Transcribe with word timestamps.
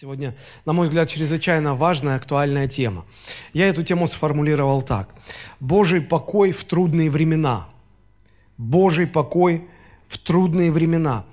Сегодня, 0.00 0.34
на 0.64 0.72
мой 0.72 0.86
взгляд, 0.86 1.10
чрезвычайно 1.10 1.74
важная, 1.74 2.16
актуальная 2.16 2.66
тема. 2.66 3.04
Я 3.52 3.68
эту 3.68 3.82
тему 3.82 4.06
сформулировал 4.06 4.80
так. 4.80 5.14
Божий 5.60 6.00
покой 6.00 6.52
в 6.52 6.64
трудные 6.64 7.10
времена. 7.10 7.68
Божий 8.56 9.06
покой 9.06 9.68
в 10.08 10.16
трудные 10.16 10.72
времена. 10.72 11.26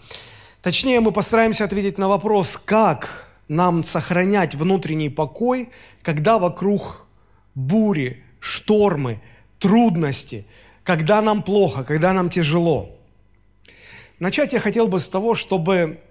Точнее, 0.62 1.00
мы 1.00 1.14
постараемся 1.14 1.64
ответить 1.64 1.98
на 1.98 2.10
вопрос, 2.10 2.58
как 2.58 3.30
нам 3.48 3.86
сохранять 3.86 4.54
внутренний 4.54 5.10
покой, 5.10 5.70
когда 6.02 6.38
вокруг 6.38 7.08
бури, 7.56 8.22
штормы, 8.42 9.22
трудности, 9.60 10.46
когда 10.84 11.22
нам 11.22 11.42
плохо, 11.42 11.86
когда 11.86 12.12
нам 12.12 12.30
тяжело. 12.30 12.90
Начать 14.20 14.52
я 14.52 14.60
хотел 14.60 14.90
бы 14.90 15.00
с 15.00 15.08
того, 15.08 15.36
чтобы 15.36 16.02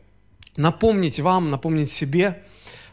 напомнить 0.56 1.20
вам, 1.20 1.50
напомнить 1.50 1.90
себе, 1.90 2.42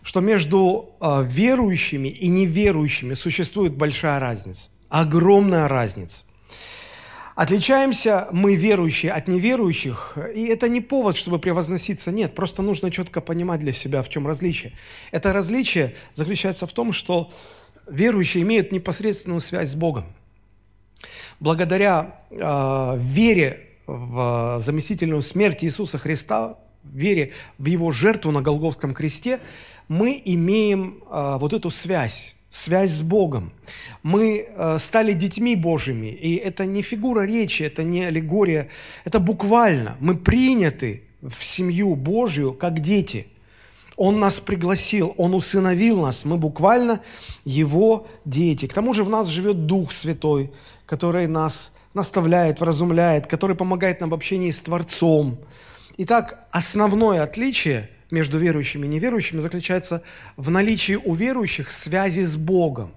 что 0.01 0.19
между 0.19 0.95
э, 0.99 1.23
верующими 1.25 2.09
и 2.09 2.27
неверующими 2.27 3.13
существует 3.13 3.73
большая 3.75 4.19
разница, 4.19 4.69
огромная 4.89 5.67
разница. 5.67 6.23
Отличаемся 7.35 8.27
мы, 8.31 8.55
верующие, 8.55 9.11
от 9.11 9.27
неверующих, 9.27 10.17
и 10.35 10.43
это 10.45 10.69
не 10.69 10.81
повод, 10.81 11.17
чтобы 11.17 11.39
превозноситься, 11.39 12.11
нет, 12.11 12.35
просто 12.35 12.61
нужно 12.61 12.91
четко 12.91 13.21
понимать 13.21 13.59
для 13.59 13.71
себя, 13.71 14.03
в 14.03 14.09
чем 14.09 14.27
различие. 14.27 14.73
Это 15.09 15.33
различие 15.33 15.95
заключается 16.13 16.67
в 16.67 16.73
том, 16.73 16.91
что 16.91 17.33
верующие 17.87 18.43
имеют 18.43 18.71
непосредственную 18.71 19.39
связь 19.39 19.71
с 19.71 19.75
Богом. 19.75 20.05
Благодаря 21.39 22.19
э, 22.29 22.97
вере 22.99 23.67
в 23.87 24.59
заместительную 24.61 25.23
смерть 25.23 25.63
Иисуса 25.63 25.97
Христа, 25.97 26.57
вере 26.91 27.31
в 27.57 27.65
Его 27.65 27.91
жертву 27.91 28.31
на 28.31 28.41
Голгофском 28.41 28.93
кресте, 28.93 29.39
мы 29.87 30.21
имеем 30.23 31.03
э, 31.09 31.37
вот 31.39 31.53
эту 31.53 31.69
связь, 31.69 32.35
связь 32.49 32.91
с 32.91 33.01
Богом. 33.01 33.51
Мы 34.01 34.47
э, 34.47 34.77
стали 34.79 35.13
детьми 35.13 35.55
Божьими, 35.55 36.07
и 36.07 36.35
это 36.35 36.65
не 36.65 36.81
фигура 36.81 37.25
речи, 37.25 37.63
это 37.63 37.83
не 37.83 38.03
аллегория, 38.03 38.69
это 39.05 39.19
буквально. 39.19 39.97
Мы 39.99 40.15
приняты 40.15 41.03
в 41.21 41.43
семью 41.43 41.95
Божью 41.95 42.53
как 42.53 42.79
дети. 42.79 43.27
Он 43.95 44.19
нас 44.19 44.39
пригласил, 44.39 45.13
Он 45.17 45.35
усыновил 45.35 46.01
нас, 46.01 46.25
мы 46.25 46.37
буквально 46.37 47.01
Его 47.45 48.07
дети. 48.25 48.67
К 48.67 48.73
тому 48.73 48.93
же 48.93 49.03
в 49.03 49.09
нас 49.09 49.27
живет 49.27 49.65
Дух 49.67 49.91
Святой, 49.91 50.51
который 50.85 51.27
нас 51.27 51.71
наставляет, 51.93 52.59
вразумляет, 52.59 53.27
который 53.27 53.55
помогает 53.55 54.01
нам 54.01 54.09
в 54.09 54.13
общении 54.13 54.49
с 54.49 54.61
Творцом– 54.61 55.39
Итак, 55.97 56.47
основное 56.51 57.21
отличие 57.21 57.89
между 58.09 58.39
верующими 58.39 58.85
и 58.85 58.89
неверующими 58.89 59.39
заключается 59.39 60.03
в 60.37 60.49
наличии 60.49 60.95
у 60.95 61.13
верующих 61.13 61.69
связи 61.69 62.21
с 62.21 62.35
Богом. 62.35 62.93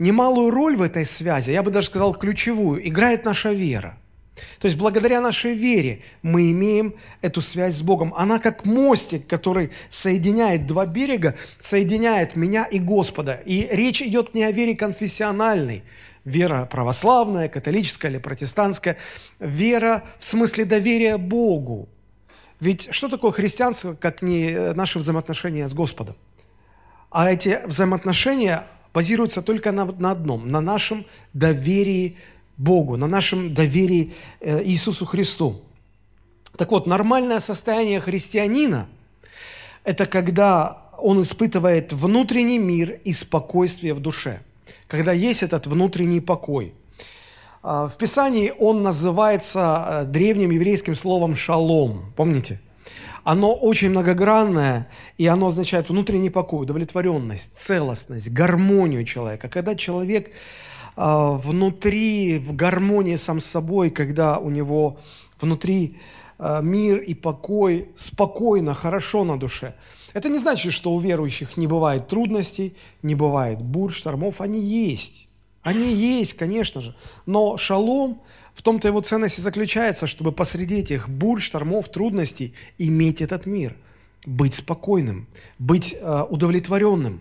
Немалую 0.00 0.50
роль 0.50 0.76
в 0.76 0.82
этой 0.82 1.04
связи, 1.04 1.52
я 1.52 1.62
бы 1.62 1.70
даже 1.70 1.86
сказал 1.86 2.14
ключевую, 2.14 2.86
играет 2.86 3.24
наша 3.24 3.52
вера. 3.52 3.96
То 4.58 4.66
есть 4.66 4.76
благодаря 4.76 5.20
нашей 5.20 5.54
вере 5.54 6.02
мы 6.22 6.50
имеем 6.50 6.94
эту 7.22 7.40
связь 7.40 7.76
с 7.76 7.82
Богом. 7.82 8.12
Она 8.16 8.40
как 8.40 8.64
мостик, 8.64 9.28
который 9.28 9.70
соединяет 9.90 10.66
два 10.66 10.86
берега, 10.86 11.36
соединяет 11.60 12.34
меня 12.34 12.64
и 12.64 12.80
Господа. 12.80 13.40
И 13.46 13.68
речь 13.70 14.02
идет 14.02 14.34
не 14.34 14.42
о 14.42 14.50
вере 14.50 14.74
конфессиональной, 14.74 15.84
вера 16.24 16.66
православная, 16.66 17.48
католическая 17.48 18.10
или 18.10 18.18
протестантская, 18.18 18.96
вера 19.38 20.04
в 20.18 20.24
смысле 20.24 20.64
доверия 20.64 21.16
Богу. 21.16 21.88
Ведь 22.60 22.88
что 22.92 23.08
такое 23.08 23.32
христианство, 23.32 23.94
как 23.94 24.22
не 24.22 24.50
э, 24.50 24.74
наши 24.74 24.98
взаимоотношения 24.98 25.68
с 25.68 25.74
Господом? 25.74 26.16
А 27.10 27.30
эти 27.30 27.60
взаимоотношения 27.66 28.66
базируются 28.92 29.42
только 29.42 29.72
на, 29.72 29.84
на 29.84 30.12
одном, 30.12 30.50
на 30.50 30.60
нашем 30.60 31.04
доверии 31.32 32.16
Богу, 32.56 32.96
на 32.96 33.06
нашем 33.06 33.52
доверии 33.52 34.14
э, 34.40 34.62
Иисусу 34.64 35.04
Христу. 35.04 35.62
Так 36.56 36.70
вот, 36.70 36.86
нормальное 36.86 37.40
состояние 37.40 38.00
христианина– 38.00 38.86
это 39.84 40.06
когда 40.06 40.84
он 40.98 41.20
испытывает 41.20 41.92
внутренний 41.92 42.58
мир 42.58 43.00
и 43.04 43.12
спокойствие 43.12 43.92
в 43.92 44.00
душе– 44.00 44.40
когда 44.86 45.12
есть 45.12 45.42
этот 45.42 45.66
внутренний 45.66 46.20
покой. 46.20 46.74
А, 47.62 47.86
в 47.86 47.96
Писании 47.96 48.52
он 48.58 48.82
называется 48.82 49.86
э, 49.86 50.04
древним 50.04 50.50
еврейским 50.50 50.94
словом 50.94 51.34
«шалом». 51.34 52.12
Помните? 52.16 52.60
Оно 53.22 53.54
очень 53.54 53.88
многогранное, 53.88 54.86
и 55.16 55.26
оно 55.26 55.46
означает 55.46 55.88
внутренний 55.88 56.28
покой, 56.28 56.64
удовлетворенность, 56.64 57.56
целостность, 57.56 58.30
гармонию 58.30 59.04
человека. 59.04 59.48
Когда 59.48 59.74
человек 59.74 60.30
а, 60.94 61.30
внутри, 61.30 62.38
в 62.38 62.54
гармонии 62.54 63.16
сам 63.16 63.40
с 63.40 63.46
собой, 63.46 63.88
когда 63.88 64.38
у 64.38 64.50
него 64.50 64.98
внутри 65.40 65.96
а, 66.38 66.60
мир 66.60 66.98
и 66.98 67.14
покой, 67.14 67.88
спокойно, 67.96 68.74
хорошо 68.74 69.24
на 69.24 69.38
душе– 69.38 69.74
это 70.14 70.28
не 70.28 70.38
значит, 70.38 70.72
что 70.72 70.94
у 70.94 71.00
верующих 71.00 71.56
не 71.56 71.66
бывает 71.66 72.06
трудностей, 72.06 72.76
не 73.02 73.16
бывает 73.16 73.60
бурь, 73.60 73.92
штормов. 73.92 74.40
Они 74.40 74.60
есть. 74.60 75.28
Они 75.62 75.92
есть, 75.92 76.34
конечно 76.34 76.80
же. 76.80 76.94
Но 77.26 77.56
шалом, 77.56 78.22
в 78.54 78.62
том-то 78.62 78.86
его 78.86 79.00
ценность 79.00 79.40
и 79.40 79.42
заключается, 79.42 80.06
чтобы 80.06 80.30
посреди 80.30 80.76
этих 80.76 81.08
бурь, 81.08 81.40
штормов, 81.40 81.88
трудностей 81.88 82.54
иметь 82.78 83.22
этот 83.22 83.44
мир, 83.44 83.76
быть 84.24 84.54
спокойным, 84.54 85.26
быть 85.58 85.96
э, 86.00 86.24
удовлетворенным. 86.30 87.20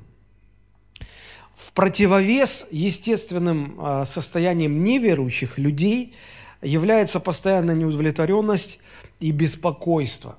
В 1.56 1.72
противовес 1.74 2.68
естественным 2.70 3.80
э, 3.80 4.06
состояниям 4.06 4.84
неверующих 4.84 5.58
людей 5.58 6.14
является 6.62 7.20
постоянная 7.20 7.74
неудовлетворенность 7.74 8.78
и 9.20 9.32
беспокойство. 9.32 10.38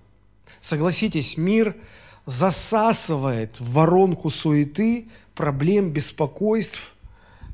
Согласитесь, 0.60 1.37
мир– 1.37 1.75
засасывает 2.27 3.61
в 3.61 3.73
воронку 3.73 4.31
суеты, 4.31 5.09
проблем, 5.35 5.91
беспокойств, 5.91 6.95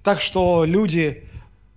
так 0.03 0.21
что 0.21 0.65
люди 0.65 1.29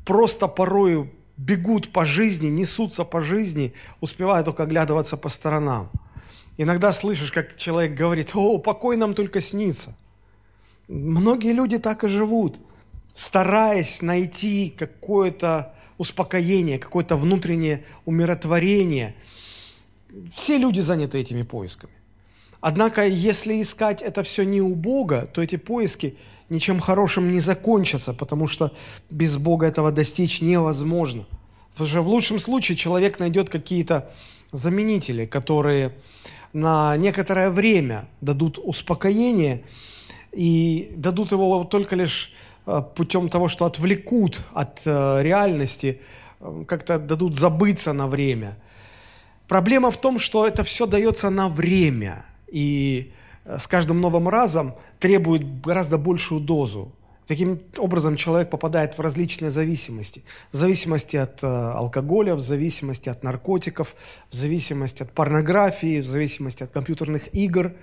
просто 0.05 0.47
порою 0.47 1.11
бегут 1.37 1.91
по 1.91 2.05
жизни, 2.05 2.47
несутся 2.47 3.03
по 3.03 3.19
жизни, 3.19 3.73
успевая 4.01 4.43
только 4.43 4.63
оглядываться 4.63 5.17
по 5.17 5.29
сторонам. 5.29 5.89
Иногда 6.57 6.91
слышишь, 6.91 7.31
как 7.31 7.57
человек 7.57 7.97
говорит, 7.97 8.31
о, 8.35 8.59
покой 8.59 8.95
нам 8.95 9.15
только 9.15 9.41
снится. 9.41 9.95
Многие 10.87 11.53
люди 11.53 11.79
так 11.79 12.03
и 12.03 12.07
живут, 12.07 12.59
стараясь 13.13 14.01
найти 14.01 14.69
какое-то 14.77 15.73
успокоение, 15.97 16.77
какое-то 16.77 17.15
внутреннее 17.15 17.85
умиротворение. 18.05 19.15
Все 20.35 20.57
люди 20.57 20.81
заняты 20.81 21.19
этими 21.19 21.41
поисками. 21.41 21.93
Однако, 22.65 23.05
если 23.05 23.61
искать 23.61 24.01
это 24.01 24.23
все 24.23 24.45
не 24.45 24.61
у 24.61 24.73
Бога, 24.73 25.27
то 25.33 25.43
эти 25.43 25.57
поиски 25.57 26.15
ничем 26.47 26.79
хорошим 26.79 27.29
не 27.29 27.41
закончатся, 27.41 28.13
потому 28.13 28.47
что 28.47 28.71
без 29.09 29.35
Бога 29.35 29.65
этого 29.65 29.91
достичь 29.91 30.39
невозможно. 30.39 31.25
Потому 31.73 31.89
что 31.89 32.01
в 32.01 32.07
лучшем 32.07 32.39
случае 32.39 32.77
человек 32.77 33.19
найдет 33.19 33.49
какие-то 33.49 34.13
заменители, 34.53 35.25
которые 35.25 35.91
на 36.53 36.95
некоторое 36.95 37.49
время 37.49 38.05
дадут 38.21 38.57
успокоение 38.63 39.65
и 40.31 40.93
дадут 40.95 41.33
его 41.33 41.65
только 41.65 41.97
лишь 41.97 42.31
э, 42.65 42.81
путем 42.95 43.27
того, 43.27 43.49
что 43.49 43.65
отвлекут 43.65 44.41
от 44.53 44.79
э, 44.85 45.21
реальности, 45.21 45.99
э, 46.39 46.63
как-то 46.65 46.97
дадут 46.97 47.35
забыться 47.35 47.91
на 47.91 48.07
время. 48.07 48.57
Проблема 49.49 49.91
в 49.91 49.97
том, 49.97 50.17
что 50.17 50.47
это 50.47 50.63
все 50.63 50.85
дается 50.85 51.29
на 51.29 51.49
время– 51.49 52.25
и 52.53 53.11
э, 53.45 53.57
с 53.57 53.67
каждым 53.67 53.99
новым 53.99 54.29
разом 54.29 54.75
требует 54.99 55.61
гораздо 55.61 55.97
большую 55.97 56.39
дозу. 56.39 56.93
Таким 57.25 57.61
образом, 57.77 58.15
человек 58.15 58.49
попадает 58.49 58.97
в 58.97 59.01
различные 59.01 59.49
зависимости. 59.49 60.23
В 60.51 60.57
зависимости 60.57 61.17
от 61.17 61.41
э, 61.41 61.47
алкоголя, 61.47 62.35
в 62.35 62.39
зависимости 62.39 63.09
от 63.09 63.23
наркотиков, 63.23 63.95
в 64.29 64.35
зависимости 64.35 65.03
от 65.03 65.11
порнографии, 65.11 66.01
в 66.01 66.05
зависимости 66.05 66.63
от 66.63 66.71
компьютерных 66.71 67.33
игр. 67.33 67.73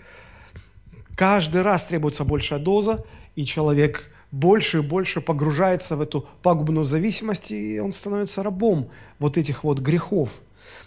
Каждый 1.16 1.62
раз 1.62 1.84
требуется 1.84 2.24
большая 2.24 2.60
доза, 2.60 3.04
и 3.34 3.44
человек 3.44 4.12
больше 4.30 4.78
и 4.78 4.82
больше 4.82 5.20
погружается 5.20 5.96
в 5.96 6.00
эту 6.00 6.28
пагубную 6.42 6.84
зависимость, 6.84 7.50
и 7.50 7.80
он 7.80 7.92
становится 7.92 8.44
рабом 8.44 8.90
вот 9.18 9.36
этих 9.36 9.64
вот 9.64 9.80
грехов. 9.80 10.30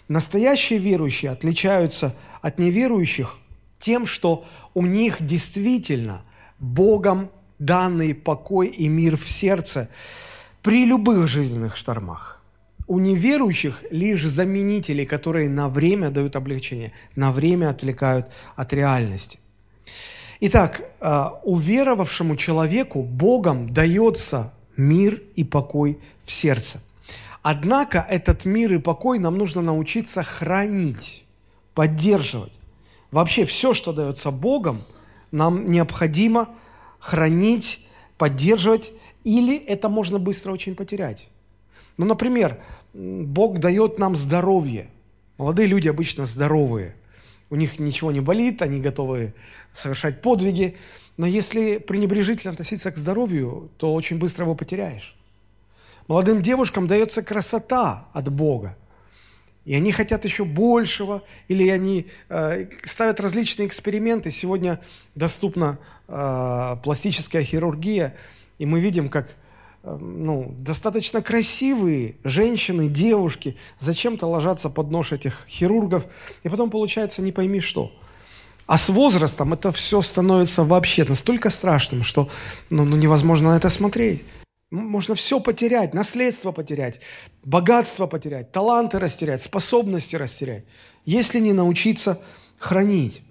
Настоящие 0.08 0.78
верующие 0.78 1.30
отличаются 1.30 2.14
от 2.40 2.58
неверующих 2.58 3.36
тем, 3.78 4.06
что 4.06 4.44
у 4.74 4.84
них 4.84 5.24
действительно 5.24 6.22
Богом 6.58 7.30
данный 7.58 8.14
покой 8.14 8.68
и 8.68 8.88
мир 8.88 9.16
в 9.16 9.28
сердце 9.28 9.88
при 10.62 10.84
любых 10.84 11.28
жизненных 11.28 11.76
штормах. 11.76 12.42
У 12.86 12.98
неверующих 12.98 13.82
лишь 13.90 14.24
заменители, 14.24 15.04
которые 15.04 15.48
на 15.48 15.68
время 15.68 16.10
дают 16.10 16.36
облегчение, 16.36 16.92
на 17.16 17.32
время 17.32 17.70
отвлекают 17.70 18.26
от 18.56 18.72
реальности. 18.72 19.38
Итак, 20.40 20.82
а, 21.00 21.40
уверовавшему 21.44 22.36
человеку 22.36 23.02
Богом 23.02 23.72
дается 23.72 24.52
мир 24.76 25.22
и 25.36 25.44
покой 25.44 25.98
в 26.24 26.32
сердце. 26.32 26.80
Однако 27.42 28.04
этот 28.08 28.44
мир 28.44 28.74
и 28.74 28.78
покой 28.78 29.18
нам 29.18 29.38
нужно 29.38 29.62
научиться 29.62 30.22
хранить, 30.22 31.24
поддерживать. 31.74 32.52
Вообще 33.14 33.44
все, 33.46 33.74
что 33.74 33.92
дается 33.92 34.32
Богом, 34.32 34.82
нам 35.30 35.70
необходимо 35.70 36.48
хранить, 36.98 37.86
поддерживать, 38.18 38.90
или 39.22 39.56
это 39.56 39.88
можно 39.88 40.18
быстро 40.18 40.50
очень 40.50 40.74
потерять. 40.74 41.28
Ну, 41.96 42.06
например, 42.06 42.58
Бог 42.92 43.60
дает 43.60 44.00
нам 44.00 44.16
здоровье. 44.16 44.88
Молодые 45.38 45.68
люди 45.68 45.86
обычно 45.86 46.24
здоровые. 46.24 46.96
У 47.50 47.54
них 47.54 47.78
ничего 47.78 48.10
не 48.10 48.18
болит, 48.18 48.62
они 48.62 48.80
готовы 48.80 49.32
совершать 49.72 50.20
подвиги. 50.20 50.76
Но 51.16 51.24
если 51.24 51.78
пренебрежительно 51.78 52.50
относиться 52.50 52.90
к 52.90 52.96
здоровью, 52.96 53.70
то 53.76 53.94
очень 53.94 54.18
быстро 54.18 54.42
его 54.42 54.56
потеряешь. 54.56 55.14
Молодым 56.08 56.42
девушкам 56.42 56.88
дается 56.88 57.22
красота 57.22 58.08
от 58.12 58.28
Бога. 58.32 58.76
И 59.64 59.74
они 59.74 59.92
хотят 59.92 60.24
еще 60.24 60.44
большего, 60.44 61.22
или 61.48 61.68
они 61.68 62.06
э, 62.28 62.66
ставят 62.84 63.20
различные 63.20 63.66
эксперименты. 63.66 64.30
Сегодня 64.30 64.80
доступна 65.14 65.78
э, 66.06 66.76
пластическая 66.82 67.42
хирургия, 67.42 68.14
и 68.58 68.66
мы 68.66 68.80
видим, 68.80 69.08
как 69.08 69.30
э, 69.82 69.96
ну, 69.98 70.54
достаточно 70.58 71.22
красивые 71.22 72.16
женщины, 72.24 72.88
девушки 72.88 73.56
зачем-то 73.78 74.26
ложатся 74.26 74.68
под 74.68 74.90
нож 74.90 75.12
этих 75.12 75.46
хирургов, 75.48 76.04
и 76.42 76.48
потом 76.50 76.70
получается 76.70 77.22
не 77.22 77.32
пойми 77.32 77.60
что. 77.60 77.90
А 78.66 78.76
с 78.78 78.88
возрастом 78.90 79.52
это 79.52 79.72
все 79.72 80.02
становится 80.02 80.64
вообще 80.64 81.04
настолько 81.04 81.48
страшным, 81.50 82.02
что 82.02 82.28
ну, 82.70 82.84
ну, 82.84 82.96
невозможно 82.96 83.50
на 83.50 83.56
это 83.56 83.68
смотреть. 83.70 84.24
Можно 84.74 85.14
все 85.14 85.38
потерять, 85.38 85.94
наследство 85.94 86.50
потерять, 86.50 87.00
богатство 87.44 88.08
потерять, 88.08 88.50
таланты 88.50 88.98
растерять, 88.98 89.40
способности 89.40 90.16
растерять, 90.16 90.64
если 91.04 91.38
не 91.38 91.52
научиться 91.52 92.20
хранить. 92.58 93.22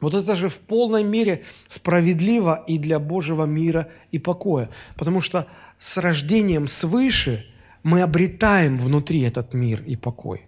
Вот 0.00 0.14
это 0.14 0.36
же 0.36 0.48
в 0.48 0.58
полной 0.58 1.02
мере 1.02 1.42
справедливо 1.66 2.62
и 2.68 2.78
для 2.78 3.00
Божьего 3.00 3.44
мира 3.44 3.88
и 4.12 4.20
покоя. 4.20 4.70
Потому 4.96 5.20
что 5.20 5.48
с 5.78 5.96
рождением 5.96 6.68
свыше 6.68 7.44
мы 7.82 8.02
обретаем 8.02 8.78
внутри 8.78 9.22
этот 9.22 9.52
мир 9.52 9.82
и 9.82 9.96
покой. 9.96 10.44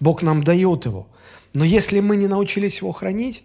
Бог 0.00 0.22
нам 0.22 0.42
дает 0.42 0.86
его. 0.86 1.06
Но 1.52 1.64
если 1.64 2.00
мы 2.00 2.16
не 2.16 2.28
научились 2.28 2.80
его 2.80 2.92
хранить, 2.92 3.44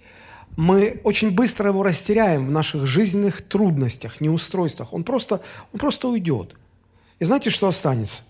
мы 0.57 0.99
очень 1.03 1.31
быстро 1.31 1.69
его 1.69 1.83
растеряем 1.83 2.47
в 2.47 2.51
наших 2.51 2.85
жизненных 2.85 3.41
трудностях, 3.41 4.21
неустройствах. 4.21 4.93
Он 4.93 5.03
просто, 5.03 5.41
он 5.73 5.79
просто 5.79 6.07
уйдет. 6.07 6.55
И 7.19 7.25
знаете, 7.25 7.49
что 7.49 7.67
останется? 7.67 8.23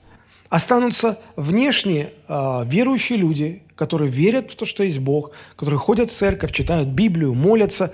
Останутся 0.50 1.20
внешние 1.36 2.12
э, 2.28 2.66
верующие 2.66 3.18
люди, 3.18 3.62
которые 3.76 4.12
верят 4.12 4.52
в 4.52 4.56
то, 4.56 4.66
что 4.66 4.84
есть 4.84 5.00
Бог, 5.00 5.32
которые 5.56 5.80
ходят 5.80 6.12
в 6.12 6.16
церковь, 6.16 6.52
читают 6.52 6.90
Библию, 6.90 7.34
молятся, 7.34 7.94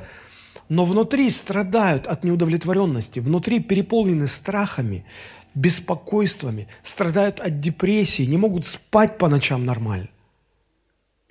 но 0.69 0.86
внутри 0.86 1.30
страдают 1.30 2.07
от 2.07 2.24
неудовлетворенности, 2.24 3.19
внутри 3.19 3.60
переполнены 3.60 4.28
страхами, 4.28 5.06
беспокойствами, 5.54 6.68
страдают 6.81 7.39
от 7.39 7.60
депрессии, 7.60 8.24
не 8.24 8.38
могут 8.38 8.66
спать 8.66 9.18
по 9.18 9.28
ночам 9.28 9.66
нормально. 9.66 10.10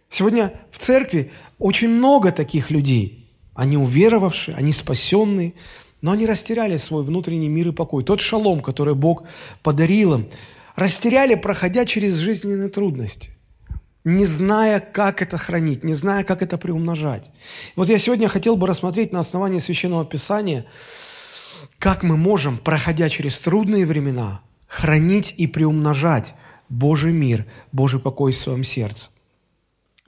Сегодня 0.08 0.52
в 0.70 0.78
церкви 0.78 1.32
очень 1.64 1.88
много 1.88 2.30
таких 2.30 2.70
людей. 2.70 3.26
Они 3.54 3.78
уверовавшие, 3.78 4.54
они 4.54 4.70
спасенные, 4.70 5.54
но 6.02 6.10
они 6.10 6.26
растеряли 6.26 6.76
свой 6.76 7.02
внутренний 7.04 7.48
мир 7.48 7.68
и 7.68 7.72
покой. 7.72 8.04
Тот 8.04 8.20
шалом, 8.20 8.60
который 8.60 8.94
Бог 8.94 9.22
подарил 9.62 10.12
им, 10.12 10.28
растеряли, 10.76 11.36
проходя 11.36 11.86
через 11.86 12.16
жизненные 12.16 12.68
трудности, 12.68 13.30
не 14.04 14.26
зная, 14.26 14.78
как 14.78 15.22
это 15.22 15.38
хранить, 15.38 15.84
не 15.84 15.94
зная, 15.94 16.22
как 16.22 16.42
это 16.42 16.58
приумножать. 16.58 17.30
Вот 17.76 17.88
я 17.88 17.96
сегодня 17.96 18.28
хотел 18.28 18.58
бы 18.58 18.66
рассмотреть 18.66 19.12
на 19.12 19.20
основании 19.20 19.58
Священного 19.58 20.04
Писания, 20.04 20.66
как 21.78 22.02
мы 22.02 22.18
можем, 22.18 22.58
проходя 22.58 23.08
через 23.08 23.40
трудные 23.40 23.86
времена, 23.86 24.42
хранить 24.66 25.34
и 25.38 25.46
приумножать 25.46 26.34
Божий 26.68 27.12
мир, 27.12 27.46
Божий 27.72 28.00
покой 28.00 28.32
в 28.32 28.36
своем 28.36 28.64
сердце. 28.64 29.13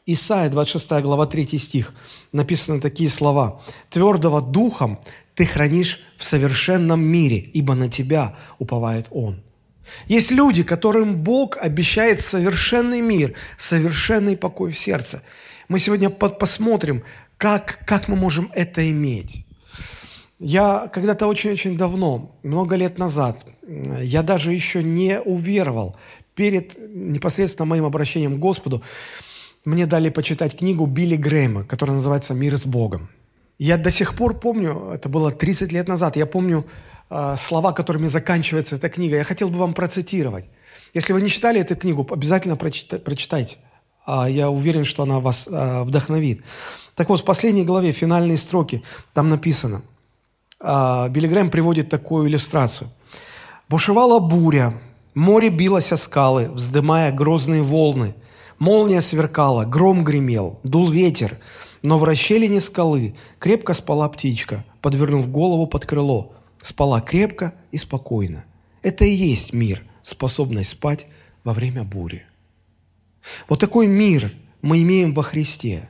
Исайя, 0.08 0.48
26 0.48 1.02
глава, 1.02 1.26
3 1.26 1.58
стих, 1.58 1.92
написаны 2.30 2.80
такие 2.80 3.10
слова. 3.10 3.60
«Твердого 3.90 4.40
духом 4.40 5.00
ты 5.34 5.44
хранишь 5.44 6.00
в 6.16 6.22
совершенном 6.22 7.00
мире, 7.00 7.38
ибо 7.38 7.74
на 7.74 7.88
тебя 7.88 8.36
уповает 8.60 9.08
Он». 9.10 9.42
Есть 10.06 10.30
люди, 10.30 10.62
которым 10.62 11.16
Бог 11.16 11.56
обещает 11.56 12.20
совершенный 12.20 13.00
мир, 13.00 13.34
совершенный 13.58 14.36
покой 14.36 14.70
в 14.70 14.78
сердце. 14.78 15.22
Мы 15.68 15.80
сегодня 15.80 16.08
посмотрим, 16.08 17.02
как, 17.36 17.80
как 17.84 18.06
мы 18.06 18.14
можем 18.14 18.50
это 18.54 18.88
иметь. 18.88 19.44
Я 20.38 20.88
когда-то 20.92 21.26
очень-очень 21.26 21.76
давно, 21.76 22.36
много 22.44 22.76
лет 22.76 22.98
назад, 22.98 23.44
я 24.02 24.22
даже 24.22 24.52
еще 24.52 24.84
не 24.84 25.20
уверовал 25.20 25.96
перед 26.34 26.76
непосредственно 26.94 27.66
моим 27.66 27.84
обращением 27.84 28.36
к 28.36 28.40
Господу, 28.40 28.82
мне 29.66 29.84
дали 29.86 30.10
почитать 30.10 30.56
книгу 30.56 30.86
Билли 30.86 31.16
Грэма, 31.16 31.64
которая 31.64 31.96
называется 31.96 32.34
«Мир 32.34 32.56
с 32.56 32.64
Богом». 32.64 33.08
Я 33.58 33.76
до 33.76 33.90
сих 33.90 34.14
пор 34.14 34.38
помню, 34.38 34.92
это 34.94 35.08
было 35.08 35.32
30 35.32 35.72
лет 35.72 35.88
назад, 35.88 36.16
я 36.16 36.24
помню 36.24 36.64
э, 37.10 37.36
слова, 37.36 37.72
которыми 37.72 38.06
заканчивается 38.06 38.76
эта 38.76 38.88
книга. 38.88 39.16
Я 39.16 39.24
хотел 39.24 39.48
бы 39.48 39.58
вам 39.58 39.74
процитировать. 39.74 40.44
Если 40.94 41.12
вы 41.12 41.20
не 41.20 41.28
читали 41.28 41.60
эту 41.60 41.74
книгу, 41.74 42.06
обязательно 42.08 42.54
прочита- 42.54 43.00
прочитайте. 43.00 43.56
А 44.06 44.30
я 44.30 44.50
уверен, 44.50 44.84
что 44.84 45.02
она 45.02 45.18
вас 45.18 45.48
э, 45.50 45.82
вдохновит. 45.82 46.44
Так 46.94 47.08
вот, 47.08 47.22
в 47.22 47.24
последней 47.24 47.64
главе, 47.64 47.90
финальные 47.90 48.38
строки, 48.38 48.84
там 49.14 49.30
написано. 49.30 49.82
Э, 50.60 51.08
Билли 51.08 51.26
Грэм 51.26 51.50
приводит 51.50 51.88
такую 51.88 52.28
иллюстрацию. 52.28 52.88
«Бушевала 53.68 54.20
буря, 54.20 54.74
море 55.14 55.48
билось 55.48 55.92
о 55.92 55.96
скалы, 55.96 56.50
вздымая 56.52 57.10
грозные 57.10 57.62
волны– 57.62 58.14
Молния 58.58 59.00
сверкала, 59.00 59.64
гром 59.64 60.02
гремел, 60.04 60.60
дул 60.62 60.90
ветер, 60.90 61.38
но 61.82 61.98
в 61.98 62.04
расщелине 62.04 62.60
скалы 62.60 63.14
крепко 63.38 63.74
спала 63.74 64.08
птичка, 64.08 64.64
подвернув 64.80 65.30
голову 65.30 65.66
под 65.66 65.84
крыло. 65.84 66.32
Спала 66.62 67.00
крепко 67.00 67.54
и 67.70 67.78
спокойно. 67.78 68.44
Это 68.82 69.04
и 69.04 69.10
есть 69.10 69.52
мир, 69.52 69.84
способность 70.02 70.70
спать 70.70 71.06
во 71.44 71.52
время 71.52 71.84
бури. 71.84 72.24
Вот 73.48 73.60
такой 73.60 73.86
мир 73.86 74.32
мы 74.62 74.82
имеем 74.82 75.14
во 75.14 75.22
Христе. 75.22 75.88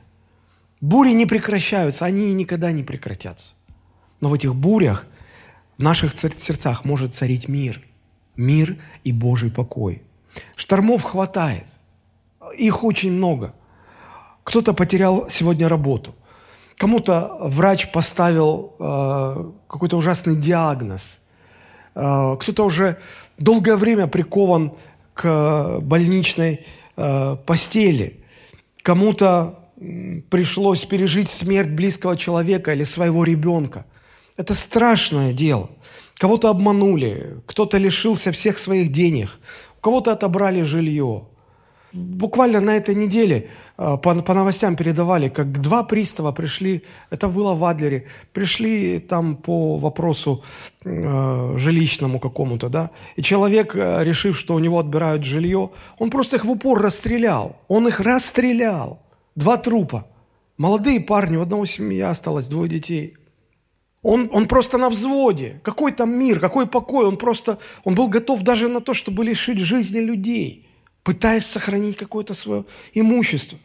Бури 0.81 1.11
не 1.11 1.25
прекращаются, 1.25 2.05
они 2.05 2.29
и 2.29 2.33
никогда 2.33 2.71
не 2.71 2.83
прекратятся. 2.83 3.55
Но 4.19 4.29
в 4.29 4.33
этих 4.33 4.53
бурях 4.53 5.07
в 5.77 5.83
наших 5.83 6.17
сердцах 6.17 6.85
может 6.85 7.15
царить 7.15 7.47
мир. 7.47 7.81
Мир 8.35 8.77
и 9.03 9.11
Божий 9.11 9.49
покой. 9.49 10.03
Штормов 10.55 11.03
хватает. 11.03 11.76
Их 12.55 12.83
очень 12.83 13.11
много. 13.11 13.53
Кто-то 14.43 14.73
потерял 14.73 15.27
сегодня 15.29 15.67
работу. 15.67 16.15
Кому-то 16.77 17.37
врач 17.41 17.91
поставил 17.91 18.75
э, 18.79 19.51
какой-то 19.67 19.97
ужасный 19.97 20.35
диагноз. 20.35 21.19
Э, 21.95 22.37
кто-то 22.39 22.65
уже 22.65 22.97
долгое 23.37 23.75
время 23.75 24.07
прикован 24.07 24.73
к 25.13 25.79
больничной 25.81 26.65
э, 26.95 27.35
постели. 27.45 28.23
Кому-то 28.83 29.59
пришлось 30.29 30.85
пережить 30.85 31.29
смерть 31.29 31.69
близкого 31.69 32.15
человека 32.15 32.73
или 32.73 32.83
своего 32.83 33.23
ребенка. 33.23 33.85
Это 34.37 34.53
страшное 34.53 35.33
дело. 35.33 35.69
Кого-то 36.15 36.49
обманули, 36.49 37.41
кто-то 37.45 37.77
лишился 37.77 38.31
всех 38.31 38.57
своих 38.57 38.91
денег, 38.91 39.39
у 39.77 39.81
кого-то 39.81 40.11
отобрали 40.11 40.61
жилье. 40.61 41.27
Буквально 41.97 42.61
на 42.61 42.77
этой 42.77 42.93
неделе 42.93 43.49
э, 43.77 43.97
по, 43.97 44.21
по 44.21 44.33
новостям 44.33 44.75
передавали, 44.75 45.29
как 45.29 45.61
два 45.61 45.83
пристава 45.83 46.31
пришли, 46.31 46.83
это 47.09 47.27
было 47.27 47.55
в 47.55 47.63
Адлере, 47.63 48.05
пришли 48.33 48.99
там 48.99 49.35
по 49.35 49.77
вопросу 49.79 50.43
э, 50.85 51.57
жилищному 51.57 52.19
какому-то, 52.19 52.69
да, 52.69 52.91
и 53.15 53.23
человек, 53.23 53.75
э, 53.75 54.03
решив, 54.03 54.37
что 54.37 54.53
у 54.53 54.59
него 54.59 54.77
отбирают 54.77 55.23
жилье, 55.23 55.71
он 55.97 56.09
просто 56.09 56.35
их 56.35 56.45
в 56.45 56.51
упор 56.51 56.81
расстрелял, 56.81 57.55
он 57.67 57.87
их 57.87 57.99
расстрелял, 57.99 58.99
два 59.35 59.57
трупа, 59.57 60.05
молодые 60.57 60.99
парни, 60.99 61.37
у 61.37 61.41
одного 61.41 61.65
семья 61.65 62.11
осталось, 62.11 62.47
двое 62.47 62.69
детей. 62.69 63.15
Он, 64.03 64.29
он 64.31 64.47
просто 64.47 64.77
на 64.77 64.89
взводе. 64.89 65.59
Какой 65.63 65.91
там 65.91 66.11
мир, 66.11 66.39
какой 66.39 66.67
покой. 66.67 67.05
Он 67.07 67.17
просто, 67.17 67.57
он 67.83 67.95
был 67.95 68.07
готов 68.07 68.43
даже 68.43 68.69
на 68.69 68.79
то, 68.79 68.93
чтобы 68.93 69.25
лишить 69.25 69.57
жизни 69.57 69.99
людей 69.99 70.66
пытаясь 71.07 71.45
сохранить 71.45 71.95
какое-то 71.95 72.33
свое 72.33 72.65
имущество. 72.93 73.57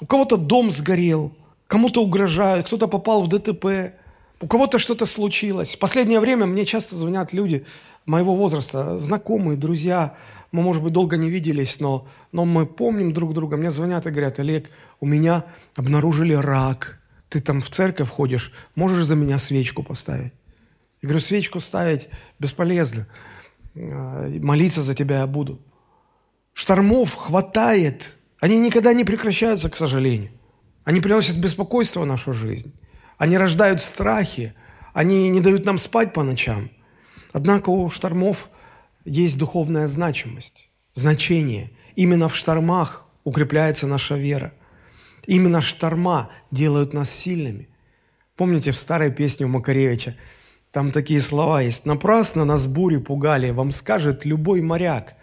У 0.00 0.06
кого-то 0.06 0.38
дом 0.38 0.72
сгорел, 0.72 1.34
кому-то 1.66 2.02
угрожают, 2.02 2.66
кто-то 2.66 2.88
попал 2.88 3.22
в 3.22 3.28
ДТП, 3.28 3.92
у 4.40 4.46
кого-то 4.46 4.78
что-то 4.78 5.04
случилось. 5.04 5.74
В 5.74 5.78
последнее 5.78 6.18
время 6.18 6.46
мне 6.46 6.64
часто 6.64 6.96
звонят 6.96 7.34
люди 7.34 7.66
моего 8.06 8.34
возраста, 8.34 8.98
знакомые, 8.98 9.58
друзья. 9.58 10.14
Мы, 10.50 10.62
может 10.62 10.82
быть, 10.82 10.94
долго 10.94 11.18
не 11.18 11.28
виделись, 11.28 11.78
но, 11.78 12.08
но 12.32 12.46
мы 12.46 12.64
помним 12.64 13.12
друг 13.12 13.34
друга. 13.34 13.58
Мне 13.58 13.70
звонят 13.70 14.06
и 14.06 14.10
говорят, 14.10 14.38
Олег, 14.38 14.70
у 14.98 15.04
меня 15.04 15.44
обнаружили 15.76 16.32
рак. 16.32 17.02
Ты 17.28 17.42
там 17.42 17.60
в 17.60 17.68
церковь 17.68 18.08
ходишь, 18.08 18.50
можешь 18.76 19.04
за 19.04 19.14
меня 19.14 19.36
свечку 19.36 19.82
поставить? 19.82 20.32
Я 21.02 21.08
говорю, 21.10 21.20
свечку 21.20 21.60
ставить 21.60 22.08
бесполезно. 22.38 23.06
А, 23.76 24.26
молиться 24.40 24.80
за 24.80 24.94
тебя 24.94 25.18
я 25.18 25.26
буду. 25.26 25.60
Штормов 26.58 27.14
хватает. 27.14 28.16
Они 28.40 28.58
никогда 28.58 28.92
не 28.92 29.04
прекращаются, 29.04 29.70
к 29.70 29.76
сожалению. 29.76 30.32
Они 30.82 31.00
приносят 31.00 31.36
беспокойство 31.36 32.00
в 32.00 32.06
нашу 32.06 32.32
жизнь. 32.32 32.74
Они 33.16 33.38
рождают 33.38 33.80
страхи. 33.80 34.54
Они 34.92 35.28
не 35.28 35.40
дают 35.40 35.64
нам 35.64 35.78
спать 35.78 36.12
по 36.12 36.24
ночам. 36.24 36.68
Однако 37.32 37.70
у 37.70 37.88
штормов 37.90 38.50
есть 39.04 39.38
духовная 39.38 39.86
значимость, 39.86 40.70
значение. 40.94 41.70
Именно 41.94 42.28
в 42.28 42.34
штормах 42.34 43.06
укрепляется 43.22 43.86
наша 43.86 44.16
вера. 44.16 44.52
Именно 45.28 45.60
шторма 45.60 46.28
делают 46.50 46.92
нас 46.92 47.08
сильными. 47.08 47.68
Помните 48.34 48.72
в 48.72 48.76
старой 48.76 49.12
песне 49.12 49.46
у 49.46 49.48
Макаревича– 49.48 50.16
там 50.70 50.90
такие 50.90 51.20
слова 51.20 51.62
есть. 51.62 51.86
«Напрасно 51.86 52.44
нас 52.44 52.66
бури 52.66 52.98
пугали, 52.98 53.50
вам 53.50 53.72
скажет 53.72 54.24
любой 54.24 54.60
моряк. 54.60 55.14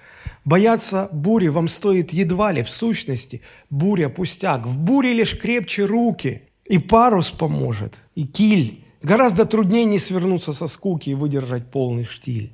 Бояться 0.46 1.10
бури 1.12 1.48
вам 1.48 1.68
стоит 1.68 2.14
едва 2.14 2.52
ли, 2.52 2.62
в 2.62 2.70
сущности, 2.70 3.42
буря 3.72 4.10
пустяк. 4.10 4.68
В 4.68 4.78
буре 4.78 5.12
лишь 5.14 5.38
крепче 5.38 5.86
руки, 5.86 6.44
и 6.66 6.78
парус 6.78 7.32
поможет, 7.32 7.96
и 8.14 8.26
киль. 8.26 8.86
Гораздо 9.02 9.46
труднее 9.46 9.86
не 9.86 10.00
свернуться 10.00 10.54
со 10.54 10.68
скуки 10.68 11.10
и 11.10 11.16
выдержать 11.16 11.72
полный 11.72 12.06
штиль. 12.06 12.54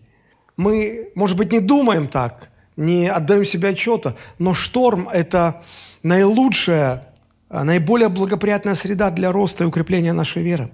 Мы, 0.56 1.12
может 1.16 1.38
быть, 1.38 1.52
не 1.52 1.60
думаем 1.60 2.08
так, 2.08 2.50
не 2.78 3.10
отдаем 3.10 3.46
себе 3.46 3.70
отчета, 3.70 4.16
но 4.40 4.54
шторм– 4.54 5.10
это 5.14 5.62
наилучшая, 6.04 7.14
наиболее 7.50 8.10
благоприятная 8.10 8.76
среда 8.76 9.12
для 9.12 9.32
роста 9.32 9.64
и 9.66 9.68
укрепления 9.68 10.14
нашей 10.14 10.44
веры. 10.44 10.72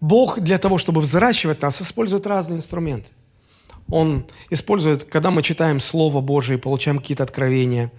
Бог 0.00 0.38
для 0.38 0.58
того, 0.58 0.78
чтобы 0.78 1.00
взращивать 1.00 1.62
нас, 1.62 1.80
использует 1.82 2.26
разные 2.26 2.58
инструменты. 2.58 3.12
Он 3.94 4.24
использует, 4.50 5.04
когда 5.04 5.30
мы 5.30 5.40
читаем 5.40 5.78
Слово 5.78 6.20
Божие 6.20 6.58
и 6.58 6.60
получаем 6.60 6.98
какие-то 6.98 7.22
откровения. 7.22 7.92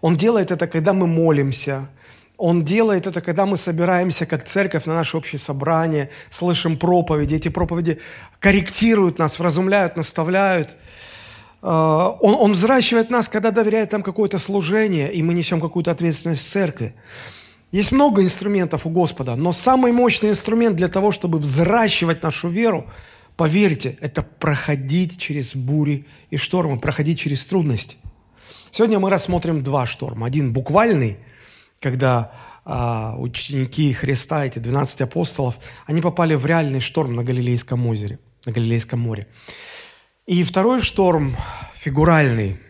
Он 0.00 0.16
делает 0.16 0.50
это, 0.50 0.66
когда 0.66 0.94
мы 0.94 1.06
молимся. 1.06 1.90
Он 2.38 2.64
делает 2.64 3.06
это, 3.06 3.20
когда 3.20 3.44
мы 3.44 3.58
собираемся 3.58 4.24
как 4.24 4.46
церковь 4.46 4.86
на 4.86 4.94
наше 4.94 5.18
общее 5.18 5.38
собрание, 5.38 6.08
слышим 6.30 6.78
проповеди. 6.78 7.34
Эти 7.34 7.48
проповеди 7.48 7.98
корректируют 8.40 9.18
нас, 9.18 9.38
вразумляют, 9.38 9.94
наставляют. 9.98 10.78
А, 11.60 12.16
он, 12.22 12.34
он 12.34 12.52
взращивает 12.52 13.10
нас, 13.10 13.28
когда 13.28 13.50
доверяет 13.50 13.92
нам 13.92 14.02
какое-то 14.02 14.38
служение, 14.38 15.12
и 15.12 15.22
мы 15.22 15.34
несем 15.34 15.60
какую-то 15.60 15.90
ответственность 15.90 16.46
в 16.46 16.50
церкви. 16.50 16.94
Есть 17.72 17.92
много 17.92 18.22
инструментов 18.22 18.86
у 18.86 18.88
Господа, 18.88 19.36
но 19.36 19.52
самый 19.52 19.92
мощный 19.92 20.30
инструмент 20.30 20.76
для 20.76 20.88
того, 20.88 21.12
чтобы 21.12 21.36
взращивать 21.36 22.22
нашу 22.22 22.48
веру, 22.48 22.86
поверьте, 23.36 23.96
это 24.00 24.22
проходить 24.22 25.18
через 25.18 25.54
бури 25.54 26.06
и 26.30 26.36
штормы, 26.36 26.78
проходить 26.78 27.18
через 27.18 27.46
трудности. 27.46 27.96
Сегодня 28.70 28.98
мы 28.98 29.10
рассмотрим 29.10 29.62
два 29.62 29.86
шторма. 29.86 30.26
Один 30.26 30.52
буквальный, 30.52 31.18
когда 31.80 32.32
а, 32.64 33.14
ученики 33.18 33.92
Христа, 33.92 34.44
эти 34.44 34.58
12 34.58 35.02
апостолов, 35.02 35.56
они 35.86 36.00
попали 36.00 36.34
в 36.34 36.44
реальный 36.46 36.80
шторм 36.80 37.14
на 37.14 37.24
Галилейском 37.24 37.86
озере, 37.86 38.18
на 38.44 38.52
Галилейском 38.52 38.98
море. 38.98 39.26
И 40.26 40.42
второй 40.42 40.82
шторм 40.82 41.36
фигуральный. 41.74 42.60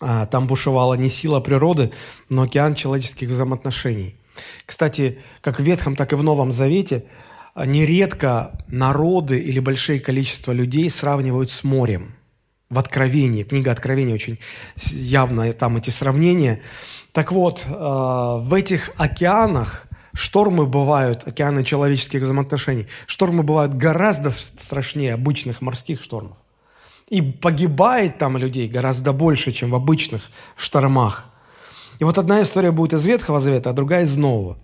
А, 0.00 0.26
там 0.26 0.46
бушевала 0.46 0.94
не 0.94 1.08
сила 1.08 1.40
природы, 1.40 1.92
но 2.28 2.42
океан 2.42 2.74
человеческих 2.74 3.28
взаимоотношений– 3.28 4.16
кстати, 4.66 5.18
как 5.40 5.60
в 5.60 5.62
Ветхом, 5.62 5.96
так 5.96 6.12
и 6.12 6.16
в 6.16 6.22
Новом 6.22 6.52
Завете 6.52 7.04
нередко 7.56 8.58
народы 8.66 9.38
или 9.38 9.60
большие 9.60 10.00
количество 10.00 10.52
людей 10.52 10.90
сравнивают 10.90 11.50
с 11.50 11.64
морем. 11.64 12.14
В 12.70 12.78
Откровении, 12.78 13.44
книга 13.44 13.70
Откровения 13.70 14.14
очень 14.14 14.38
явно 14.76 15.52
там 15.52 15.76
эти 15.76 15.90
сравнения. 15.90 16.62
Так 17.12 17.30
вот, 17.30 17.64
э, 17.66 17.70
в 17.70 18.52
этих 18.52 18.90
океанах 18.96 19.86
штормы 20.12 20.66
бывают, 20.66 21.28
океаны 21.28 21.62
человеческих 21.62 22.22
взаимоотношений, 22.22 22.88
штормы 23.06 23.42
бывают 23.44 23.74
гораздо 23.74 24.30
страшнее 24.30 25.14
обычных 25.14 25.60
морских 25.60 26.02
штормов. 26.02 26.36
И 27.08 27.20
погибает 27.22 28.18
там 28.18 28.36
людей 28.36 28.66
гораздо 28.66 29.12
больше, 29.12 29.52
чем 29.52 29.70
в 29.70 29.74
обычных 29.74 30.30
штормах. 30.56 31.26
И 32.00 32.04
вот 32.04 32.18
одна 32.18 32.42
история 32.42 32.72
будет 32.72 32.94
из 32.94 33.06
Ветхого 33.06 33.38
Завета, 33.38 33.70
а 33.70 33.72
другая 33.72 34.04
из 34.04 34.16
Нового. 34.16 34.58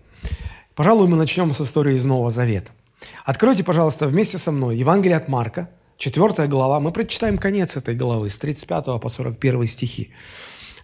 Пожалуй, 0.75 1.07
мы 1.07 1.17
начнем 1.17 1.55
с 1.55 1.61
истории 1.61 1.97
из 1.97 2.05
Нового 2.05 2.31
Завета. 2.31 2.73
Откройте, 3.25 3.65
пожалуйста, 3.65 4.07
вместе 4.07 4.39
со 4.39 4.53
мной 4.53 4.77
Евангелие 4.77 5.17
от 5.17 5.29
Марка, 5.29 5.71
4 5.99 6.49
глава. 6.49 6.81
Мы 6.81 6.93
прочитаем 6.93 7.39
конец 7.39 7.77
этой 7.77 7.95
главы, 7.95 8.31
с 8.31 8.39
35 8.39 9.01
по 9.01 9.09
41 9.09 9.67
стихи. 9.67 10.13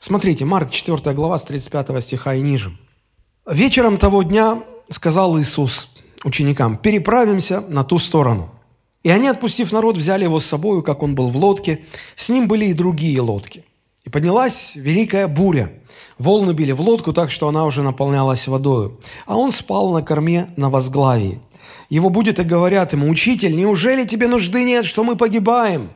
Смотрите, 0.00 0.44
Марк, 0.44 0.70
4 0.70 1.14
глава, 1.14 1.38
с 1.38 1.42
35 1.42 2.02
стиха 2.02 2.34
и 2.34 2.40
ниже. 2.40 2.70
«Вечером 3.46 3.98
того 3.98 4.22
дня 4.22 4.62
сказал 4.88 5.38
Иисус 5.38 5.88
ученикам, 6.24 6.76
переправимся 6.76 7.60
на 7.60 7.84
ту 7.84 7.98
сторону. 7.98 8.50
И 9.02 9.10
они, 9.10 9.28
отпустив 9.28 9.72
народ, 9.72 9.96
взяли 9.96 10.24
его 10.24 10.40
с 10.40 10.46
собой, 10.46 10.82
как 10.82 11.02
он 11.02 11.14
был 11.14 11.30
в 11.30 11.36
лодке. 11.36 11.84
С 12.16 12.28
ним 12.28 12.48
были 12.48 12.66
и 12.66 12.74
другие 12.74 13.20
лодки. 13.20 13.64
И 14.04 14.10
поднялась 14.10 14.74
великая 14.74 15.28
буря. 15.28 15.72
Волны 16.18 16.52
били 16.52 16.72
в 16.72 16.80
лодку 16.80 17.12
так, 17.12 17.30
что 17.30 17.48
она 17.48 17.64
уже 17.64 17.82
наполнялась 17.82 18.48
водою. 18.48 18.98
А 19.26 19.36
он 19.36 19.52
спал 19.52 19.92
на 19.92 20.02
корме 20.02 20.48
на 20.56 20.70
возглавии. 20.70 21.40
Его 21.88 22.10
будет 22.10 22.38
и 22.38 22.44
говорят 22.44 22.92
ему, 22.92 23.08
«Учитель, 23.08 23.54
неужели 23.54 24.04
тебе 24.04 24.26
нужды 24.28 24.64
нет, 24.64 24.84
что 24.84 25.04
мы 25.04 25.16
погибаем?» 25.16 25.90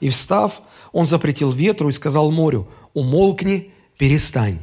И 0.00 0.08
встав, 0.08 0.60
он 0.92 1.06
запретил 1.06 1.50
ветру 1.50 1.90
и 1.90 1.92
сказал 1.92 2.30
морю, 2.30 2.68
«Умолкни, 2.94 3.72
перестань». 3.98 4.60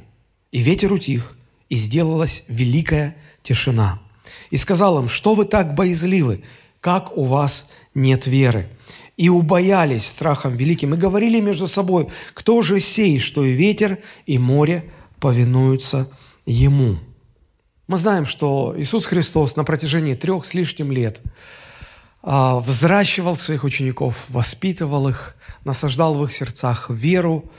И 0.51 0.59
ветер 0.59 0.91
утих, 0.91 1.37
и 1.69 1.75
сделалась 1.75 2.43
великая 2.47 3.15
тишина. 3.43 4.01
И 4.49 4.57
сказал 4.57 4.99
им, 4.99 5.09
«Что 5.09 5.35
вы 5.35 5.45
так 5.45 5.75
боязливы? 5.75 6.43
Как 6.79 7.17
у 7.17 7.23
вас 7.25 7.69
нет 7.93 8.25
веры?» 8.25 8.69
и 9.17 9.29
убоялись 9.29 10.05
страхом 10.05 10.57
великим, 10.57 10.93
и 10.93 10.97
говорили 10.97 11.39
между 11.39 11.67
собой, 11.67 12.07
кто 12.33 12.61
же 12.61 12.79
сей, 12.79 13.19
что 13.19 13.45
и 13.45 13.53
ветер, 13.53 13.99
и 14.25 14.37
море 14.37 14.91
повинуются 15.19 16.09
ему. 16.45 16.97
Мы 17.87 17.97
знаем, 17.97 18.25
что 18.25 18.73
Иисус 18.77 19.05
Христос 19.05 19.55
на 19.55 19.63
протяжении 19.63 20.15
трех 20.15 20.45
с 20.45 20.53
лишним 20.53 20.91
лет 20.91 21.21
а, 22.23 22.59
взращивал 22.59 23.35
своих 23.35 23.63
учеников, 23.63 24.25
воспитывал 24.29 25.07
их, 25.07 25.35
насаждал 25.63 26.15
в 26.15 26.23
их 26.23 26.33
сердцах 26.33 26.89
веру 26.89 27.51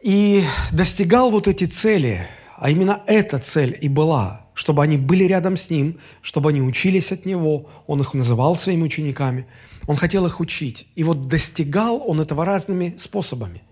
и 0.00 0.44
достигал 0.70 1.30
вот 1.30 1.48
эти 1.48 1.64
цели, 1.64 2.28
а 2.56 2.70
именно 2.70 3.02
эта 3.06 3.38
цель 3.38 3.76
и 3.80 3.88
была– 3.88 4.40
чтобы 4.54 4.82
они 4.82 4.98
были 4.98 5.24
рядом 5.24 5.56
с 5.56 5.70
Ним, 5.70 5.98
чтобы 6.20 6.50
они 6.50 6.60
учились 6.60 7.10
от 7.10 7.24
Него. 7.24 7.70
Он 7.86 8.02
их 8.02 8.12
называл 8.12 8.54
своими 8.54 8.82
учениками– 8.82 9.46
он 9.86 9.96
хотел 9.96 10.26
их 10.26 10.40
учить. 10.40 10.86
И 10.94 11.04
вот 11.04 11.28
достигал 11.28 12.02
он 12.06 12.20
этого 12.20 12.44
разными 12.44 12.94
способами. 12.98 13.62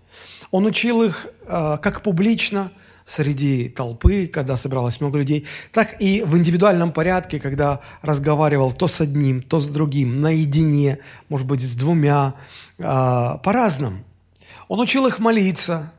Он 0.51 0.65
учил 0.65 1.03
их 1.03 1.27
э, 1.43 1.77
как 1.81 2.03
публично, 2.03 2.71
среди 3.11 3.67
толпы, 3.67 4.27
когда 4.27 4.55
собиралось 4.55 5.01
много 5.01 5.17
людей, 5.17 5.45
так 5.73 6.01
и 6.01 6.23
в 6.23 6.37
индивидуальном 6.37 6.91
порядке, 6.91 7.39
когда 7.39 7.81
разговаривал 8.01 8.71
то 8.71 8.87
с 8.87 9.01
одним, 9.01 9.41
то 9.41 9.59
с 9.59 9.67
другим, 9.67 10.21
наедине, 10.21 10.99
может 11.29 11.45
быть, 11.45 11.61
с 11.61 11.75
двумя, 11.75 12.35
э, 12.77 12.83
по-разному. 12.83 13.97
Он 14.67 14.79
учил 14.79 15.07
их 15.07 15.19
молиться 15.19 15.91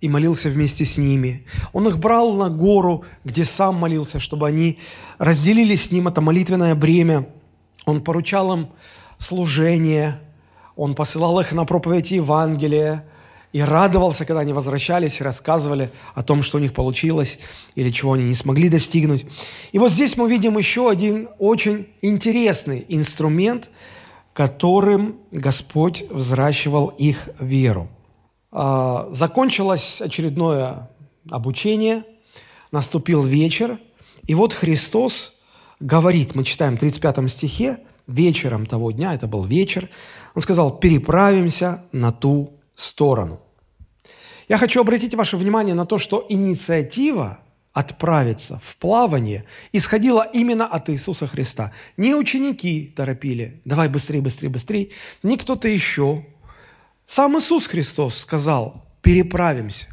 и 0.00 0.08
молился 0.08 0.50
вместе 0.50 0.84
с 0.84 0.98
ними. 0.98 1.46
Он 1.72 1.88
их 1.88 1.98
брал 1.98 2.34
на 2.34 2.50
гору, 2.50 3.04
где 3.24 3.44
сам 3.44 3.76
молился, 3.76 4.20
чтобы 4.20 4.46
они 4.46 4.78
разделили 5.18 5.74
с 5.74 5.90
ним 5.90 6.08
это 6.08 6.20
молитвенное 6.20 6.74
бремя. 6.74 7.26
Он 7.86 8.02
поручал 8.02 8.52
им 8.52 8.68
служение, 9.16 10.20
он 10.76 10.94
посылал 10.94 11.40
их 11.40 11.52
на 11.52 11.64
проповедь 11.64 12.10
Евангелия 12.10 13.04
и 13.52 13.60
радовался, 13.60 14.24
когда 14.24 14.40
они 14.40 14.52
возвращались 14.52 15.20
и 15.20 15.24
рассказывали 15.24 15.90
о 16.14 16.22
том, 16.22 16.42
что 16.42 16.58
у 16.58 16.60
них 16.60 16.74
получилось 16.74 17.38
или 17.74 17.90
чего 17.90 18.12
они 18.12 18.24
не 18.24 18.34
смогли 18.34 18.68
достигнуть. 18.68 19.24
И 19.72 19.78
вот 19.78 19.92
здесь 19.92 20.16
мы 20.16 20.28
видим 20.28 20.58
еще 20.58 20.90
один 20.90 21.28
очень 21.38 21.88
интересный 22.02 22.84
инструмент, 22.88 23.70
которым 24.34 25.16
Господь 25.32 26.04
взращивал 26.10 26.88
их 26.88 27.30
веру. 27.40 27.88
А, 28.52 29.08
закончилось 29.12 30.00
очередное 30.00 30.90
обучение, 31.30 32.04
наступил 32.70 33.22
вечер, 33.22 33.78
И 34.26 34.34
вот 34.34 34.52
Христос 34.52 35.38
говорит, 35.80 36.34
мы 36.34 36.44
читаем 36.44 36.76
в 36.76 36.80
35 36.80 37.30
стихе, 37.30 37.78
вечером 38.06 38.66
того 38.66 38.90
дня, 38.90 39.14
это 39.14 39.26
был 39.26 39.44
вечер, 39.44 39.88
он 40.34 40.42
сказал, 40.42 40.78
переправимся 40.78 41.84
на 41.92 42.12
ту 42.12 42.57
сторону. 42.80 43.40
Я 44.48 44.56
хочу 44.56 44.80
обратить 44.80 45.14
ваше 45.14 45.36
внимание 45.36 45.74
на 45.74 45.84
то, 45.84 45.98
что 45.98 46.24
инициатива 46.28 47.40
отправиться 47.72 48.58
в 48.62 48.76
плавание 48.76 49.44
исходила 49.72 50.28
именно 50.32 50.66
от 50.66 50.88
Иисуса 50.90 51.26
Христа. 51.26 51.72
Не 51.96 52.14
ученики 52.14 52.92
торопили, 52.96 53.60
давай 53.64 53.88
быстрее, 53.88 54.20
быстрее, 54.20 54.48
быстрее, 54.48 54.88
не 55.22 55.36
кто-то 55.36 55.68
еще. 55.68 56.24
Сам 57.06 57.38
Иисус 57.38 57.66
Христос 57.66 58.18
сказал, 58.18 58.84
переправимся. 59.02 59.88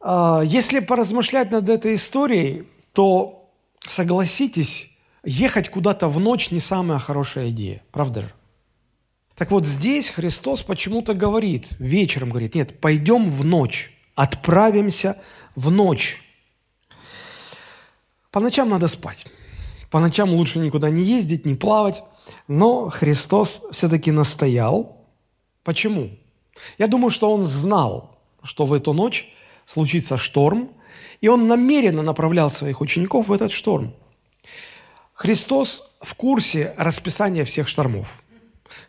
А, 0.00 0.42
если 0.44 0.80
поразмышлять 0.80 1.50
над 1.50 1.68
этой 1.68 1.94
историей, 1.94 2.64
то 2.92 3.50
согласитесь, 3.80 4.98
ехать 5.24 5.68
куда-то 5.68 6.08
в 6.08 6.20
ночь 6.20 6.50
не 6.50 6.60
самая 6.60 6.98
хорошая 6.98 7.50
идея, 7.50 7.82
правда 7.90 8.22
же? 8.22 8.28
Так 9.36 9.50
вот 9.50 9.66
здесь 9.66 10.10
Христос 10.10 10.62
почему-то 10.62 11.14
говорит, 11.14 11.66
вечером 11.78 12.30
говорит, 12.30 12.54
нет, 12.54 12.80
пойдем 12.80 13.30
в 13.30 13.44
ночь, 13.44 13.92
отправимся 14.14 15.16
в 15.56 15.70
ночь. 15.70 16.20
По 18.30 18.40
ночам 18.40 18.68
надо 18.68 18.88
спать. 18.88 19.26
По 19.90 20.00
ночам 20.00 20.30
лучше 20.30 20.58
никуда 20.58 20.90
не 20.90 21.02
ездить, 21.02 21.46
не 21.46 21.54
плавать. 21.54 22.02
Но 22.48 22.90
Христос 22.90 23.62
все-таки 23.70 24.10
настоял. 24.10 25.04
Почему? 25.62 26.10
Я 26.78 26.86
думаю, 26.86 27.10
что 27.10 27.32
Он 27.32 27.46
знал, 27.46 28.18
что 28.42 28.66
в 28.66 28.72
эту 28.72 28.92
ночь 28.92 29.32
случится 29.66 30.16
шторм, 30.16 30.70
и 31.20 31.28
Он 31.28 31.48
намеренно 31.48 32.02
направлял 32.02 32.50
своих 32.50 32.80
учеников 32.80 33.28
в 33.28 33.32
этот 33.32 33.52
шторм. 33.52 33.94
Христос 35.12 35.96
в 36.00 36.14
курсе 36.14 36.74
расписания 36.76 37.44
всех 37.44 37.68
штормов. 37.68 38.23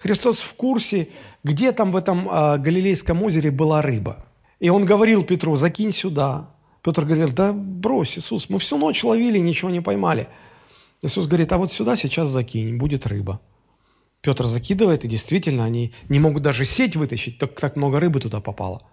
Христос 0.06 0.40
в 0.40 0.54
курсе, 0.54 1.08
где 1.44 1.72
там 1.72 1.92
в 1.92 1.96
этом 1.96 2.30
э, 2.30 2.60
Галилейском 2.60 3.24
озере 3.24 3.50
была 3.50 3.82
рыба. 3.82 4.24
И 4.60 4.70
он 4.70 4.86
говорил 4.86 5.24
Петру, 5.24 5.56
закинь 5.56 5.92
сюда. 5.92 6.52
Петр 6.84 7.06
говорил, 7.06 7.32
да 7.32 7.54
брось, 7.54 8.20
Иисус, 8.20 8.48
мы 8.48 8.60
всю 8.60 8.78
ночь 8.78 9.04
ловили, 9.04 9.40
ничего 9.40 9.72
не 9.72 9.82
поймали. 9.82 10.28
Иисус 11.02 11.26
говорит, 11.26 11.52
а 11.54 11.58
вот 11.58 11.72
сюда 11.72 11.96
сейчас 11.96 12.30
закинь, 12.30 12.78
будет 12.78 13.08
рыба. 13.08 13.42
Петр 14.22 14.46
закидывает, 14.46 15.06
и 15.06 15.08
действительно, 15.08 15.66
они 15.66 15.92
не 16.08 16.20
могут 16.20 16.44
даже 16.44 16.66
сеть 16.66 16.96
вытащить, 16.96 17.40
так, 17.40 17.60
так 17.60 17.76
много 17.76 18.00
рыбы 18.00 18.20
туда 18.20 18.42
попало. 18.42 18.84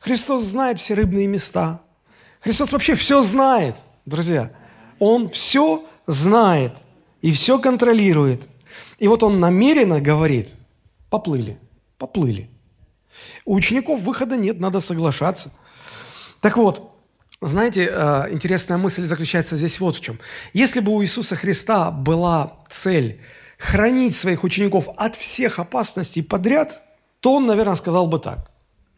Христос 0.00 0.42
знает 0.42 0.80
все 0.80 0.94
рыбные 0.94 1.26
места. 1.26 1.82
Христос 2.40 2.72
вообще 2.72 2.94
все 2.94 3.20
знает, 3.20 3.76
друзья. 4.06 4.52
Он 5.00 5.28
все 5.28 5.84
знает 6.06 6.72
и 7.20 7.30
все 7.30 7.58
контролирует. 7.58 8.48
И 8.98 9.08
вот 9.08 9.22
он 9.22 9.40
намеренно 9.40 10.00
говорит, 10.00 10.50
поплыли, 11.10 11.58
поплыли. 11.98 12.50
У 13.44 13.54
учеников 13.54 14.00
выхода 14.00 14.36
нет, 14.36 14.60
надо 14.60 14.80
соглашаться. 14.80 15.50
Так 16.40 16.56
вот, 16.56 16.92
знаете, 17.40 17.88
э, 17.90 18.32
интересная 18.32 18.78
мысль 18.78 19.04
заключается 19.04 19.56
здесь 19.56 19.80
вот 19.80 19.96
в 19.96 20.00
чем. 20.00 20.18
Если 20.52 20.80
бы 20.80 20.92
у 20.92 21.02
Иисуса 21.02 21.36
Христа 21.36 21.90
была 21.90 22.58
цель 22.68 23.20
хранить 23.58 24.14
своих 24.14 24.44
учеников 24.44 24.88
от 24.96 25.16
всех 25.16 25.58
опасностей 25.58 26.22
подряд, 26.22 26.82
то 27.20 27.34
он, 27.34 27.46
наверное, 27.46 27.74
сказал 27.74 28.06
бы 28.06 28.18
так. 28.18 28.50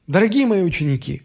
Дорогие 0.07 0.47
мои 0.47 0.63
ученики, 0.63 1.23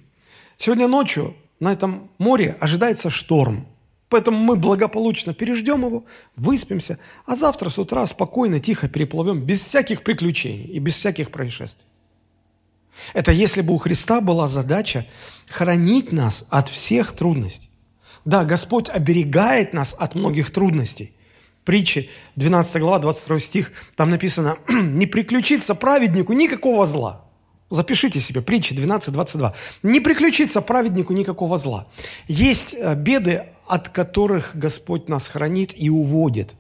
сегодня 0.58 0.88
ночью 0.88 1.36
на 1.60 1.72
этом 1.72 2.12
море 2.18 2.58
ожидается 2.60 3.10
шторм– 3.10 3.68
Поэтому 4.14 4.38
мы 4.38 4.58
благополучно 4.58 5.34
переждем 5.34 5.88
его, 5.88 6.06
выспимся, 6.36 7.00
а 7.26 7.36
завтра 7.36 7.72
с 7.72 7.80
утра 7.80 8.06
спокойно, 8.06 8.60
тихо 8.60 8.88
переплывем, 8.88 9.42
без 9.42 9.62
всяких 9.62 10.04
приключений 10.04 10.66
и 10.66 10.78
без 10.78 10.96
всяких 10.98 11.32
происшествий. 11.32 11.88
Это 13.16 13.32
если 13.32 13.62
бы 13.62 13.74
у 13.74 13.80
Христа 13.80 14.22
была 14.22 14.48
задача 14.48 15.08
хранить 15.50 16.12
нас 16.12 16.46
от 16.52 16.70
всех 16.70 17.14
трудностей. 17.14 17.72
Да, 18.24 18.46
Господь 18.46 18.88
оберегает 18.88 19.74
нас 19.74 19.96
от 19.98 20.14
многих 20.14 20.54
трудностей. 20.54 21.16
Притчи, 21.66 22.08
12 22.36 22.82
глава, 22.82 23.00
22 23.00 23.40
стих, 23.40 23.72
там 23.96 24.12
написано, 24.12 24.58
«Не 24.70 25.08
приключится 25.08 25.74
праведнику 25.74 26.34
никакого 26.34 26.86
зла». 26.86 27.23
Запишите 27.74 28.20
себе, 28.20 28.44
притчи 28.44 28.76
12, 28.76 29.12
22. 29.12 29.56
«Не 29.82 30.00
приключится 30.00 30.62
праведнику 30.62 31.14
никакого 31.14 31.58
зла». 31.58 31.88
Есть 32.28 32.76
э, 32.78 32.94
беды, 32.94 33.48
от 33.66 33.90
которых 33.90 34.52
Господь 34.54 35.10
нас 35.10 35.28
хранит 35.28 35.74
и 35.76 35.90
уводит. 35.90 36.54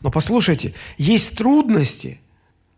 Но 0.00 0.12
послушайте, 0.12 0.74
есть 0.96 1.36
трудности, 1.36 2.20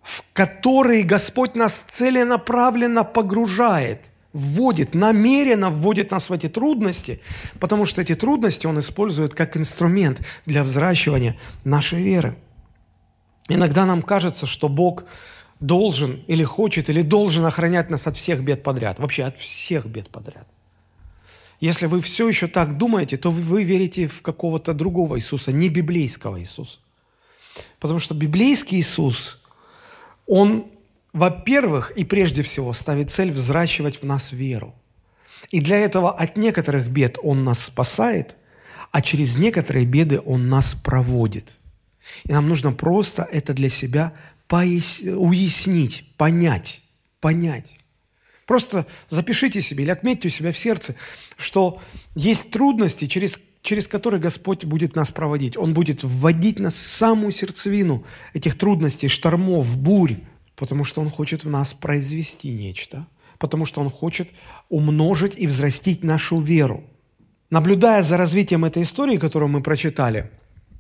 в 0.02 0.22
которые 0.32 1.02
Господь 1.02 1.54
нас 1.54 1.84
целенаправленно 1.90 3.04
погружает, 3.04 4.10
вводит, 4.32 4.94
намеренно 4.94 5.68
вводит 5.68 6.10
нас 6.12 6.30
в 6.30 6.32
эти 6.32 6.48
трудности, 6.48 7.20
потому 7.58 7.84
что 7.84 8.00
эти 8.00 8.14
трудности 8.14 8.66
Он 8.66 8.78
использует 8.78 9.34
как 9.34 9.58
инструмент 9.58 10.26
для 10.46 10.64
взращивания 10.64 11.36
нашей 11.64 12.02
веры. 12.02 12.36
Иногда 13.50 13.84
нам 13.84 14.00
кажется, 14.00 14.46
что 14.46 14.70
Бог 14.70 15.04
должен 15.60 16.22
или 16.26 16.44
хочет, 16.44 16.90
или 16.90 17.02
должен 17.02 17.44
охранять 17.44 17.90
нас 17.90 18.06
от 18.06 18.16
всех 18.16 18.42
бед 18.42 18.62
подряд. 18.62 18.98
Вообще 18.98 19.24
от 19.24 19.38
всех 19.38 19.86
бед 19.86 20.08
подряд– 20.10 20.46
если 21.60 21.86
вы 21.86 22.00
все 22.00 22.26
еще 22.26 22.48
так 22.48 22.78
думаете, 22.78 23.18
то 23.18 23.30
вы 23.30 23.64
верите 23.64 24.08
в 24.08 24.22
какого-то 24.22 24.72
другого 24.72 25.18
Иисуса, 25.18 25.52
не 25.52 25.68
библейского 25.68 26.40
Иисуса. 26.40 26.78
Потому 27.78 28.00
что 28.00 28.14
библейский 28.14 28.78
Иисус, 28.80 29.38
Он, 30.26 30.66
во-первых, 31.12 31.90
и 31.90 32.04
прежде 32.04 32.42
всего 32.42 32.72
ставит 32.72 33.10
цель 33.10 33.30
взращивать 33.30 34.00
в 34.00 34.06
нас 34.06 34.32
веру. 34.32 34.74
И 35.50 35.60
для 35.60 35.76
этого 35.76 36.12
от 36.12 36.38
некоторых 36.38 36.88
бед 36.88 37.18
Он 37.22 37.44
нас 37.44 37.62
спасает, 37.62 38.36
а 38.90 39.02
через 39.02 39.36
некоторые 39.36 39.84
беды 39.84 40.20
Он 40.24 40.48
нас 40.48 40.74
проводит. 40.74 41.58
И 42.24 42.32
нам 42.32 42.48
нужно 42.48 42.72
просто 42.72 43.28
это 43.30 43.52
для 43.52 43.68
себя 43.68 44.14
пояс... 44.50 45.00
уяснить, 45.00 46.04
понять, 46.16 46.82
понять. 47.20 47.78
Просто 48.46 48.84
запишите 49.08 49.60
себе 49.60 49.84
или 49.84 49.90
отметьте 49.90 50.26
у 50.26 50.30
себя 50.30 50.50
в 50.50 50.58
сердце, 50.58 50.96
что 51.36 51.80
есть 52.16 52.50
трудности, 52.50 53.06
через, 53.06 53.38
через 53.62 53.86
которые 53.86 54.20
Господь 54.20 54.64
будет 54.64 54.96
нас 54.96 55.12
проводить. 55.12 55.56
Он 55.56 55.72
будет 55.72 56.02
вводить 56.02 56.58
нас 56.58 56.74
в 56.74 56.82
самую 56.82 57.30
сердцевину 57.30 58.04
этих 58.34 58.58
трудностей, 58.58 59.06
штормов, 59.06 59.76
бурь, 59.76 60.16
потому 60.56 60.82
что 60.82 61.00
Он 61.00 61.10
хочет 61.10 61.44
в 61.44 61.48
нас 61.48 61.72
произвести 61.72 62.50
нечто, 62.50 63.06
потому 63.38 63.66
что 63.66 63.80
Он 63.80 63.88
хочет 63.88 64.28
умножить 64.68 65.34
и 65.36 65.46
взрастить 65.46 66.02
нашу 66.02 66.40
веру. 66.40 66.82
Наблюдая 67.50 68.02
за 68.02 68.16
развитием 68.16 68.64
этой 68.64 68.82
истории, 68.82 69.16
которую 69.16 69.48
мы 69.48 69.62
прочитали, 69.62 70.28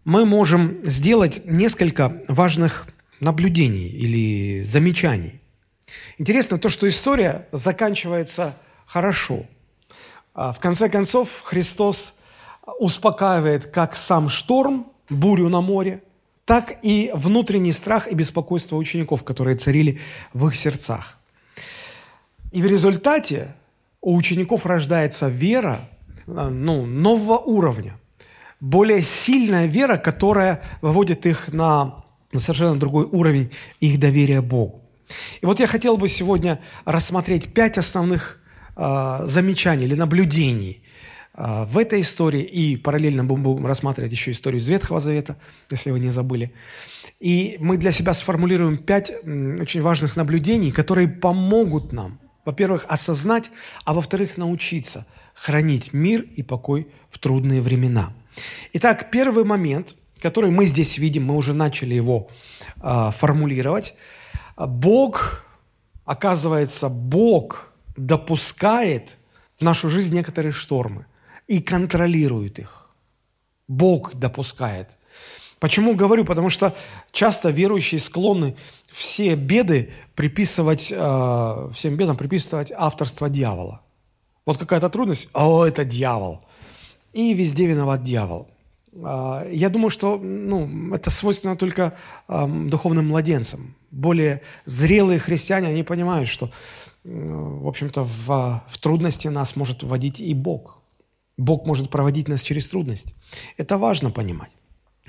мы 0.04 0.24
можем 0.24 0.80
сделать 0.82 1.42
несколько 1.46 2.20
важных 2.26 2.88
наблюдений 3.20 3.88
или 3.88 4.64
замечаний. 4.64 5.40
Интересно 6.18 6.58
то, 6.58 6.68
что 6.68 6.88
история 6.88 7.46
заканчивается 7.52 8.56
хорошо. 8.86 9.46
А, 10.34 10.52
в 10.52 10.60
конце 10.60 10.88
концов, 10.88 11.40
Христос 11.42 12.14
успокаивает 12.78 13.66
как 13.66 13.96
сам 13.96 14.28
шторм, 14.28 14.86
бурю 15.08 15.48
на 15.48 15.60
море, 15.60 16.02
так 16.44 16.78
и 16.82 17.10
внутренний 17.14 17.72
страх 17.72 18.08
и 18.08 18.14
беспокойство 18.14 18.76
учеников, 18.76 19.24
которые 19.24 19.56
царили 19.56 20.00
в 20.32 20.48
их 20.48 20.56
сердцах. 20.56 21.18
И 22.52 22.62
в 22.62 22.66
результате 22.66 23.54
у 24.00 24.16
учеников 24.16 24.66
рождается 24.66 25.28
вера 25.28 25.88
а, 26.26 26.48
ну, 26.48 26.86
нового 26.86 27.38
уровня, 27.38 27.96
более 28.60 29.02
сильная 29.02 29.66
вера, 29.66 29.96
которая 29.96 30.62
выводит 30.80 31.26
их 31.26 31.52
на, 31.52 32.04
на 32.32 32.40
совершенно 32.40 32.78
другой 32.78 33.04
уровень 33.04 33.50
их 33.80 33.98
доверия 33.98 34.40
Богу. 34.40 34.82
И 35.40 35.46
вот 35.46 35.60
я 35.60 35.66
хотел 35.66 35.96
бы 35.96 36.08
сегодня 36.08 36.60
рассмотреть 36.84 37.52
пять 37.52 37.78
основных 37.78 38.40
э, 38.76 39.22
замечаний 39.24 39.84
или 39.84 39.94
наблюдений 39.94 40.82
э, 41.34 41.64
в 41.64 41.78
этой 41.78 42.00
истории, 42.00 42.42
и 42.42 42.76
параллельно 42.76 43.24
будем 43.24 43.66
рассматривать 43.66 44.12
еще 44.12 44.30
историю 44.30 44.60
из 44.60 44.68
Ветхого 44.68 45.00
Завета, 45.00 45.36
если 45.70 45.90
вы 45.90 45.98
не 45.98 46.10
забыли. 46.10 46.52
И 47.18 47.56
мы 47.60 47.76
для 47.76 47.90
себя 47.90 48.14
сформулируем 48.14 48.78
пять 48.78 49.10
очень 49.24 49.82
важных 49.82 50.16
наблюдений, 50.16 50.70
которые 50.70 51.08
помогут 51.08 51.92
нам, 51.92 52.20
во-первых, 52.44 52.86
осознать, 52.88 53.50
а 53.84 53.94
во-вторых, 53.94 54.38
научиться 54.38 55.06
хранить 55.34 55.92
мир 55.92 56.22
и 56.36 56.42
покой 56.42 56.88
в 57.10 57.18
трудные 57.18 57.62
времена. 57.62 58.12
Итак, 58.74 59.10
первый 59.10 59.44
момент, 59.44 59.96
который 60.20 60.50
мы 60.50 60.66
здесь 60.66 60.98
видим, 60.98 61.24
мы 61.26 61.36
уже 61.36 61.54
начали 61.54 61.94
его 61.94 62.28
э, 62.82 63.10
формулировать– 63.12 63.94
Бог, 64.66 65.44
оказывается, 66.04 66.88
Бог 66.88 67.72
допускает 67.96 69.16
в 69.58 69.62
нашу 69.62 69.88
жизнь 69.88 70.14
некоторые 70.14 70.52
штормы 70.52 71.06
и 71.46 71.60
контролирует 71.60 72.58
их. 72.58 72.90
Бог 73.68 74.14
допускает. 74.14 74.88
Почему 75.58 75.94
говорю? 75.94 76.24
Потому 76.24 76.48
что 76.48 76.74
часто 77.12 77.50
верующие 77.50 78.00
склонны 78.00 78.56
все 78.90 79.34
беды 79.34 79.92
приписывать, 80.14 80.90
э, 80.90 81.70
всем 81.74 81.96
бедам 81.96 82.16
приписывать 82.16 82.72
авторство 82.74 83.28
дьявола. 83.28 83.82
Вот 84.46 84.56
какая-то 84.58 84.88
трудность, 84.88 85.28
о, 85.34 85.66
это 85.66 85.84
дьявол. 85.84 86.40
И 87.12 87.34
везде 87.34 87.66
виноват 87.66 88.02
дьявол. 88.02 88.48
Э, 88.92 89.48
я 89.52 89.68
думаю, 89.68 89.90
что 89.90 90.18
ну, 90.18 90.94
это 90.94 91.10
свойственно 91.10 91.56
только 91.56 91.96
духовным 92.28 93.08
младенцам. 93.08 93.74
Более 93.90 94.42
зрелые 94.64 95.18
христиане, 95.18 95.68
они 95.68 95.82
понимают, 95.82 96.28
что, 96.28 96.50
в 97.04 97.66
общем-то, 97.66 98.04
в, 98.04 98.62
в 98.68 98.78
трудности 98.78 99.28
нас 99.28 99.56
может 99.56 99.82
вводить 99.82 100.20
и 100.20 100.34
Бог. 100.34 100.80
Бог 101.36 101.66
может 101.66 101.90
проводить 101.90 102.28
нас 102.28 102.42
через 102.42 102.68
трудности. 102.68 103.14
Это 103.56 103.78
важно 103.78 104.10
понимать. 104.10 104.50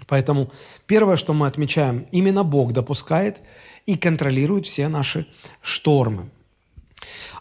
Поэтому 0.08 0.52
первое, 0.88 1.16
что 1.16 1.34
мы 1.34 1.48
отмечаем, 1.48 2.08
именно 2.12 2.44
Бог 2.44 2.74
допускает 2.74 3.42
и 3.86 3.98
контролирует 3.98 4.66
все 4.66 4.88
наши 4.88 5.28
штормы. 5.62 6.30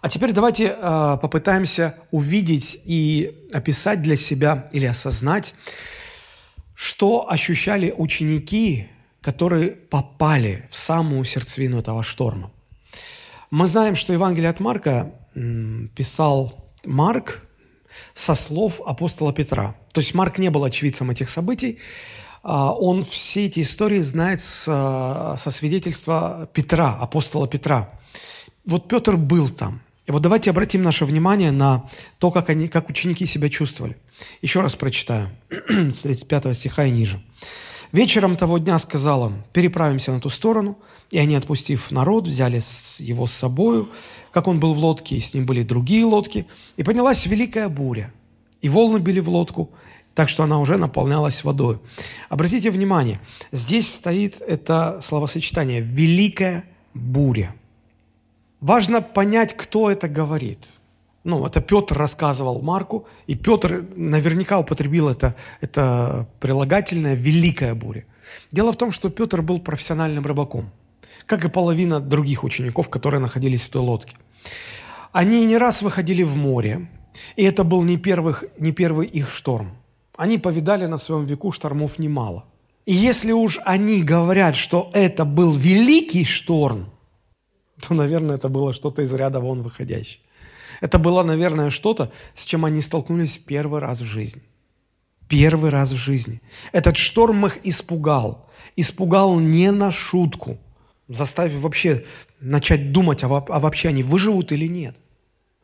А 0.00 0.08
теперь 0.08 0.32
давайте 0.32 0.76
э, 0.76 1.18
попытаемся 1.20 1.94
увидеть 2.10 2.80
и 2.84 3.48
описать 3.52 4.02
для 4.02 4.16
себя 4.16 4.68
или 4.72 4.86
осознать, 4.86 5.54
что 6.80 7.30
ощущали 7.30 7.94
ученики, 7.94 8.88
которые 9.20 9.72
попали 9.72 10.66
в 10.70 10.74
самую 10.74 11.26
сердцевину 11.26 11.78
этого 11.78 12.02
шторма. 12.02 12.50
Мы 13.50 13.66
знаем, 13.66 13.96
что 13.96 14.14
Евангелие 14.14 14.48
от 14.48 14.60
Марка 14.60 15.12
писал 15.94 16.72
Марк 16.86 17.46
со 18.14 18.34
слов 18.34 18.80
апостола 18.86 19.34
Петра. 19.34 19.76
То 19.92 20.00
есть 20.00 20.14
Марк 20.14 20.38
не 20.38 20.48
был 20.48 20.64
очевидцем 20.64 21.10
этих 21.10 21.28
событий, 21.28 21.80
а, 22.42 22.72
он 22.72 23.04
все 23.04 23.44
эти 23.44 23.60
истории 23.60 24.00
знает 24.00 24.40
со, 24.40 25.34
со 25.36 25.50
свидетельства 25.50 26.48
Петра, 26.54 26.96
апостола 26.98 27.46
Петра. 27.46 27.90
Вот 28.64 28.88
Петр 28.88 29.18
был 29.18 29.50
там. 29.50 29.82
И 30.10 30.12
вот 30.12 30.22
давайте 30.22 30.50
обратим 30.50 30.82
наше 30.82 31.04
внимание 31.04 31.52
на 31.52 31.84
то, 32.18 32.32
как, 32.32 32.50
они, 32.50 32.66
как 32.66 32.90
ученики 32.90 33.26
себя 33.26 33.48
чувствовали. 33.48 33.96
Еще 34.42 34.60
раз 34.60 34.74
прочитаю, 34.74 35.30
с 35.68 36.00
35 36.00 36.56
стиха 36.56 36.84
и 36.84 36.90
ниже. 36.90 37.22
«Вечером 37.92 38.36
того 38.36 38.58
дня 38.58 38.76
сказал 38.80 39.28
им, 39.28 39.44
переправимся 39.52 40.10
на 40.10 40.20
ту 40.20 40.28
сторону, 40.28 40.76
и 41.12 41.18
они, 41.18 41.36
отпустив 41.36 41.92
народ, 41.92 42.26
взяли 42.26 42.60
его 42.98 43.28
с 43.28 43.32
собою, 43.32 43.88
как 44.32 44.48
он 44.48 44.58
был 44.58 44.74
в 44.74 44.78
лодке, 44.78 45.14
и 45.14 45.20
с 45.20 45.32
ним 45.32 45.46
были 45.46 45.62
другие 45.62 46.04
лодки, 46.04 46.44
и 46.76 46.82
поднялась 46.82 47.26
великая 47.26 47.68
буря, 47.68 48.12
и 48.62 48.68
волны 48.68 48.98
били 48.98 49.20
в 49.20 49.28
лодку, 49.28 49.70
так 50.16 50.28
что 50.28 50.42
она 50.42 50.58
уже 50.58 50.76
наполнялась 50.76 51.44
водой. 51.44 51.78
Обратите 52.28 52.72
внимание, 52.72 53.20
здесь 53.52 53.94
стоит 53.94 54.40
это 54.40 54.98
словосочетание 55.00 55.80
«великая 55.80 56.64
буря». 56.94 57.54
Важно 58.60 59.00
понять, 59.00 59.56
кто 59.56 59.90
это 59.90 60.08
говорит. 60.08 60.58
Ну, 61.24 61.44
это 61.46 61.60
Петр 61.60 61.96
рассказывал 61.96 62.62
Марку, 62.62 63.06
и 63.26 63.34
Петр 63.34 63.86
наверняка 63.96 64.58
употребил 64.58 65.08
это, 65.08 65.34
это 65.60 66.28
прилагательное 66.40 67.14
«великая 67.14 67.74
буря». 67.74 68.04
Дело 68.50 68.72
в 68.72 68.76
том, 68.76 68.92
что 68.92 69.10
Петр 69.10 69.42
был 69.42 69.60
профессиональным 69.60 70.24
рыбаком, 70.26 70.70
как 71.26 71.44
и 71.44 71.48
половина 71.48 72.00
других 72.00 72.44
учеников, 72.44 72.88
которые 72.88 73.20
находились 73.20 73.62
в 73.62 73.70
той 73.70 73.82
лодке. 73.82 74.16
Они 75.12 75.44
не 75.44 75.58
раз 75.58 75.82
выходили 75.82 76.22
в 76.22 76.36
море, 76.36 76.88
и 77.36 77.42
это 77.42 77.64
был 77.64 77.82
не, 77.82 77.96
первых, 77.96 78.44
не 78.58 78.72
первый 78.72 79.06
их 79.06 79.30
шторм. 79.30 79.72
Они 80.16 80.38
повидали 80.38 80.86
на 80.86 80.98
своем 80.98 81.26
веку 81.26 81.52
штормов 81.52 81.98
немало. 81.98 82.44
И 82.86 82.92
если 82.92 83.32
уж 83.32 83.58
они 83.64 84.02
говорят, 84.02 84.56
что 84.56 84.90
это 84.94 85.24
был 85.24 85.52
великий 85.52 86.24
шторм, 86.24 86.90
то, 87.88 87.94
наверное, 87.94 88.36
это 88.36 88.48
было 88.48 88.72
что-то 88.72 89.02
из 89.02 89.12
ряда 89.12 89.40
вон 89.40 89.62
выходящее. 89.62 90.22
Это 90.80 90.98
было, 90.98 91.22
наверное, 91.22 91.70
что-то, 91.70 92.10
с 92.34 92.44
чем 92.44 92.64
они 92.64 92.80
столкнулись 92.80 93.38
первый 93.38 93.80
раз 93.80 94.00
в 94.00 94.06
жизни. 94.06 94.42
Первый 95.28 95.70
раз 95.70 95.92
в 95.92 95.96
жизни. 95.96 96.40
Этот 96.72 96.96
шторм 96.96 97.46
их 97.46 97.58
испугал. 97.64 98.48
Испугал 98.76 99.38
не 99.38 99.70
на 99.70 99.90
шутку, 99.90 100.58
заставив 101.08 101.60
вообще 101.60 102.04
начать 102.40 102.92
думать, 102.92 103.22
а, 103.24 103.26
а 103.26 103.60
вообще 103.60 103.88
они 103.88 104.02
выживут 104.02 104.52
или 104.52 104.66
нет– 104.66 104.96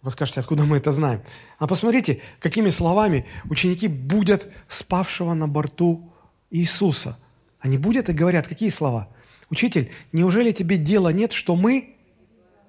вы 0.07 0.13
скажете, 0.13 0.39
откуда 0.39 0.65
мы 0.65 0.77
это 0.77 0.93
знаем? 0.93 1.23
А 1.59 1.67
посмотрите, 1.67 2.21
какими 2.39 2.69
словами 2.69 3.27
ученики 3.51 3.89
будут 3.89 4.49
спавшего 4.69 5.35
на 5.35 5.49
борту 5.49 6.13
Иисуса. 6.49 7.19
Они 7.59 7.77
будут 7.77 8.09
и 8.09 8.13
говорят, 8.13 8.47
какие 8.47 8.69
слова? 8.69 9.09
Учитель, 9.51 9.91
неужели 10.13 10.53
тебе 10.53 10.77
дела 10.77 11.09
нет, 11.09 11.33
что 11.33 11.57
мы 11.57 11.96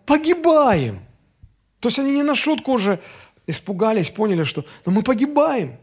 погибаем? 0.07 0.99
То 1.79 1.89
есть 1.89 1.99
они 1.99 2.11
не 2.11 2.23
на 2.23 2.33
шутку 2.33 2.71
уже 2.71 2.99
испугались, 3.45 4.09
поняли, 4.09 4.43
что 4.43 4.65
ну, 4.85 4.91
мы 4.91 5.03
погибаем. 5.03 5.77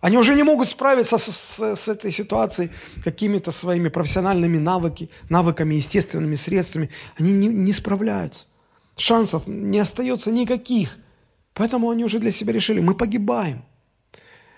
Они 0.00 0.16
уже 0.16 0.34
не 0.34 0.44
могут 0.44 0.68
справиться 0.68 1.18
с, 1.18 1.26
с, 1.26 1.74
с 1.74 1.88
этой 1.88 2.12
ситуацией 2.12 2.70
какими-то 3.02 3.50
своими 3.50 3.88
профессиональными 3.88 4.58
навыки, 4.58 5.10
навыками, 5.28 5.74
естественными 5.74 6.36
средствами. 6.36 6.88
Они 7.18 7.32
не, 7.32 7.48
не 7.48 7.72
справляются 7.72 8.46
шансов 9.00 9.46
не 9.46 9.78
остается 9.78 10.30
никаких. 10.30 10.98
Поэтому 11.54 11.90
они 11.90 12.04
уже 12.04 12.18
для 12.18 12.30
себя 12.30 12.52
решили, 12.52 12.80
мы 12.80 12.94
погибаем. 12.94 13.64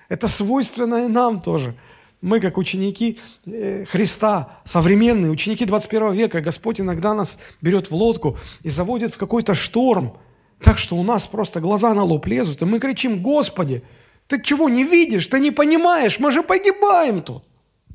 Это 0.09 0.29
свойственно 0.29 1.07
и 1.07 1.09
нам 1.09 1.41
тоже. 1.41 1.75
Мы, 2.23 2.41
как 2.41 2.57
ученики 2.57 3.19
э, 3.45 3.85
Христа, 3.85 4.61
современные 4.65 5.31
ученики 5.31 5.65
21 5.65 6.13
века, 6.13 6.41
Господь 6.41 6.81
иногда 6.81 7.15
нас 7.15 7.37
берет 7.61 7.91
в 7.91 7.95
лодку 7.95 8.39
и 8.63 8.71
заводит 8.71 9.15
в 9.15 9.19
какой-то 9.19 9.55
шторм, 9.55 10.17
так 10.61 10.79
что 10.79 10.97
у 10.97 11.03
нас 11.03 11.27
просто 11.27 11.61
глаза 11.61 11.93
на 11.93 12.05
лоб 12.05 12.27
лезут, 12.27 12.63
и 12.63 12.65
мы 12.65 12.79
кричим, 12.79 13.23
Господи, 13.23 13.83
ты 14.29 14.41
чего 14.41 14.69
не 14.69 14.85
видишь, 14.85 15.27
ты 15.27 15.41
не 15.41 15.51
понимаешь, 15.51 16.21
мы 16.21 16.31
же 16.31 16.45
погибаем 16.45 17.23
тут. 17.23 17.43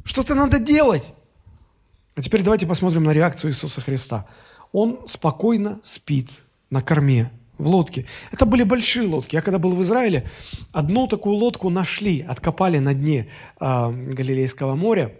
Что-то 0.03 0.35
надо 0.35 0.59
делать. 0.59 1.13
А 2.15 2.21
теперь 2.21 2.43
давайте 2.43 2.67
посмотрим 2.67 3.03
на 3.03 3.13
реакцию 3.13 3.51
Иисуса 3.51 3.79
Христа. 3.79 4.27
Он 4.73 4.99
спокойно 5.07 5.79
спит 5.83 6.29
на 6.69 6.81
корме 6.81 7.31
в 7.57 7.67
лодке. 7.67 8.05
Это 8.31 8.45
были 8.45 8.63
большие 8.63 9.07
лодки. 9.07 9.35
Я 9.35 9.41
когда 9.41 9.59
был 9.59 9.75
в 9.75 9.81
Израиле, 9.81 10.29
одну 10.71 11.07
такую 11.07 11.35
лодку 11.35 11.69
нашли, 11.69 12.21
откопали 12.21 12.79
на 12.79 12.93
дне 12.93 13.27
э, 13.59 13.91
Галилейского 13.91 14.75
моря, 14.75 15.11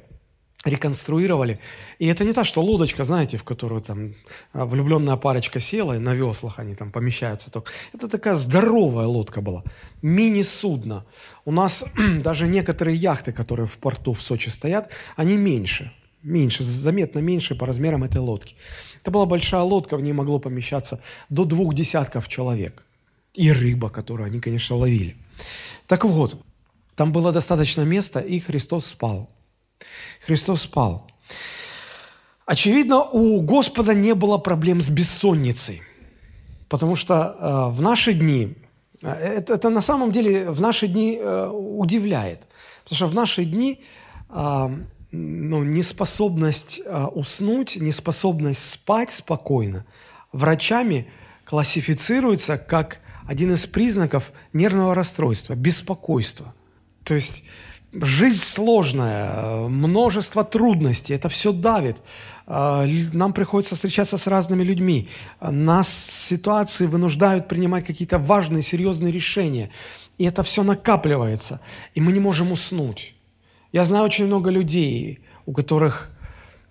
реконструировали. 0.65 1.59
И 1.99 2.07
это 2.07 2.23
не 2.25 2.33
та, 2.33 2.43
что 2.43 2.61
лодочка, 2.61 3.03
знаете, 3.03 3.37
в 3.37 3.43
которую 3.43 3.81
там 3.81 4.15
а, 4.53 4.65
влюбленная 4.65 5.15
парочка 5.15 5.59
села, 5.59 5.93
и 5.93 5.99
на 5.99 6.13
веслах 6.13 6.59
они 6.59 6.75
там 6.75 6.91
помещаются. 6.91 7.51
Только. 7.51 7.71
Это 7.93 8.07
такая 8.07 8.35
здоровая 8.35 9.07
лодка 9.07 9.41
была, 9.41 9.63
мини-судно. 10.01 11.05
У 11.45 11.51
нас 11.51 11.85
даже 12.23 12.47
некоторые 12.47 12.97
яхты, 12.97 13.31
которые 13.31 13.67
в 13.67 13.77
порту 13.77 14.13
в 14.13 14.21
Сочи 14.21 14.49
стоят, 14.49 14.91
они 15.15 15.37
меньше, 15.37 15.91
меньше, 16.23 16.63
заметно 16.63 17.19
меньше 17.19 17.55
по 17.55 17.65
размерам 17.65 18.03
этой 18.03 18.21
лодки. 18.21 18.55
Это 19.07 19.13
была 19.13 19.25
большая 19.25 19.61
лодка, 19.61 19.95
в 19.95 20.01
ней 20.01 20.11
могло 20.11 20.37
помещаться 20.37 20.99
до 21.29 21.45
двух 21.45 21.73
десятков 21.73 22.27
человек. 22.27 22.83
И 23.33 23.53
рыба, 23.53 23.89
которую 23.89 24.27
они, 24.27 24.41
конечно, 24.41 24.75
ловили. 24.75 25.15
Так 25.85 26.03
вот, 26.03 26.35
там 26.93 27.13
было 27.13 27.31
достаточно 27.31 27.83
места, 27.83 28.19
и 28.19 28.39
Христос 28.39 28.87
спал. 28.87 29.29
Христос 30.25 30.63
спал. 30.63 31.07
Очевидно, 32.45 33.01
у 33.01 33.39
Господа 33.39 33.93
не 33.93 34.13
было 34.13 34.39
проблем 34.39 34.81
с 34.81 34.89
бессонницей. 34.89 35.81
Потому 36.67 36.97
что 36.97 37.13
э, 37.13 37.75
в 37.75 37.81
наши 37.81 38.11
дни, 38.11 38.57
э, 39.03 39.09
это, 39.09 39.53
это 39.53 39.69
на 39.69 39.81
самом 39.81 40.11
деле 40.11 40.51
в 40.51 40.59
наши 40.59 40.87
дни 40.87 41.17
э, 41.17 41.47
удивляет. 41.47 42.41
Потому 42.83 42.95
что 42.97 43.07
в 43.07 43.15
наши 43.15 43.45
дни 43.45 43.79
э, 44.29 44.69
ну, 45.17 45.63
неспособность 45.63 46.81
а, 46.85 47.07
уснуть, 47.07 47.77
неспособность 47.77 48.69
спать 48.69 49.11
спокойно 49.11 49.85
врачами 50.31 51.07
классифицируется 51.45 52.57
как 52.57 52.99
один 53.25 53.53
из 53.53 53.65
признаков 53.65 54.31
нервного 54.53 54.95
расстройства, 54.95 55.55
беспокойства. 55.55 56.53
То 57.03 57.15
есть 57.15 57.43
жизнь 57.93 58.41
сложная, 58.41 59.67
множество 59.67 60.43
трудностей, 60.43 61.13
это 61.13 61.29
все 61.29 61.51
давит. 61.51 61.97
А, 62.45 62.85
нам 63.13 63.33
приходится 63.33 63.75
встречаться 63.75 64.17
с 64.17 64.27
разными 64.27 64.63
людьми. 64.63 65.09
Нас 65.41 65.89
ситуации 65.89 66.85
вынуждают 66.85 67.47
принимать 67.47 67.85
какие-то 67.85 68.19
важные, 68.19 68.61
серьезные 68.61 69.11
решения. 69.11 69.71
И 70.17 70.25
это 70.25 70.43
все 70.43 70.63
накапливается, 70.63 71.61
и 71.93 72.01
мы 72.01 72.11
не 72.11 72.19
можем 72.19 72.51
уснуть. 72.51 73.13
Я 73.71 73.83
знаю 73.83 74.05
очень 74.05 74.25
много 74.25 74.49
людей, 74.49 75.19
у 75.45 75.53
которых, 75.53 76.09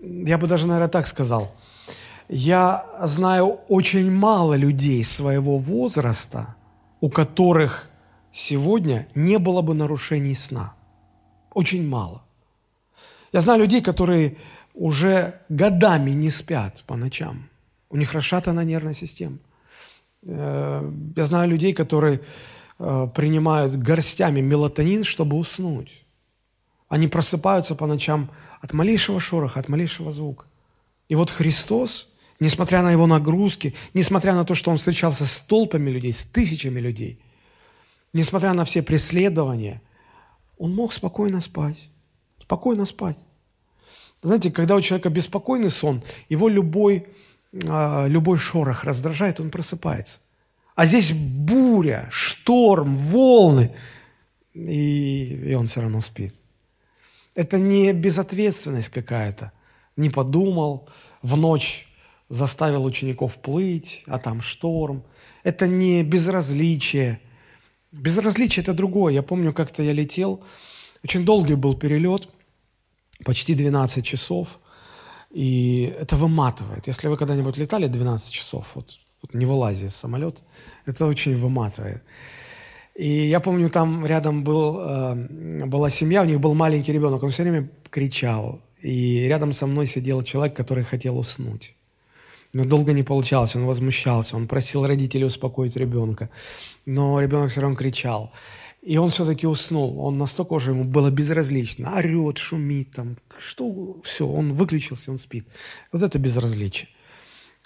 я 0.01 0.39
бы 0.39 0.47
даже, 0.47 0.67
наверное, 0.67 0.89
так 0.89 1.07
сказал, 1.07 1.55
я 2.29 2.85
знаю 3.03 3.61
очень 3.69 4.11
мало 4.11 4.55
людей 4.55 5.05
своего 5.05 5.59
возраста, 5.59 6.57
у 7.01 7.11
которых 7.11 7.89
сегодня 8.33 9.07
не 9.15 9.39
было 9.39 9.63
бы 9.63 9.75
нарушений 9.75 10.35
сна. 10.35 10.75
Очень 11.55 11.87
мало. 11.89 12.23
Я 13.33 13.41
знаю 13.41 13.61
людей, 13.61 13.83
которые 13.83 14.37
уже 14.75 15.41
годами 15.49 16.11
не 16.11 16.31
спят 16.31 16.85
по 16.87 16.97
ночам. 16.97 17.49
У 17.91 17.97
них 17.97 18.13
расшатана 18.13 18.65
нервная 18.65 18.95
система. 18.95 19.39
Э, 20.23 20.91
я 21.17 21.25
знаю 21.25 21.49
людей, 21.51 21.73
которые 21.73 22.21
э, 22.79 23.09
принимают 23.15 23.77
горстями 23.77 24.41
мелатонин, 24.41 25.05
чтобы 25.05 25.37
уснуть. 25.37 26.06
Они 26.88 27.09
просыпаются 27.09 27.75
по 27.75 27.87
ночам 27.87 28.31
от 28.61 28.72
малейшего 28.72 29.20
шороха, 29.20 29.61
от 29.61 29.68
малейшего 29.68 30.11
звука. 30.11 30.46
И 31.09 31.14
вот 31.14 31.31
Христос, 31.31 32.14
несмотря 32.40 32.83
на 32.83 32.90
его 32.92 33.07
нагрузки, 33.07 33.75
несмотря 33.94 34.35
на 34.35 34.44
то, 34.44 34.55
что 34.55 34.70
он 34.70 34.79
встречался 34.79 35.25
с 35.25 35.40
толпами 35.40 35.90
людей, 35.90 36.12
с 36.12 36.25
тысячами 36.25 36.81
людей, 36.81 37.20
несмотря 38.12 38.53
на 38.53 38.64
все 38.64 38.83
преследования, 38.83 39.83
он 40.59 40.75
мог 40.75 40.92
спокойно 40.92 41.40
спать. 41.40 41.79
Спокойно 42.40 42.85
спать. 42.85 43.16
Знаете, 44.22 44.51
когда 44.51 44.77
у 44.77 44.81
человека 44.81 45.11
беспокойный 45.11 45.70
сон, 45.70 46.03
его 46.29 46.49
любой, 46.49 47.07
а, 47.68 48.07
любой 48.07 48.38
шорох 48.38 48.85
раздражает, 48.85 49.40
он 49.40 49.51
просыпается. 49.51 50.20
А 50.75 50.87
здесь 50.87 51.12
буря, 51.12 52.09
шторм, 52.11 52.96
волны, 52.96 53.75
и, 54.55 55.51
и 55.51 55.55
он 55.55 55.66
все 55.68 55.81
равно 55.81 56.01
спит. 56.01 56.35
Это 57.37 57.59
не 57.59 57.92
безответственность 57.92 58.88
какая-то. 58.88 59.53
Не 59.96 60.11
подумал, 60.11 60.88
в 61.22 61.37
ночь 61.37 61.87
заставил 62.29 62.85
учеников 62.85 63.37
плыть, 63.37 64.03
а 64.07 64.18
там 64.18 64.40
шторм. 64.40 65.05
Это 65.44 65.66
не 65.66 66.03
безразличие. 66.03 67.20
Безразличие– 67.92 68.62
это 68.64 68.72
другое. 68.72 69.12
Я 69.12 69.22
помню, 69.22 69.53
как-то 69.53 69.83
я 69.83 69.92
летел, 69.92 70.42
очень 71.05 71.25
долгий 71.25 71.55
был 71.55 71.75
перелет, 71.75 72.29
почти 73.25 73.55
12 73.55 74.05
часов, 74.05 74.59
и 75.31 75.94
это 76.01 76.16
выматывает. 76.16 76.87
Если 76.87 77.09
вы 77.09 77.16
когда-нибудь 77.16 77.59
летали 77.59 77.87
12 77.87 78.33
часов, 78.33 78.66
вот, 78.75 78.99
вот 79.22 79.35
не 79.35 79.44
вылазя 79.44 79.87
из 79.87 79.94
самолета, 79.94 80.40
это 80.87 81.07
очень 81.07 81.37
выматывает. 81.37 82.03
И 82.99 83.29
я 83.29 83.41
помню, 83.41 83.69
там 83.69 84.07
рядом 84.07 84.43
был, 84.43 84.81
э, 84.81 85.67
была 85.67 85.91
семья, 85.91 86.23
у 86.23 86.25
них 86.25 86.41
был 86.41 86.55
маленький 86.55 86.93
ребенок, 86.93 87.23
он 87.23 87.31
все 87.31 87.43
время 87.43 87.69
кричал. 87.91 88.61
И 88.81 89.27
рядом 89.29 89.53
со 89.53 89.67
мной 89.67 89.87
сидел 89.87 90.23
человек, 90.23 90.57
который 90.57 90.85
хотел 90.85 91.19
уснуть. 91.19 91.75
Но 92.55 92.65
долго 92.65 92.93
не 92.93 93.03
получалось, 93.03 93.55
он 93.57 93.67
возмущался, 93.67 94.37
он 94.37 94.47
просил 94.47 94.87
родителей 94.87 95.27
успокоить 95.27 95.77
ребенка. 95.77 96.31
Но 96.87 97.21
ребенок 97.21 97.51
все 97.51 97.61
равно 97.61 97.77
кричал. 97.77 98.33
И 98.81 98.97
он 98.97 99.11
все-таки 99.11 99.47
уснул. 99.47 100.01
Он 100.01 100.17
настолько 100.17 100.55
уже 100.55 100.71
ему 100.71 100.85
было 100.85 101.11
безразлично. 101.11 101.97
Орет, 101.99 102.39
шумит 102.39 102.93
там. 102.93 103.17
Что? 103.39 104.01
Все, 104.05 104.27
он 104.27 104.55
выключился, 104.55 105.11
он 105.11 105.19
спит. 105.19 105.47
Вот 105.93 106.03
это 106.03 106.19
безразличие. 106.19 106.89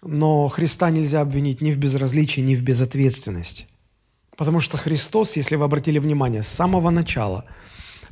Но 0.03 0.49
Христа 0.49 0.91
нельзя 0.91 1.21
обвинить 1.21 1.61
ни 1.61 1.73
в 1.73 1.77
безразличии, 1.77 2.41
ни 2.41 2.57
в 2.57 2.63
безответственности. 2.63 3.67
Потому 4.41 4.61
что 4.61 4.79
Христос, 4.79 5.37
если 5.37 5.57
вы 5.57 5.67
обратили 5.67 5.99
внимание, 5.99 6.43
с 6.43 6.49
самого 6.49 6.89
начала 6.89 7.45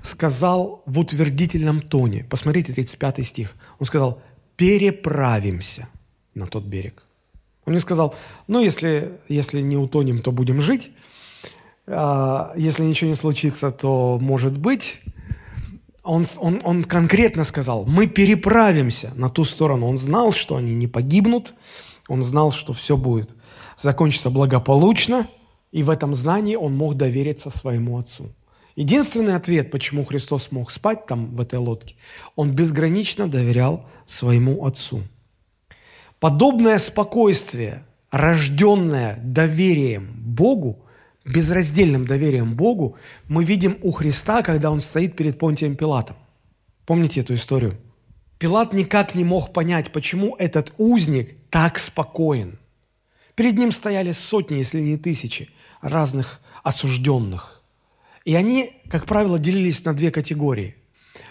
сказал 0.02 0.82
в 0.84 0.98
утвердительном 0.98 1.80
тоне, 1.80 2.26
посмотрите 2.28 2.74
35 2.74 3.26
стих, 3.26 3.56
он 3.78 3.86
сказал, 3.86 4.20
переправимся 4.54 5.88
на 6.34 6.44
тот 6.44 6.64
берег. 6.64 7.02
Он 7.64 7.72
не 7.72 7.80
сказал, 7.80 8.14
ну, 8.46 8.60
если, 8.60 9.12
если 9.30 9.62
не 9.62 9.78
утонем, 9.78 10.20
то 10.20 10.30
будем 10.30 10.60
жить, 10.60 10.90
а, 11.86 12.52
если 12.56 12.84
ничего 12.84 13.08
не 13.08 13.16
случится, 13.16 13.70
то 13.70 14.18
может 14.20 14.54
быть. 14.54 15.00
Он, 16.02 16.26
он, 16.36 16.60
он 16.62 16.84
конкретно 16.84 17.44
сказал, 17.44 17.86
мы 17.86 18.06
переправимся 18.06 19.12
на 19.14 19.30
ту 19.30 19.46
сторону. 19.46 19.86
Он 19.86 19.96
знал, 19.96 20.32
что 20.32 20.56
они 20.56 20.74
не 20.74 20.88
погибнут, 20.88 21.54
он 22.06 22.22
знал, 22.22 22.52
что 22.52 22.74
все 22.74 22.98
будет 22.98 23.34
закончится 23.78 24.28
благополучно, 24.28 25.28
и 25.72 25.83
в 25.83 25.90
этом 25.90 26.14
знании 26.14 26.57
он 26.57 26.76
мог 26.76 26.96
довериться 26.96 27.50
своему 27.50 27.98
отцу. 27.98 28.31
Единственный 28.76 29.35
ответ, 29.35 29.70
почему 29.70 30.04
Христос 30.04 30.52
мог 30.52 30.70
спать 30.70 31.07
там, 31.07 31.35
в 31.35 31.40
этой 31.40 31.59
лодке, 31.59 31.96
он 32.37 32.52
безгранично 32.52 33.28
доверял 33.28 33.85
своему 34.07 34.64
отцу. 34.64 35.02
Подобное 36.20 36.78
спокойствие, 36.78 37.83
рожденное 38.11 39.18
доверием 39.22 40.14
Богу, 40.16 40.78
безраздельным 41.24 42.07
доверием 42.07 42.54
Богу, 42.54 42.96
мы 43.26 43.44
видим 43.44 43.78
у 43.83 43.90
Христа, 43.90 44.42
когда 44.42 44.70
он 44.70 44.81
стоит 44.81 45.16
перед 45.16 45.38
Понтием 45.38 45.74
Пилатом. 45.74 46.16
Помните 46.87 47.20
эту 47.20 47.35
историю? 47.35 47.76
Пилат 48.38 48.72
никак 48.72 49.14
не 49.16 49.24
мог 49.24 49.52
понять, 49.52 49.92
почему 49.92 50.37
этот 50.37 50.72
узник 50.78 51.37
так 51.50 51.78
спокоен. 51.78 52.59
Перед 53.35 53.59
ним 53.59 53.72
стояли 53.72 54.12
сотни, 54.12 54.54
если 54.54 54.81
не 54.81 54.96
тысячи 54.96 55.50
разных 55.80 56.40
осужденных. 56.62 57.62
И 58.24 58.34
они, 58.34 58.70
как 58.90 59.06
правило, 59.06 59.38
делились 59.38 59.84
на 59.84 59.94
две 59.94 60.10
категории. 60.10 60.76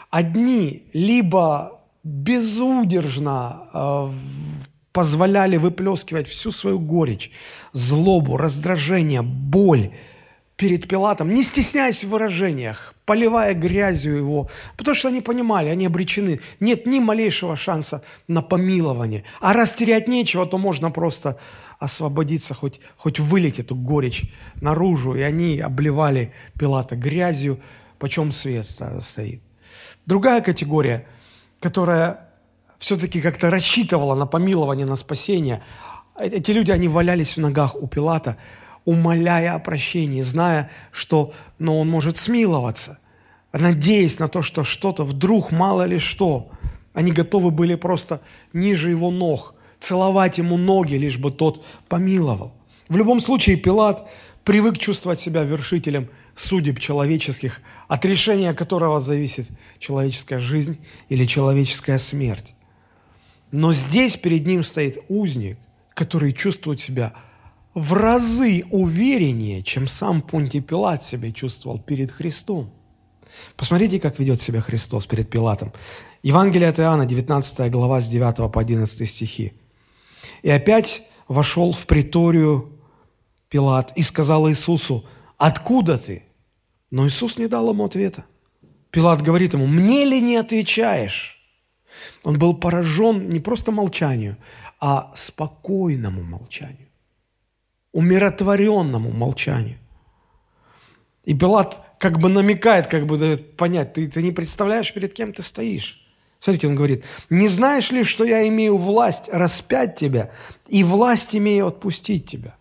Одни 0.10 0.84
либо 0.94 1.82
безудержно 2.04 3.68
э, 3.74 4.12
позволяли 4.94 5.58
выплескивать 5.58 6.28
всю 6.28 6.52
свою 6.52 6.80
горечь, 6.80 7.32
злобу, 7.74 8.38
раздражение, 8.38 9.22
боль 9.22 9.92
перед 10.56 10.88
Пилатом, 10.88 11.34
не 11.34 11.44
стесняясь 11.44 12.04
в 12.04 12.10
выражениях, 12.10 12.96
поливая 13.06 13.54
грязью 13.54 14.18
его, 14.18 14.50
потому 14.76 14.96
что 14.96 15.10
они 15.10 15.22
понимали, 15.22 15.70
они 15.70 15.86
обречены. 15.86 16.40
Нет 16.60 16.88
ни 16.88 17.00
малейшего 17.00 17.56
шанса 17.56 18.04
на 18.28 18.42
помилование. 18.42 19.24
А 19.40 19.54
раз 19.54 19.74
терять 19.74 20.08
нечего, 20.08 20.48
то 20.48 20.58
можно 20.58 20.90
просто 20.90 21.38
освободиться, 21.80 22.54
хоть, 22.54 22.80
хоть 22.98 23.20
вылить 23.20 23.60
эту 23.60 23.76
горечь 23.76 24.32
наружу. 24.62 25.16
И 25.16 25.22
они 25.22 25.60
обливали 25.60 26.34
Пилата 26.58 26.96
грязью, 26.96 27.60
почем 28.00 28.32
свет 28.32 28.66
стоит. 28.66 29.42
Другая 30.06 30.42
категория, 30.42 31.08
которая 31.60 32.30
все-таки 32.80 33.22
как-то 33.22 33.50
рассчитывала 33.50 34.16
на 34.16 34.26
помилование, 34.26 34.86
на 34.86 34.96
спасение, 34.96 35.64
эти 36.20 36.52
люди, 36.52 36.72
они 36.72 36.88
валялись 36.88 37.38
в 37.38 37.40
ногах 37.40 37.76
у 37.76 37.88
Пилата, 37.88 38.38
умоляя 38.86 39.56
о 39.56 39.60
прощении, 39.60 40.22
зная, 40.22 40.72
что 40.92 41.34
ну, 41.60 41.80
он 41.80 41.90
может 41.90 42.18
смиловаться, 42.18 43.00
надеясь 43.52 44.18
на 44.18 44.28
то, 44.28 44.42
что 44.42 44.64
что-то 44.64 45.04
вдруг, 45.04 45.52
мало 45.52 45.84
ли 45.84 46.00
что, 46.00 46.50
они 46.94 47.12
готовы 47.12 47.52
были 47.52 47.76
просто 47.76 48.22
ниже 48.54 48.90
его 48.90 49.12
ног 49.12 49.54
целовать 49.88 50.38
ему 50.38 50.58
ноги, 50.58 50.96
лишь 50.96 51.18
бы 51.18 51.32
тот 51.32 51.64
помиловал. 51.88 52.54
В 52.90 52.98
любом 52.98 53.22
случае 53.22 53.56
Пилат 53.56 54.08
привык 54.44 54.78
чувствовать 54.78 55.20
себя 55.20 55.44
вершителем 55.44 56.10
судеб 56.36 56.80
человеческих, 56.80 57.62
от 57.88 58.04
решения 58.06 58.54
которого 58.54 59.00
зависит 59.00 59.48
человеческая 59.80 60.40
жизнь 60.40 60.78
или 61.08 61.26
человеческая 61.26 62.00
смерть. 62.00 62.54
Но 63.52 63.74
здесь 63.74 64.18
перед 64.18 64.46
ним 64.46 64.64
стоит 64.64 64.98
узник, 65.08 65.58
который 65.94 66.34
чувствует 66.34 66.82
себя 66.82 67.14
в 67.74 67.94
разы 67.94 68.66
увереннее, 68.72 69.64
чем 69.64 69.88
сам 69.88 70.22
Понтий 70.22 70.62
Пилат 70.62 71.04
себя 71.04 71.32
чувствовал 71.32 71.80
перед 71.80 72.12
Христом. 72.12 72.72
Посмотрите, 73.56 74.00
как 74.00 74.20
ведет 74.20 74.42
себя 74.42 74.60
Христос 74.60 75.06
перед 75.06 75.30
Пилатом. 75.30 75.72
Евангелие 76.24 76.70
от 76.70 76.80
Иоанна, 76.80 77.06
19 77.06 77.72
глава, 77.72 78.02
с 78.02 78.08
9 78.08 78.52
по 78.52 78.60
11 78.60 79.10
стихи. 79.10 79.54
И 80.42 80.50
опять 80.50 81.04
вошел 81.28 81.74
в 81.74 81.86
приторию 81.86 82.80
Пилат 83.50 83.92
и 83.96 84.02
сказал 84.02 84.50
Иисусу, 84.50 85.06
«Откуда 85.38 85.98
ты?» 85.98 86.24
Но 86.92 87.08
Иисус 87.08 87.38
не 87.38 87.48
дал 87.48 87.70
ему 87.70 87.86
ответа. 87.86 88.26
Пилат 88.92 89.22
говорит 89.22 89.54
ему, 89.54 89.68
«Мне 89.68 90.06
ли 90.06 90.22
не 90.22 90.38
отвечаешь?» 90.38 91.38
Он 92.24 92.38
был 92.38 92.56
поражен 92.56 93.30
не 93.30 93.40
просто 93.40 93.72
молчанию, 93.72 94.38
а 94.80 95.12
спокойному 95.16 96.24
молчанию, 96.24 96.88
умиротворенному 97.92 99.12
молчанию. 99.12 99.80
И 101.24 101.34
Пилат 101.34 101.82
как 102.00 102.20
бы 102.20 102.30
намекает, 102.30 102.88
как 102.88 103.06
бы 103.06 103.18
дает 103.18 103.58
понять, 103.58 103.94
ты, 103.94 104.08
ты 104.08 104.22
не 104.22 104.32
представляешь, 104.32 104.94
перед 104.94 105.14
кем 105.14 105.34
ты 105.34 105.42
стоишь. 105.42 106.07
Смотрите, 106.40 106.68
он 106.68 106.76
говорит, 106.76 107.04
не 107.30 107.48
знаешь 107.48 107.92
ли, 107.92 108.04
что 108.04 108.24
я 108.24 108.48
имею 108.48 108.78
власть 108.78 109.30
распять 109.32 109.96
тебя 109.96 110.32
и 110.68 110.84
власть 110.84 111.36
имею 111.36 111.68
отпустить 111.68 112.26
тебя? 112.28 112.56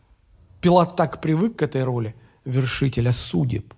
Пилат 0.61 0.97
так 0.97 1.21
привык 1.21 1.57
к 1.57 1.63
этой 1.63 1.85
роли 1.85 2.15
вершителя 2.45 3.13
судеб. 3.13 3.75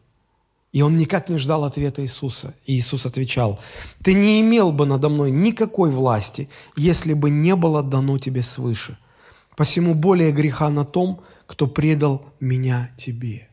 И 0.73 0.83
он 0.83 0.99
никак 0.99 1.29
не 1.29 1.39
ждал 1.39 1.65
ответа 1.65 2.03
Иисуса. 2.03 2.55
И 2.67 2.77
Иисус 2.77 3.07
отвечал, 3.07 3.59
«Ты 4.03 4.13
не 4.15 4.41
имел 4.41 4.71
бы 4.71 4.87
надо 4.87 5.09
мной 5.09 5.31
никакой 5.31 5.91
власти, 5.91 6.49
если 6.77 7.15
бы 7.15 7.31
не 7.31 7.57
было 7.57 7.83
дано 7.83 8.19
тебе 8.19 8.43
свыше. 8.43 8.99
Посему 9.57 9.95
более 9.95 10.31
греха 10.31 10.69
на 10.69 10.85
том, 10.85 11.23
кто 11.47 11.67
предал 11.67 12.27
меня 12.39 12.91
тебе». 12.97 13.49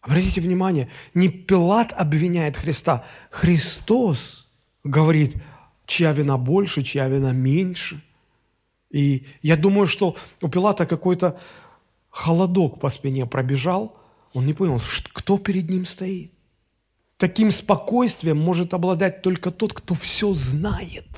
Обратите 0.00 0.40
внимание, 0.40 0.88
не 1.12 1.28
Пилат 1.28 1.92
обвиняет 1.92 2.56
Христа, 2.56 3.04
Христос 3.30 4.48
говорит, 4.82 5.36
чья 5.90 6.12
вина 6.12 6.38
больше, 6.38 6.82
чья 6.82 7.08
вина 7.08 7.32
меньше. 7.32 8.00
И 8.90 9.26
я 9.42 9.56
думаю, 9.56 9.86
что 9.86 10.16
у 10.40 10.48
Пилата 10.48 10.86
какой-то 10.86 11.38
холодок 12.08 12.80
по 12.80 12.88
спине 12.90 13.26
пробежал, 13.26 13.96
он 14.32 14.46
не 14.46 14.54
понял, 14.54 14.80
кто 15.12 15.38
перед 15.38 15.68
ним 15.68 15.86
стоит. 15.86 16.32
Таким 17.16 17.50
спокойствием 17.50 18.38
может 18.38 18.72
обладать 18.72 19.22
только 19.22 19.50
тот, 19.50 19.72
кто 19.74 19.94
все 19.94 20.32
знает. 20.32 21.08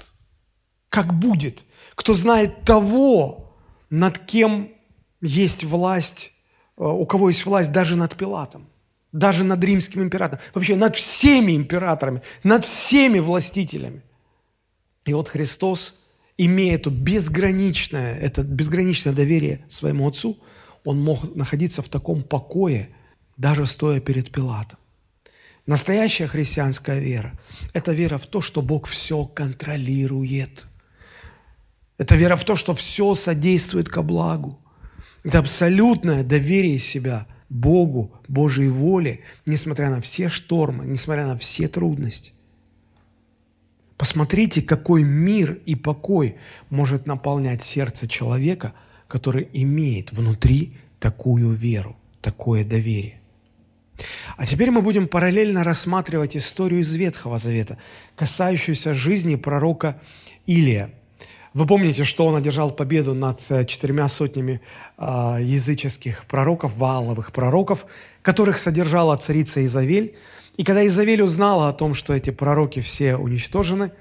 Как 0.88 1.14
будет? 1.14 1.64
Кто 1.94 2.14
знает 2.14 2.62
того, 2.64 3.54
над 3.90 4.18
кем 4.18 4.70
есть 5.20 5.64
власть, 5.64 6.32
э, 6.76 6.84
у 6.84 7.06
кого 7.06 7.28
есть 7.28 7.46
власть 7.46 7.72
даже 7.72 7.96
над 7.96 8.16
Пилатом, 8.16 8.66
даже 9.12 9.44
над 9.44 9.62
римским 9.62 10.02
императором, 10.02 10.42
вообще 10.54 10.76
над 10.76 10.96
всеми 10.96 11.54
императорами, 11.54 12.22
над 12.42 12.64
всеми 12.64 13.20
властителями. 13.20 14.02
И 15.04 15.12
вот 15.12 15.28
Христос, 15.28 15.96
имея 16.36 16.76
это 16.76 16.90
безграничное, 16.90 18.16
это 18.16 18.42
безграничное 18.42 19.12
доверие 19.12 19.64
своему 19.68 20.08
Отцу, 20.08 20.38
он 20.84 21.00
мог 21.00 21.34
находиться 21.34 21.82
в 21.82 21.88
таком 21.88 22.22
покое, 22.22 22.88
даже 23.36 23.66
стоя 23.66 24.00
перед 24.00 24.30
Пилатом. 24.30 24.78
Настоящая 25.66 26.26
христианская 26.26 26.98
вера– 26.98 27.38
это 27.72 27.92
вера 27.92 28.18
в 28.18 28.26
то, 28.26 28.40
что 28.40 28.62
Бог 28.62 28.88
все 28.88 29.24
контролирует. 29.24 30.66
Это 31.98 32.16
вера 32.16 32.34
в 32.34 32.44
то, 32.44 32.56
что 32.56 32.74
все 32.74 33.14
содействует 33.14 33.88
ко 33.88 34.02
благу. 34.02 34.58
Это 35.22 35.38
абсолютное 35.38 36.24
доверие 36.24 36.78
себя 36.78 37.28
Богу, 37.48 38.12
Божьей 38.26 38.68
воле, 38.68 39.20
несмотря 39.46 39.88
на 39.90 40.00
все 40.00 40.28
штормы, 40.28 40.84
несмотря 40.86 41.26
на 41.26 41.38
все 41.38 41.68
трудности. 41.68 42.32
Посмотрите, 44.02 44.62
какой 44.62 45.04
мир 45.04 45.60
и 45.64 45.76
покой 45.76 46.34
может 46.70 47.06
наполнять 47.06 47.62
сердце 47.62 48.08
человека, 48.08 48.72
который 49.06 49.48
имеет 49.52 50.10
внутри 50.10 50.72
такую 50.98 51.52
веру, 51.52 51.94
такое 52.20 52.64
доверие. 52.64 53.20
А 54.36 54.44
теперь 54.44 54.72
мы 54.72 54.82
будем 54.82 55.06
параллельно 55.06 55.62
рассматривать 55.62 56.36
историю 56.36 56.80
из 56.80 56.92
Ветхого 56.94 57.38
Завета, 57.38 57.78
касающуюся 58.16 58.92
жизни 58.92 59.36
пророка 59.36 60.00
Илия. 60.46 60.90
Вы 61.54 61.64
помните, 61.64 62.02
что 62.02 62.26
он 62.26 62.34
одержал 62.34 62.72
победу 62.72 63.14
над 63.14 63.40
э, 63.50 63.64
четырьмя 63.66 64.08
сотнями 64.08 64.60
э, 64.98 65.04
языческих 65.42 66.24
пророков, 66.24 66.76
валовых 66.76 67.30
пророков, 67.30 67.86
которых 68.22 68.58
содержала 68.58 69.16
царица 69.16 69.64
Изавель. 69.64 70.16
И 70.56 70.64
когда 70.64 70.86
Изавель 70.86 71.22
узнала 71.22 71.68
о 71.68 71.72
том, 71.72 71.94
что 71.94 72.12
эти 72.14 72.30
пророки 72.30 72.80
все 72.80 73.16
уничтожены, 73.16 73.92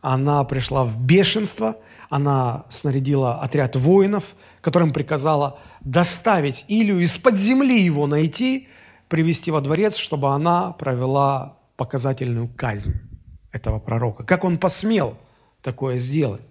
она 0.00 0.42
пришла 0.44 0.84
в 0.84 1.00
бешенство, 1.00 1.76
она 2.08 2.64
снарядила 2.68 3.40
отряд 3.40 3.76
воинов, 3.76 4.24
которым 4.60 4.92
приказала 4.92 5.58
доставить 5.80 6.64
Илью, 6.68 7.00
из-под 7.00 7.36
земли 7.38 7.80
его 7.80 8.06
найти– 8.06 8.68
привести 9.08 9.50
во 9.50 9.60
дворец, 9.60 9.96
чтобы 9.96 10.32
она 10.34 10.72
провела 10.72 11.56
показательную 11.76 12.48
казнь 12.48 12.94
этого 13.52 13.78
пророка. 13.78 14.24
Как 14.24 14.44
он 14.44 14.58
посмел 14.58 15.16
такое 15.62 15.98
сделать? 15.98 16.42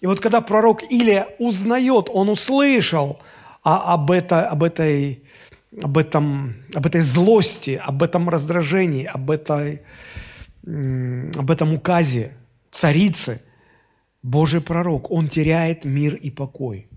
И 0.00 0.06
вот 0.06 0.20
когда 0.20 0.40
пророк 0.40 0.82
Илия 0.90 1.28
узнает, 1.38 2.08
он 2.12 2.28
услышал 2.28 3.20
об, 3.62 4.10
это, 4.10 4.48
об, 4.48 4.62
этой, 4.62 5.24
об, 5.82 5.98
этом, 5.98 6.54
об 6.74 6.86
этой 6.86 7.00
злости, 7.00 7.80
об 7.82 8.02
этом 8.02 8.28
раздражении, 8.28 9.04
об, 9.04 9.30
этой, 9.30 9.82
об 10.64 11.50
этом 11.50 11.74
указе 11.74 12.32
царицы, 12.70 13.40
Божий 14.22 14.60
пророк, 14.60 15.10
он 15.10 15.28
теряет 15.28 15.84
мир 15.84 16.14
и 16.14 16.30
покой. 16.30 16.88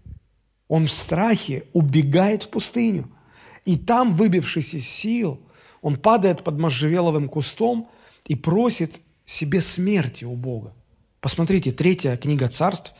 Он 0.67 0.87
в 0.87 0.91
страхе 0.91 1.63
убегает 1.73 2.43
в 2.43 2.49
пустыню– 2.49 3.09
и 3.65 3.77
там, 3.77 4.15
выбившись 4.15 4.73
из 4.73 4.87
сил, 4.87 5.39
он 5.81 5.97
падает 5.97 6.43
под 6.43 6.59
можжевеловым 6.59 7.29
кустом 7.29 7.89
и 8.27 8.35
просит 8.35 8.99
себе 9.25 9.61
смерти 9.61 10.25
у 10.25 10.35
Бога. 10.35 10.73
Посмотрите, 11.19 11.71
третья 11.71 12.17
книга 12.17 12.47
царств, 12.47 12.93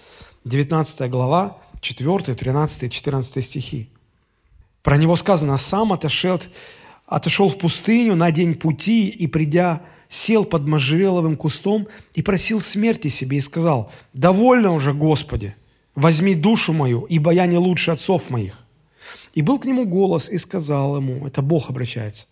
19 0.45 1.09
глава, 1.09 1.57
4, 1.79 2.35
13, 2.35 2.91
14 2.91 3.45
стихи. 3.45 3.90
Про 4.83 4.97
него 4.97 5.15
сказано, 5.15 5.57
сам 5.57 5.93
отошел, 5.93 6.39
отошел 7.05 7.49
в 7.49 7.57
пустыню 7.57 8.15
на 8.15 8.31
день 8.31 8.55
пути 8.55 9.09
и, 9.09 9.27
придя, 9.27 9.81
сел 10.09 10.43
под 10.43 10.67
можжевеловым 10.67 11.37
кустом 11.37 11.87
и 12.13 12.21
просил 12.21 12.61
смерти 12.61 13.07
себе 13.07 13.37
и 13.37 13.41
сказал, 13.41 13.91
«Довольно 14.13 14.73
уже, 14.73 14.93
Господи, 14.93 15.55
возьми 15.95 16.35
душу 16.35 16.73
мою, 16.73 17.01
ибо 17.01 17.31
я 17.31 17.45
не 17.45 17.57
лучше 17.57 17.91
отцов 17.91 18.29
моих». 18.29 18.57
И 19.33 19.41
был 19.41 19.59
к 19.59 19.65
нему 19.65 19.85
голос 19.85 20.29
и 20.29 20.37
сказал 20.37 20.97
ему, 20.97 21.25
это 21.25 21.41
Бог 21.41 21.69
обращается 21.69 22.27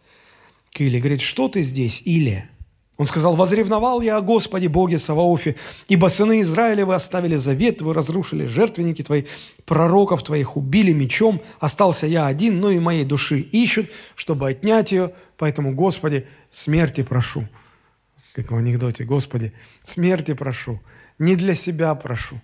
к 0.74 0.82
Иле, 0.82 1.00
говорит, 1.00 1.22
что 1.22 1.48
ты 1.48 1.62
здесь, 1.62 2.02
Илия? 2.06 2.50
Он 3.00 3.06
сказал, 3.06 3.38
возревновал 3.38 4.02
я 4.02 4.18
о 4.18 4.22
Господе 4.22 4.68
Боге 4.68 5.00
Саваофе, 5.00 5.56
ибо 5.88 6.08
сыны 6.08 6.42
Израилевы 6.42 6.94
оставили 6.94 7.38
завет, 7.38 7.82
вы 7.82 7.94
разрушили 7.94 8.46
жертвенники 8.46 9.04
твои, 9.04 9.24
пророков 9.64 10.22
твоих 10.22 10.58
убили 10.58 10.92
мечом, 10.92 11.42
остался 11.62 12.08
я 12.08 12.28
один, 12.28 12.60
но 12.60 12.72
и 12.72 12.80
моей 12.80 13.06
души 13.06 13.40
ищут, 13.40 13.90
чтобы 14.16 14.50
отнять 14.50 14.92
ее, 14.92 15.14
поэтому, 15.38 15.74
Господи, 15.74 16.28
смерти 16.50 17.02
прошу. 17.02 17.48
Как 18.34 18.52
в 18.52 18.58
анекдоте, 18.58 19.06
Господи, 19.06 19.54
смерти 19.82 20.34
прошу, 20.34 20.82
не 21.20 21.38
для 21.38 21.54
себя 21.54 21.96
прошу. 21.96 22.42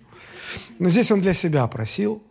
Но 0.78 0.88
здесь 0.88 1.12
он 1.12 1.20
для 1.20 1.34
себя 1.34 1.66
просил, 1.66 2.22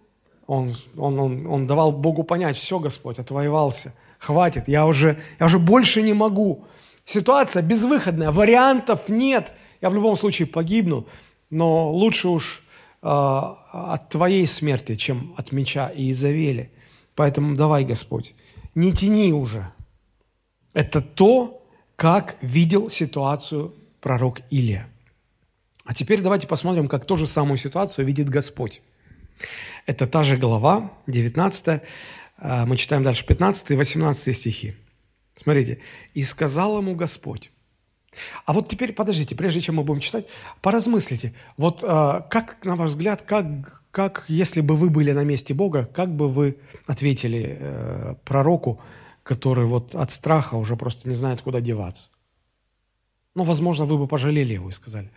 он, 0.47 0.75
он, 0.97 1.19
он, 1.19 1.45
он 1.45 1.67
давал 1.67 1.91
Богу 1.91 2.23
понять, 2.23 2.57
все, 2.57 2.79
Господь, 2.79 3.19
отвоевался, 3.19 3.93
хватит, 4.17 4.67
я 4.67 4.87
уже, 4.87 5.19
я 5.39 5.45
уже 5.45 5.59
больше 5.59 6.01
не 6.01 6.13
могу. 6.13 6.65
Ситуация 7.05 7.61
безвыходная, 7.61 8.31
вариантов 8.31 9.09
нет. 9.09 9.53
Я 9.81 9.89
в 9.89 9.95
любом 9.95 10.17
случае 10.17 10.47
погибну, 10.47 11.07
но 11.51 11.91
лучше 11.91 12.29
уж 12.29 12.63
э, 13.01 13.07
от 13.07 14.09
Твоей 14.09 14.47
смерти, 14.47 14.95
чем 14.95 15.33
от 15.37 15.51
меча 15.51 15.89
и 15.89 16.11
Изавели. 16.11 16.71
Поэтому 17.13 17.55
давай, 17.55 17.85
Господь, 17.85 18.33
не 18.73 18.91
тяни 18.91 19.31
уже. 19.31 19.71
Это 20.73 21.01
то, 21.01 21.65
как 21.95 22.37
видел 22.41 22.89
ситуацию 22.89 23.73
пророк 24.01 24.41
Илия. 24.49 24.87
А 25.85 25.93
теперь 25.93 26.21
давайте 26.21 26.47
посмотрим, 26.47 26.87
как 26.87 27.05
ту 27.05 27.15
же 27.15 27.27
самую 27.27 27.57
ситуацию 27.57 28.05
видит 28.05 28.27
Господь. 28.27 28.81
Это 29.85 30.07
та 30.07 30.23
же 30.23 30.37
глава, 30.37 30.91
19, 31.07 31.81
а, 32.37 32.65
мы 32.65 32.75
читаем 32.77 33.03
дальше 33.03 33.25
15 33.25 33.71
и 33.71 33.75
18 33.75 34.35
стихи. 34.35 34.75
Смотрите. 35.35 35.79
«И 36.13 36.23
сказал 36.23 36.77
ему 36.77 36.95
Господь». 36.95 37.51
А 38.45 38.53
вот 38.53 38.69
теперь, 38.69 38.93
подождите, 38.93 39.35
прежде 39.35 39.59
чем 39.59 39.75
мы 39.75 39.83
будем 39.83 39.99
читать, 39.99 40.25
поразмыслите. 40.61 41.33
Вот 41.57 41.83
а, 41.83 42.21
как, 42.21 42.63
на 42.63 42.75
ваш 42.75 42.91
взгляд, 42.91 43.21
как, 43.21 43.83
как, 43.91 44.25
если 44.27 44.61
бы 44.61 44.75
вы 44.75 44.89
были 44.89 45.11
на 45.11 45.23
месте 45.23 45.53
Бога, 45.53 45.85
как 45.85 46.15
бы 46.15 46.29
вы 46.29 46.57
ответили 46.87 47.57
э, 47.59 48.15
пророку, 48.23 48.79
который 49.23 49.65
вот 49.65 49.95
от 49.95 50.11
страха 50.11 50.55
уже 50.55 50.75
просто 50.75 51.09
не 51.09 51.15
знает, 51.15 51.41
куда 51.41 51.61
деваться? 51.61 52.09
Ну, 53.33 53.43
возможно, 53.43 53.85
вы 53.85 53.97
бы 53.97 54.07
пожалели 54.07 54.53
его 54.53 54.69
и 54.69 54.71
сказали, 54.71 55.09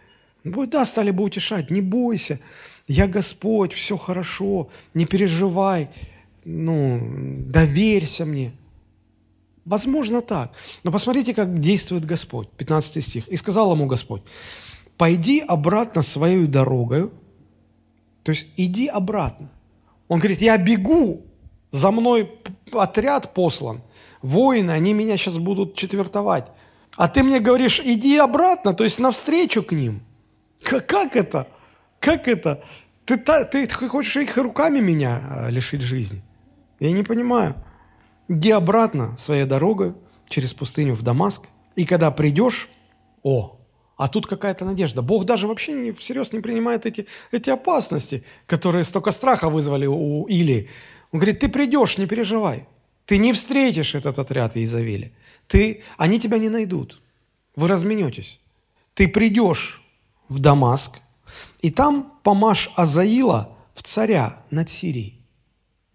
да, 0.44 0.84
стали 0.84 1.10
бы 1.10 1.24
утешать, 1.24 1.70
не 1.70 1.80
бойся, 1.80 2.40
я 2.88 3.06
Господь, 3.06 3.72
все 3.72 3.96
хорошо, 3.96 4.70
не 4.94 5.04
переживай, 5.04 5.90
ну, 6.44 7.00
доверься 7.46 8.24
мне. 8.24 8.52
Возможно 9.68 10.22
так. 10.22 10.52
Но 10.82 10.90
посмотрите, 10.90 11.34
как 11.34 11.60
действует 11.60 12.06
Господь. 12.06 12.48
15 12.56 13.04
стих. 13.04 13.28
«И 13.28 13.36
сказал 13.36 13.72
ему 13.72 13.86
Господь, 13.86 14.22
пойди 14.96 15.40
обратно 15.40 16.02
своей 16.02 16.46
дорогой». 16.46 17.10
То 18.22 18.32
есть 18.32 18.46
иди 18.56 18.86
обратно. 18.86 19.50
Он 20.08 20.20
говорит, 20.20 20.40
я 20.40 20.56
бегу, 20.56 21.26
за 21.70 21.90
мной 21.90 22.30
отряд 22.72 23.34
послан, 23.34 23.82
воины, 24.22 24.70
они 24.70 24.94
меня 24.94 25.18
сейчас 25.18 25.36
будут 25.36 25.74
четвертовать. 25.74 26.46
А 26.96 27.08
ты 27.08 27.22
мне 27.22 27.40
говоришь, 27.40 27.80
иди 27.84 28.16
обратно, 28.16 28.72
то 28.72 28.84
есть 28.84 28.98
навстречу 28.98 29.62
к 29.62 29.72
ним. 29.72 30.00
Как 30.62 31.14
это? 31.14 31.46
Как 32.00 32.26
это? 32.26 32.64
Ты, 33.04 33.18
ты, 33.18 33.66
ты 33.66 33.88
хочешь 33.88 34.16
их 34.16 34.36
руками 34.38 34.80
меня 34.80 35.22
а, 35.30 35.50
лишить 35.50 35.82
жизни? 35.82 36.22
Я 36.80 36.92
не 36.92 37.02
понимаю. 37.02 37.54
Иди 38.28 38.50
обратно 38.50 39.16
своей 39.16 39.44
дорогой 39.44 39.94
через 40.28 40.52
пустыню 40.52 40.94
в 40.94 41.02
Дамаск, 41.02 41.46
и 41.76 41.84
когда 41.86 42.10
придешь, 42.10 42.68
о, 43.22 43.58
а 43.96 44.08
тут 44.08 44.26
какая-то 44.26 44.64
надежда. 44.64 45.02
Бог 45.02 45.24
даже 45.24 45.48
вообще 45.48 45.72
не, 45.72 45.92
всерьез 45.92 46.32
не 46.32 46.40
принимает 46.40 46.86
эти, 46.86 47.06
эти 47.32 47.50
опасности, 47.50 48.22
которые 48.46 48.84
столько 48.84 49.10
страха 49.10 49.48
вызвали 49.48 49.86
у 49.86 50.26
Илии. 50.26 50.68
Он 51.10 51.18
говорит, 51.18 51.40
ты 51.40 51.48
придешь, 51.48 51.98
не 51.98 52.06
переживай. 52.06 52.66
Ты 53.06 53.18
не 53.18 53.32
встретишь 53.32 53.94
этот 53.94 54.18
отряд 54.18 54.56
Иезавели. 54.56 55.14
Ты, 55.46 55.82
они 55.96 56.20
тебя 56.20 56.38
не 56.38 56.48
найдут. 56.48 57.00
Вы 57.56 57.66
разменетесь. 57.66 58.40
Ты 58.94 59.08
придешь 59.08 59.82
в 60.28 60.38
Дамаск, 60.38 60.98
и 61.60 61.70
там 61.70 62.12
помажь 62.22 62.70
Азаила 62.76 63.56
в 63.74 63.82
царя 63.82 64.44
над 64.50 64.68
Сирией. 64.70 65.17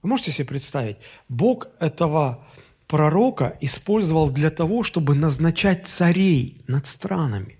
Вы 0.04 0.10
можете 0.10 0.32
себе 0.32 0.47
представить? 0.47 0.97
Бог 1.30 1.70
этого 1.80 2.45
пророка 2.88 3.58
использовал 3.62 4.30
для 4.30 4.51
того, 4.51 4.84
чтобы 4.84 5.16
назначать 5.16 5.88
царей 5.88 6.62
над 6.68 6.86
странами. 6.86 7.58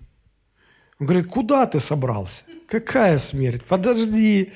Он 1.00 1.06
говорит, 1.06 1.26
куда 1.26 1.66
ты 1.66 1.80
собрался? 1.80 2.44
Какая 2.68 3.18
смерть? 3.18 3.64
Подожди. 3.64 4.52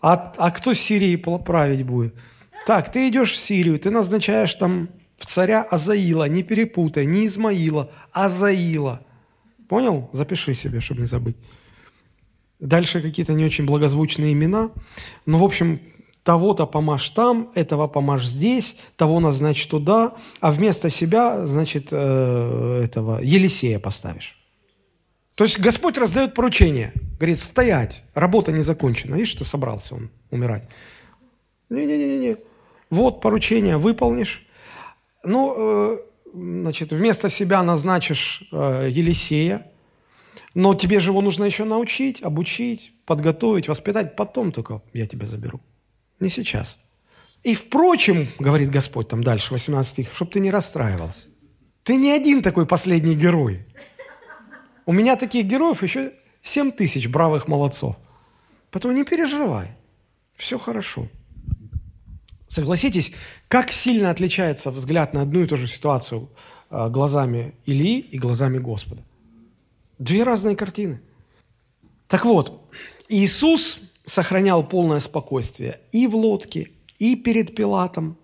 А, 0.00 0.32
а 0.38 0.50
кто 0.52 0.72
Сирией 0.72 1.16
править 1.16 1.84
будет? 1.84 2.14
Так, 2.66 2.92
ты 2.92 3.08
идешь 3.08 3.32
в 3.32 3.36
Сирию, 3.36 3.78
ты 3.80 3.90
назначаешь 3.90 4.54
там 4.54 4.88
в 5.16 5.26
царя 5.26 5.62
Азаила, 5.62 6.28
не 6.28 6.44
перепутай, 6.44 7.04
не 7.04 7.26
Измаила, 7.26 7.90
Азаила. 8.12 9.04
Понял? 9.68 10.08
Запиши 10.12 10.54
себе, 10.54 10.80
чтобы 10.80 11.00
не 11.00 11.06
забыть. 11.08 11.36
Дальше 12.60 13.02
какие-то 13.02 13.32
не 13.32 13.44
очень 13.44 13.66
благозвучные 13.66 14.32
имена. 14.32 14.70
Но, 15.26 15.38
в 15.38 15.44
общем, 15.44 15.80
того-то 16.28 16.66
помажь 16.66 17.08
там, 17.08 17.50
этого 17.54 17.88
помажь 17.88 18.26
здесь, 18.26 18.76
того 18.96 19.18
назначь 19.18 19.66
туда, 19.66 20.12
а 20.40 20.52
вместо 20.52 20.90
себя, 20.90 21.46
значит, 21.46 21.88
э, 21.90 22.82
этого 22.84 23.20
Елисея 23.22 23.78
поставишь. 23.78 24.36
То 25.36 25.44
есть 25.44 25.58
Господь 25.58 25.96
раздает 25.96 26.34
поручение. 26.34 26.92
Говорит, 27.18 27.38
стоять, 27.38 28.04
работа 28.12 28.52
не 28.52 28.60
закончена. 28.60 29.14
Видишь, 29.14 29.30
что 29.30 29.44
собрался 29.44 29.94
он 29.94 30.10
умирать. 30.30 30.68
Не-не-не-не. 31.70 32.36
Вот 32.90 33.22
поручение 33.22 33.78
выполнишь. 33.78 34.46
Ну, 35.24 35.54
э, 35.56 35.98
значит, 36.34 36.92
вместо 36.92 37.30
себя 37.30 37.62
назначишь 37.62 38.42
э, 38.52 38.90
Елисея, 38.90 39.66
но 40.52 40.74
тебе 40.74 41.00
же 41.00 41.10
его 41.12 41.22
нужно 41.22 41.44
еще 41.44 41.64
научить, 41.64 42.22
обучить, 42.22 42.92
подготовить, 43.06 43.68
воспитать. 43.68 44.14
Потом 44.14 44.52
только 44.52 44.82
я 44.92 45.06
тебя 45.06 45.24
заберу. 45.24 45.62
Не 46.20 46.28
сейчас. 46.28 46.78
И 47.42 47.54
впрочем, 47.54 48.28
говорит 48.38 48.70
Господь 48.70 49.08
там 49.08 49.22
дальше, 49.22 49.52
18 49.52 49.90
стих, 49.90 50.14
чтобы 50.14 50.30
ты 50.30 50.40
не 50.40 50.50
расстраивался. 50.50 51.28
Ты 51.84 51.96
не 51.96 52.10
один 52.10 52.42
такой 52.42 52.66
последний 52.66 53.14
герой. 53.14 53.66
У 54.86 54.92
меня 54.92 55.16
таких 55.16 55.46
героев 55.46 55.82
еще 55.82 56.12
7 56.42 56.72
тысяч 56.72 57.08
бравых 57.08 57.46
молодцов. 57.48 57.96
Поэтому 58.70 58.94
не 58.94 59.04
переживай. 59.04 59.68
Все 60.36 60.58
хорошо. 60.58 61.08
Согласитесь, 62.46 63.12
как 63.48 63.70
сильно 63.70 64.10
отличается 64.10 64.70
взгляд 64.70 65.12
на 65.12 65.22
одну 65.22 65.42
и 65.42 65.46
ту 65.46 65.56
же 65.56 65.66
ситуацию 65.66 66.30
э, 66.70 66.88
глазами 66.88 67.54
Илии 67.66 67.98
и 67.98 68.18
глазами 68.18 68.58
Господа. 68.58 69.02
Две 69.98 70.22
разные 70.22 70.56
картины. 70.56 71.00
Так 72.06 72.24
вот, 72.24 72.70
Иисус 73.08 73.78
сохранял 74.08 74.66
полное 74.66 75.00
спокойствие 75.00 75.80
и 75.92 76.06
в 76.06 76.16
лодке, 76.16 76.70
и 76.98 77.14
перед 77.14 77.54
Пилатом, 77.54 78.16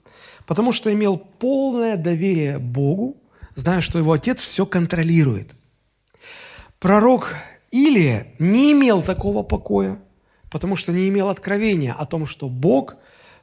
потому 0.46 0.72
что 0.72 0.92
имел 0.92 1.18
полное 1.18 1.96
доверие 1.96 2.58
Богу, 2.58 3.16
зная, 3.54 3.80
что 3.80 3.98
его 3.98 4.12
отец 4.12 4.42
все 4.42 4.66
контролирует. 4.66 5.54
Пророк 6.80 7.34
Илия 7.70 8.28
не 8.38 8.72
имел 8.72 9.02
такого 9.02 9.42
покоя, 9.42 9.98
потому 10.50 10.74
что 10.76 10.90
не 10.92 11.08
имел 11.08 11.28
откровения 11.28 11.92
о 11.92 12.06
том, 12.06 12.26
что 12.26 12.48
Бог 12.48 12.96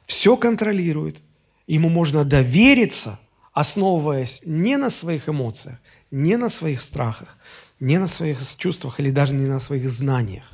все 0.06 0.36
контролирует, 0.36 1.22
ему 1.66 1.88
можно 1.88 2.24
довериться, 2.24 3.20
основываясь 3.52 4.42
не 4.44 4.76
на 4.76 4.90
своих 4.90 5.28
эмоциях, 5.28 5.78
не 6.10 6.36
на 6.36 6.48
своих 6.48 6.82
страхах, 6.82 7.38
не 7.78 7.98
на 7.98 8.08
своих 8.08 8.38
чувствах 8.56 8.98
или 8.98 9.10
даже 9.10 9.34
не 9.34 9.46
на 9.46 9.60
своих 9.60 9.88
знаниях. 9.88 10.44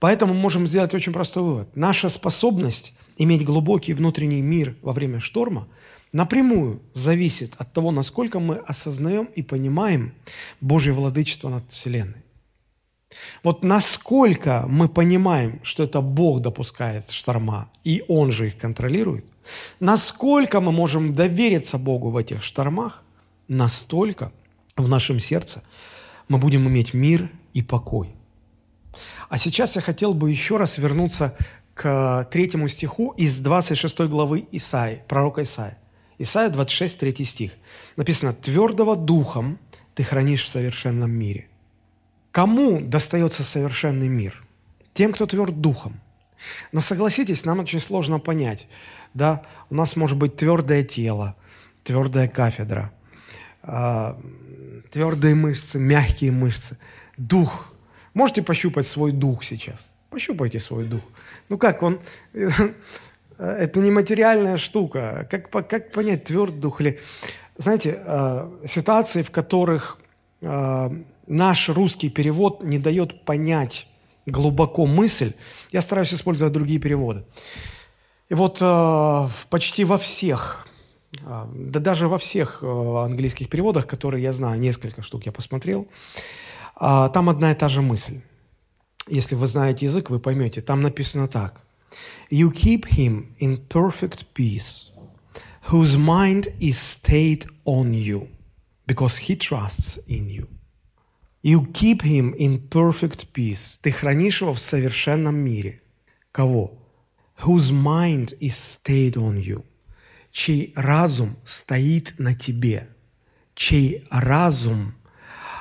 Поэтому 0.00 0.32
мы 0.32 0.40
можем 0.40 0.66
сделать 0.66 0.94
очень 0.94 1.12
простой 1.12 1.42
вывод. 1.42 1.76
Наша 1.76 2.08
способность 2.08 2.94
иметь 3.16 3.44
глубокий 3.44 3.94
внутренний 3.94 4.42
мир 4.42 4.76
во 4.82 4.92
время 4.92 5.20
шторма 5.20 5.66
напрямую 6.12 6.80
зависит 6.94 7.54
от 7.58 7.72
того, 7.72 7.90
насколько 7.90 8.38
мы 8.38 8.56
осознаем 8.56 9.26
и 9.34 9.42
понимаем 9.42 10.14
Божье 10.60 10.92
владычество 10.92 11.48
над 11.48 11.70
Вселенной. 11.70 12.24
Вот 13.42 13.64
насколько 13.64 14.66
мы 14.68 14.88
понимаем, 14.88 15.60
что 15.62 15.82
это 15.82 16.00
Бог 16.00 16.42
допускает 16.42 17.10
шторма, 17.10 17.70
и 17.82 18.04
Он 18.06 18.30
же 18.30 18.48
их 18.48 18.58
контролирует, 18.58 19.24
насколько 19.80 20.60
мы 20.60 20.72
можем 20.72 21.14
довериться 21.14 21.78
Богу 21.78 22.10
в 22.10 22.16
этих 22.16 22.42
штормах, 22.42 23.02
настолько 23.48 24.30
в 24.76 24.88
нашем 24.88 25.20
сердце 25.20 25.62
мы 26.28 26.38
будем 26.38 26.68
иметь 26.68 26.94
мир 26.94 27.30
и 27.54 27.62
покой. 27.62 28.14
А 29.28 29.38
сейчас 29.38 29.76
я 29.76 29.82
хотел 29.82 30.14
бы 30.14 30.30
еще 30.30 30.56
раз 30.56 30.78
вернуться 30.78 31.36
к 31.74 32.28
третьему 32.30 32.68
стиху 32.68 33.12
из 33.16 33.38
26 33.38 34.00
главы 34.00 34.46
Исаи, 34.50 35.02
пророка 35.06 35.42
Исаи. 35.42 35.76
Исаия 36.18 36.48
26, 36.48 36.98
3 36.98 37.24
стих. 37.24 37.52
Написано, 37.96 38.32
«Твердого 38.32 38.96
духом 38.96 39.58
ты 39.94 40.02
хранишь 40.02 40.44
в 40.44 40.48
совершенном 40.48 41.10
мире». 41.10 41.46
Кому 42.32 42.80
достается 42.80 43.44
совершенный 43.44 44.08
мир? 44.08 44.44
Тем, 44.94 45.12
кто 45.12 45.26
тверд 45.26 45.60
духом. 45.60 46.00
Но 46.72 46.80
согласитесь, 46.80 47.44
нам 47.44 47.60
очень 47.60 47.80
сложно 47.80 48.18
понять. 48.18 48.68
Да? 49.14 49.42
У 49.70 49.74
нас 49.74 49.96
может 49.96 50.18
быть 50.18 50.36
твердое 50.36 50.82
тело, 50.82 51.36
твердая 51.84 52.28
кафедра, 52.28 52.92
э, 53.62 54.14
твердые 54.90 55.34
мышцы, 55.34 55.78
мягкие 55.78 56.32
мышцы, 56.32 56.78
дух– 57.16 57.66
Можете 58.18 58.42
пощупать 58.42 58.84
свой 58.84 59.12
дух 59.12 59.44
сейчас? 59.44 59.92
Пощупайте 60.10 60.58
свой 60.58 60.84
дух. 60.86 61.02
Ну 61.48 61.56
как 61.56 61.84
он? 61.84 62.00
Это 63.38 63.78
не 63.78 63.92
материальная 63.92 64.56
штука. 64.56 65.28
Как, 65.30 65.68
как 65.68 65.92
понять, 65.92 66.24
твердый 66.24 66.60
дух 66.60 66.80
или... 66.80 66.98
Знаете, 67.58 68.02
э, 68.04 68.66
ситуации, 68.66 69.22
в 69.22 69.30
которых 69.30 69.98
э, 70.40 70.90
наш 71.28 71.68
русский 71.68 72.10
перевод 72.10 72.64
не 72.64 72.80
дает 72.80 73.24
понять 73.24 73.86
глубоко 74.26 74.84
мысль, 74.86 75.32
я 75.70 75.80
стараюсь 75.80 76.12
использовать 76.12 76.52
другие 76.52 76.80
переводы. 76.80 77.24
И 78.28 78.34
вот 78.34 78.58
э, 78.60 79.28
почти 79.48 79.84
во 79.84 79.96
всех, 79.96 80.66
да 81.22 81.78
даже 81.80 82.08
во 82.08 82.18
всех 82.18 82.64
английских 82.64 83.48
переводах, 83.48 83.86
которые 83.86 84.24
я 84.24 84.32
знаю, 84.32 84.58
несколько 84.58 85.02
штук 85.02 85.24
я 85.26 85.30
посмотрел, 85.30 85.86
там 86.78 87.28
одна 87.28 87.52
и 87.52 87.54
та 87.54 87.68
же 87.68 87.82
мысль. 87.82 88.20
Если 89.08 89.34
вы 89.34 89.46
знаете 89.46 89.86
язык, 89.86 90.10
вы 90.10 90.18
поймете. 90.18 90.60
Там 90.60 90.82
написано 90.82 91.28
так. 91.28 91.64
You 92.30 92.52
keep 92.52 92.86
him 92.86 93.34
in 93.40 93.56
perfect 93.68 94.26
peace, 94.34 94.90
whose 95.70 95.96
mind 95.96 96.48
is 96.60 96.78
stayed 96.78 97.46
on 97.64 97.92
you, 97.92 98.28
because 98.86 99.18
he 99.18 99.36
trusts 99.36 99.98
in 100.06 100.28
you. 100.28 100.46
You 101.42 101.66
keep 101.72 102.02
him 102.02 102.34
in 102.36 102.68
perfect 102.68 103.32
peace. 103.32 103.78
Ты 103.82 103.90
хранишь 103.90 104.42
его 104.42 104.52
в 104.52 104.60
совершенном 104.60 105.36
мире. 105.36 105.80
Кого? 106.32 106.78
Whose 107.44 107.70
mind 107.70 108.36
is 108.40 108.56
stayed 108.56 109.14
on 109.14 109.42
you. 109.42 109.64
Чей 110.30 110.72
разум 110.76 111.36
стоит 111.44 112.14
на 112.18 112.34
тебе. 112.34 112.88
Чей 113.54 114.06
разум 114.10 114.94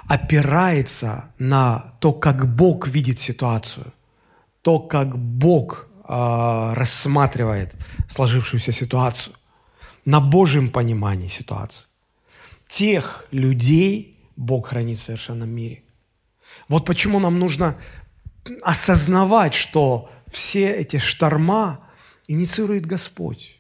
опирается 0.07 1.31
на 1.37 1.93
то, 1.99 2.13
как 2.13 2.55
Бог 2.55 2.87
видит 2.87 3.19
ситуацию, 3.19 3.93
то, 4.61 4.79
как 4.79 5.17
Бог 5.17 5.89
э, 6.07 6.73
рассматривает 6.73 7.75
сложившуюся 8.07 8.71
ситуацию, 8.71 9.35
на 10.05 10.21
Божьем 10.21 10.69
понимании 10.69 11.27
ситуации. 11.27 11.87
Тех 12.67 13.25
людей 13.31 14.17
Бог 14.37 14.67
хранит 14.67 14.99
в 14.99 15.03
совершенном 15.03 15.49
мире. 15.49 15.83
Вот 16.69 16.85
почему 16.85 17.19
нам 17.19 17.39
нужно 17.39 17.75
осознавать, 18.61 19.53
что 19.53 20.09
все 20.31 20.71
эти 20.71 20.97
шторма 20.97 21.79
инициирует 22.27 22.85
Господь. 22.85 23.59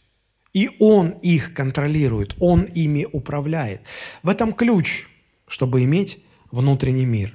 И 0.53 0.69
Он 0.79 1.09
их 1.09 1.53
контролирует, 1.53 2.35
Он 2.39 2.63
ими 2.63 3.05
управляет. 3.11 3.81
В 4.23 4.29
этом 4.29 4.53
ключ, 4.53 5.07
чтобы 5.47 5.83
иметь 5.83 6.23
внутренний 6.51 7.05
мир. 7.05 7.33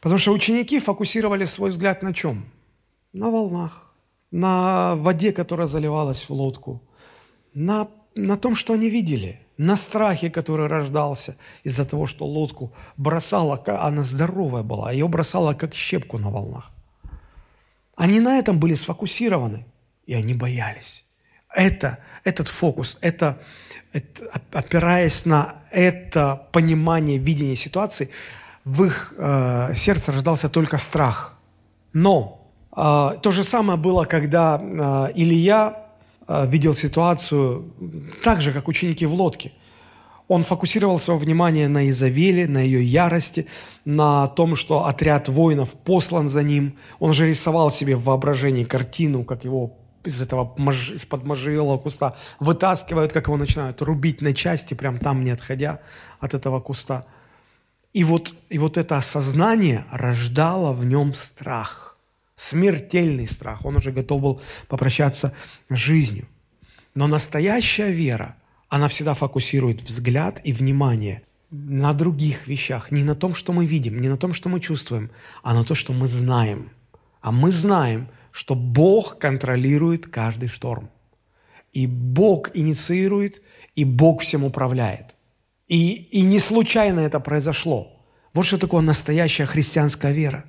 Потому 0.00 0.18
что 0.18 0.32
ученики 0.32 0.80
фокусировали 0.80 1.44
свой 1.44 1.70
взгляд 1.70 2.02
на 2.02 2.14
чем? 2.14 2.44
На 3.12 3.30
волнах, 3.30 3.92
на 4.30 4.94
воде, 4.96 5.32
которая 5.32 5.66
заливалась 5.66 6.28
в 6.28 6.32
лодку, 6.32 6.82
на, 7.54 7.88
на 8.14 8.36
том, 8.36 8.54
что 8.54 8.72
они 8.72 8.88
видели, 8.88 9.40
на 9.56 9.76
страхе, 9.76 10.30
который 10.30 10.68
рождался 10.68 11.36
из-за 11.64 11.84
того, 11.84 12.06
что 12.06 12.24
лодку 12.24 12.72
бросала, 12.96 13.62
она 13.66 14.02
здоровая 14.02 14.62
была, 14.62 14.92
ее 14.92 15.06
бросала 15.08 15.54
как 15.54 15.74
щепку 15.74 16.18
на 16.18 16.30
волнах. 16.30 16.70
Они 17.94 18.20
на 18.20 18.38
этом 18.38 18.58
были 18.58 18.74
сфокусированы, 18.74 19.66
и 20.06 20.14
они 20.14 20.34
боялись. 20.34 21.04
Это, 21.54 21.98
этот 22.24 22.48
фокус, 22.48 22.98
это, 23.00 23.38
это 23.92 24.30
опираясь 24.52 25.26
на 25.26 25.56
это 25.70 26.46
понимание, 26.52 27.18
видение 27.18 27.56
ситуации, 27.56 28.10
в 28.64 28.84
их 28.84 29.14
э, 29.16 29.74
сердце 29.74 30.12
рождался 30.12 30.48
только 30.48 30.78
страх. 30.78 31.38
Но 31.92 32.46
э, 32.76 33.18
то 33.22 33.30
же 33.30 33.42
самое 33.42 33.78
было, 33.78 34.04
когда 34.04 34.60
э, 34.60 35.12
Илья 35.14 35.86
э, 36.28 36.46
видел 36.46 36.74
ситуацию 36.74 37.72
так 38.22 38.40
же, 38.40 38.52
как 38.52 38.68
ученики 38.68 39.06
в 39.06 39.14
лодке. 39.14 39.52
Он 40.28 40.44
фокусировал 40.44 41.00
свое 41.00 41.18
внимание 41.18 41.66
на 41.66 41.88
Изавеле, 41.88 42.46
на 42.46 42.58
ее 42.58 42.84
ярости, 42.84 43.46
на 43.84 44.28
том, 44.28 44.54
что 44.54 44.86
отряд 44.86 45.28
воинов 45.28 45.70
послан 45.70 46.28
за 46.28 46.44
ним. 46.44 46.76
Он 47.00 47.12
же 47.12 47.26
рисовал 47.26 47.72
себе 47.72 47.96
в 47.96 48.04
воображении 48.04 48.62
картину, 48.62 49.24
как 49.24 49.44
его 49.44 49.79
из 50.04 50.20
этого 50.20 50.54
из-под 50.94 51.24
можжевелого 51.24 51.78
куста 51.78 52.16
вытаскивают, 52.38 53.12
как 53.12 53.26
его 53.26 53.36
начинают 53.36 53.82
рубить 53.82 54.20
на 54.20 54.34
части, 54.34 54.74
прям 54.74 54.98
там 54.98 55.24
не 55.24 55.30
отходя 55.30 55.80
от 56.18 56.34
этого 56.34 56.60
куста. 56.60 57.04
И 57.92 58.04
вот, 58.04 58.34
и 58.48 58.58
вот 58.58 58.78
это 58.78 58.96
осознание 58.96 59.84
рождало 59.90 60.72
в 60.72 60.84
нем 60.84 61.14
страх, 61.14 61.96
смертельный 62.34 63.28
страх. 63.28 63.64
Он 63.64 63.76
уже 63.76 63.92
готов 63.92 64.22
был 64.22 64.40
попрощаться 64.68 65.34
с 65.68 65.74
жизнью. 65.74 66.26
Но 66.94 67.06
настоящая 67.06 67.92
вера, 67.92 68.36
она 68.68 68.88
всегда 68.88 69.14
фокусирует 69.14 69.82
взгляд 69.82 70.40
и 70.44 70.52
внимание 70.52 71.22
на 71.50 71.92
других 71.92 72.46
вещах, 72.46 72.92
не 72.92 73.02
на 73.02 73.16
том, 73.16 73.34
что 73.34 73.52
мы 73.52 73.66
видим, 73.66 74.00
не 74.00 74.08
на 74.08 74.16
том, 74.16 74.32
что 74.32 74.48
мы 74.48 74.60
чувствуем, 74.60 75.10
а 75.42 75.52
на 75.52 75.64
то, 75.64 75.74
что 75.74 75.92
мы 75.92 76.06
знаем. 76.06 76.70
А 77.20 77.32
мы 77.32 77.50
знаем– 77.50 78.08
что 78.32 78.54
Бог 78.54 79.18
контролирует 79.18 80.06
каждый 80.06 80.48
шторм. 80.48 80.90
И 81.72 81.86
Бог 81.86 82.50
инициирует, 82.54 83.42
и 83.74 83.84
Бог 83.84 84.22
всем 84.22 84.44
управляет. 84.44 85.14
И, 85.68 85.94
и 85.94 86.22
не 86.22 86.38
случайно 86.38 87.00
это 87.00 87.20
произошло. 87.20 87.96
Вот 88.34 88.44
что 88.44 88.58
такое 88.58 88.82
настоящая 88.82 89.46
христианская 89.46 90.12
вера. 90.12 90.44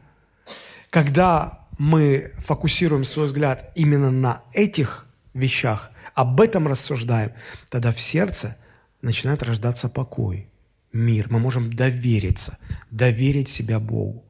Когда 0.90 1.68
мы 1.78 2.34
фокусируем 2.40 3.06
свой 3.06 3.28
взгляд 3.28 3.72
именно 3.76 4.12
на 4.12 4.44
этих 4.54 5.08
вещах, 5.34 5.92
об 6.14 6.42
этом 6.42 6.68
рассуждаем, 6.68 7.32
тогда 7.70 7.92
в 7.92 8.00
сердце 8.00 8.58
начинает 9.02 9.44
рождаться 9.44 9.90
покой, 9.90 10.50
мир. 10.92 11.28
Мы 11.30 11.40
можем 11.40 11.74
довериться, 11.74 12.58
доверить 12.90 13.48
себя 13.48 13.80
Богу. 13.80 14.26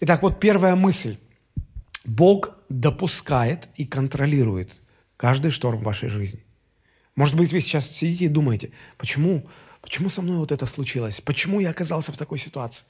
Итак, 0.00 0.22
вот 0.22 0.40
первая 0.40 0.74
мысль. 0.74 1.16
Бог 2.04 2.57
допускает 2.68 3.68
и 3.76 3.86
контролирует 3.86 4.80
каждый 5.16 5.50
шторм 5.50 5.80
в 5.80 5.84
вашей 5.84 6.08
жизни. 6.08 6.44
Может 7.16 7.36
быть, 7.36 7.52
вы 7.52 7.60
сейчас 7.60 7.90
сидите 7.90 8.26
и 8.26 8.28
думаете, 8.28 8.70
почему, 8.96 9.48
почему 9.80 10.08
со 10.08 10.22
мной 10.22 10.38
вот 10.38 10.52
это 10.52 10.66
случилось? 10.66 11.20
Почему 11.20 11.60
я 11.60 11.70
оказался 11.70 12.12
в 12.12 12.16
такой 12.16 12.38
ситуации? 12.38 12.84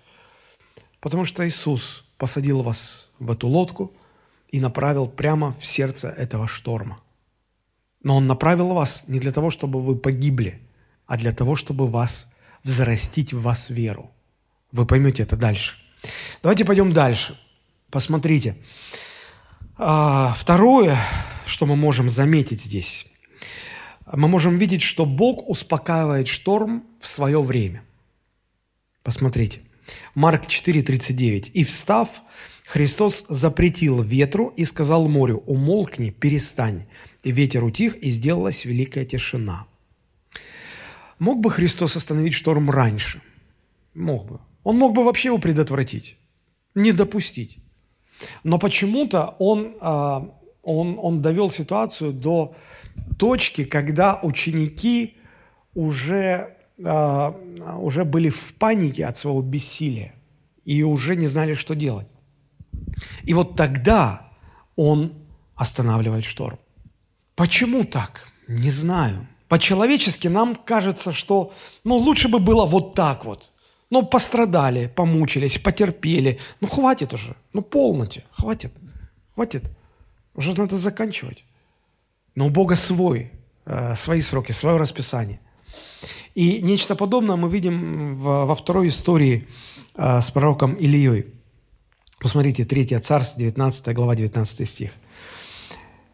Потому 1.00 1.24
что 1.24 1.48
Иисус 1.48 2.04
посадил 2.18 2.62
вас 2.62 3.10
в 3.18 3.30
эту 3.30 3.48
лодку 3.48 3.94
и 4.48 4.60
направил 4.60 5.08
прямо 5.08 5.56
в 5.58 5.64
сердце 5.64 6.08
этого 6.08 6.48
шторма. 6.48 7.00
Но 8.02 8.16
Он 8.16 8.26
направил 8.26 8.74
вас 8.74 9.08
не 9.08 9.20
для 9.20 9.32
того, 9.32 9.50
чтобы 9.50 9.82
вы 9.82 9.96
погибли, 9.96 10.60
а 11.06 11.16
для 11.16 11.32
того, 11.32 11.56
чтобы 11.56 11.88
вас 11.88 12.34
взрастить 12.62 13.32
в 13.32 13.40
вас 13.40 13.70
веру. 13.70 14.10
Вы 14.72 14.84
поймете 14.86 15.22
это 15.22 15.36
дальше. 15.36 15.76
Давайте 16.42 16.64
пойдем 16.64 16.92
дальше. 16.92 17.38
Посмотрите. 17.90 18.56
А, 19.80 20.34
второе, 20.36 20.98
что 21.46 21.64
мы 21.64 21.76
можем 21.76 22.10
заметить 22.10 22.62
здесь, 22.62 23.06
мы 24.12 24.26
можем 24.26 24.56
видеть, 24.56 24.82
что 24.82 25.06
Бог 25.06 25.48
успокаивает 25.48 26.26
шторм 26.26 26.82
в 26.98 27.06
свое 27.06 27.40
время. 27.40 27.84
Посмотрите. 29.04 29.60
Марк 30.16 30.46
4:39. 30.46 31.50
«И 31.54 31.62
встав, 31.62 32.22
Христос 32.66 33.24
запретил 33.28 34.02
ветру 34.02 34.52
и 34.56 34.64
сказал 34.64 35.08
морю, 35.08 35.44
умолкни, 35.46 36.10
перестань. 36.10 36.86
И 37.22 37.30
ветер 37.30 37.62
утих, 37.62 37.96
и 37.96 38.10
сделалась 38.10 38.64
великая 38.64 39.04
тишина». 39.04 39.66
Мог 41.20 41.40
бы 41.40 41.50
Христос 41.52 41.94
остановить 41.94 42.34
шторм 42.34 42.68
раньше? 42.68 43.22
Мог 43.94 44.26
бы. 44.26 44.40
Он 44.64 44.76
мог 44.76 44.92
бы 44.92 45.04
вообще 45.04 45.28
его 45.28 45.38
предотвратить, 45.38 46.16
не 46.74 46.92
допустить. 46.92 47.58
Но 48.44 48.58
почему-то 48.58 49.34
он, 49.38 49.76
а, 49.80 50.28
он, 50.62 50.98
он 51.00 51.22
довел 51.22 51.50
ситуацию 51.50 52.12
до 52.12 52.54
точки, 53.18 53.64
когда 53.64 54.18
ученики 54.22 55.16
уже, 55.74 56.56
а, 56.84 57.30
уже 57.80 58.04
были 58.04 58.30
в 58.30 58.54
панике 58.54 59.06
от 59.06 59.16
своего 59.16 59.42
бессилия 59.42 60.14
и 60.64 60.82
уже 60.82 61.16
не 61.16 61.26
знали, 61.26 61.54
что 61.54 61.74
делать. 61.74 62.06
И 63.24 63.34
вот 63.34 63.56
тогда 63.56 64.28
он 64.76 65.12
останавливает 65.54 66.24
шторм. 66.24 66.58
Почему 67.34 67.84
так? 67.84 68.32
Не 68.48 68.70
знаю. 68.70 69.26
По-человечески 69.48 70.28
нам 70.28 70.56
кажется, 70.56 71.12
что 71.12 71.52
ну, 71.84 71.96
лучше 71.96 72.28
бы 72.28 72.38
было 72.38 72.66
вот 72.66 72.94
так 72.94 73.24
вот– 73.24 73.52
ну, 73.90 74.06
пострадали, 74.06 74.86
помучились, 74.86 75.58
потерпели. 75.58 76.38
Ну, 76.60 76.68
хватит 76.68 77.14
уже. 77.14 77.34
Ну, 77.52 77.62
полноте. 77.62 78.24
Хватит. 78.30 78.72
Хватит. 79.34 79.64
Уже 80.34 80.54
надо 80.54 80.76
заканчивать. 80.76 81.44
Но 82.34 82.46
у 82.46 82.50
Бога 82.50 82.76
свой, 82.76 83.30
э, 83.64 83.94
свои 83.94 84.20
сроки, 84.20 84.52
свое 84.52 84.76
расписание. 84.76 85.40
И 86.34 86.62
нечто 86.62 86.94
подобное 86.94 87.36
мы 87.36 87.48
видим 87.50 88.16
во 88.16 88.54
второй 88.54 88.88
истории 88.88 89.48
э, 89.94 90.20
с 90.20 90.30
пророком 90.30 90.74
Ильей. 90.74 91.26
Посмотрите, 92.20 92.64
3 92.64 92.98
Царств, 93.00 93.38
19 93.38 93.94
глава, 93.94 94.14
19 94.14 94.68
стих. 94.68 94.92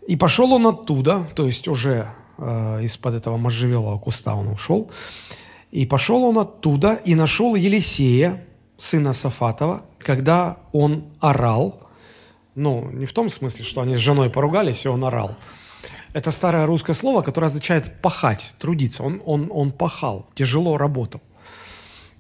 «И 0.06 0.16
пошел 0.16 0.52
он 0.52 0.66
оттуда, 0.66 1.26
то 1.34 1.46
есть 1.46 1.66
уже 1.68 2.08
э, 2.38 2.80
из-под 2.84 3.14
этого 3.14 3.36
можжевелого 3.36 3.98
куста 3.98 4.34
он 4.34 4.48
ушел, 4.48 4.90
и 5.74 5.86
пошел 5.86 6.22
он 6.22 6.38
оттуда 6.38 7.00
и 7.04 7.16
нашел 7.16 7.56
Елисея, 7.56 8.44
сына 8.76 9.12
Сафатова, 9.12 9.82
когда 9.98 10.58
он 10.72 11.06
орал. 11.20 11.90
Ну, 12.54 12.88
не 12.92 13.06
в 13.06 13.12
том 13.12 13.28
смысле, 13.28 13.64
что 13.64 13.80
они 13.80 13.96
с 13.96 13.98
женой 13.98 14.30
поругались, 14.30 14.84
и 14.84 14.88
он 14.88 15.04
орал. 15.04 15.36
Это 16.12 16.30
старое 16.30 16.66
русское 16.66 16.94
слово, 16.94 17.22
которое 17.22 17.46
означает 17.46 18.00
пахать, 18.00 18.54
трудиться. 18.60 19.02
Он, 19.02 19.20
он, 19.26 19.48
он 19.50 19.72
пахал, 19.72 20.28
тяжело 20.36 20.78
работал. 20.78 21.20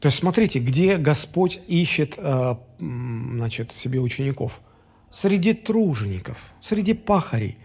То 0.00 0.06
есть 0.06 0.18
смотрите, 0.18 0.58
где 0.58 0.96
Господь 0.96 1.60
ищет 1.68 2.14
э, 2.18 2.56
значит, 2.80 3.70
себе 3.70 4.00
учеников? 4.00 4.58
Среди 5.12 5.54
тружеников, 5.54 6.38
среди 6.60 6.92
пахарей. 6.92 7.56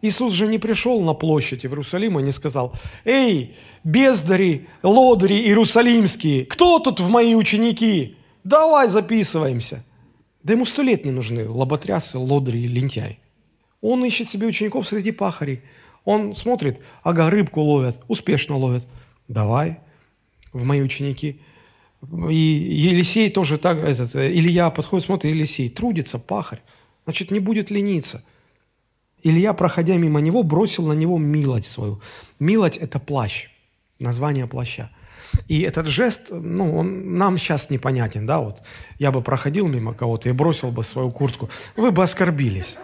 Иисус 0.00 0.32
же 0.32 0.46
не 0.46 0.58
пришел 0.58 1.00
на 1.00 1.12
площадь 1.12 1.64
Иерусалима 1.64 2.20
и 2.20 2.24
не 2.24 2.32
сказал, 2.32 2.72
«Эй, 3.04 3.56
бездари, 3.82 4.68
лодыри 4.82 5.34
иерусалимские, 5.34 6.46
кто 6.46 6.78
тут 6.78 7.00
в 7.00 7.08
мои 7.08 7.34
ученики? 7.34 8.16
Давай 8.44 8.88
записываемся». 8.88 9.84
Да 10.44 10.52
ему 10.52 10.64
сто 10.64 10.82
лет 10.82 11.04
не 11.04 11.10
нужны 11.10 11.48
лоботрясы, 11.48 12.16
лодыри 12.18 12.60
и 12.60 12.68
лентяй. 12.68 13.18
Он 13.80 14.04
ищет 14.04 14.28
себе 14.28 14.46
учеников 14.46 14.86
среди 14.86 15.10
пахарей. 15.10 15.62
Он 16.04 16.34
смотрит, 16.34 16.80
ага, 17.02 17.28
рыбку 17.28 17.60
ловят, 17.60 18.00
успешно 18.06 18.56
ловят. 18.56 18.86
Давай 19.26 19.80
в 20.52 20.64
мои 20.64 20.80
ученики. 20.80 21.40
И 22.30 22.34
Елисей 22.34 23.30
тоже 23.30 23.58
так, 23.58 23.78
этот, 23.78 24.14
Илья 24.14 24.70
подходит, 24.70 25.06
смотрит, 25.06 25.32
Елисей 25.32 25.68
трудится, 25.68 26.20
пахарь. 26.20 26.62
Значит, 27.04 27.32
не 27.32 27.40
будет 27.40 27.70
лениться– 27.70 28.24
Илья, 29.22 29.52
проходя 29.52 29.96
мимо 29.96 30.20
него, 30.20 30.42
бросил 30.42 30.86
на 30.86 30.92
него 30.92 31.18
милость 31.18 31.70
свою. 31.70 32.00
Милость– 32.38 32.76
это 32.80 32.98
плащ, 32.98 33.48
название 33.98 34.46
плаща. 34.46 34.90
И 35.48 35.60
этот 35.60 35.86
жест, 35.86 36.28
ну, 36.30 36.76
он 36.78 37.16
нам 37.16 37.38
сейчас 37.38 37.70
непонятен, 37.70 38.26
да, 38.26 38.40
вот 38.40 38.62
я 38.98 39.12
бы 39.12 39.22
проходил 39.22 39.68
мимо 39.68 39.94
кого-то 39.94 40.28
и 40.28 40.32
бросил 40.32 40.70
бы 40.70 40.82
свою 40.82 41.10
куртку, 41.10 41.50
вы 41.76 41.90
бы 41.90 42.02
оскорбились. 42.02 42.78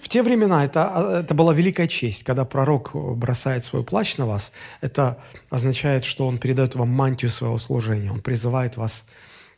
В 0.00 0.08
те 0.08 0.22
времена 0.22 0.64
это, 0.64 1.20
это 1.22 1.34
была 1.34 1.52
великая 1.52 1.86
честь, 1.86 2.24
когда 2.24 2.44
пророк 2.44 2.90
бросает 2.94 3.64
свой 3.64 3.82
плащ 3.82 4.16
на 4.16 4.26
вас, 4.26 4.52
это 4.80 5.22
означает, 5.50 6.04
что 6.04 6.26
он 6.26 6.38
передает 6.38 6.74
вам 6.74 6.88
мантию 6.88 7.30
своего 7.30 7.58
служения, 7.58 8.10
он 8.10 8.20
призывает 8.20 8.76
вас 8.76 9.06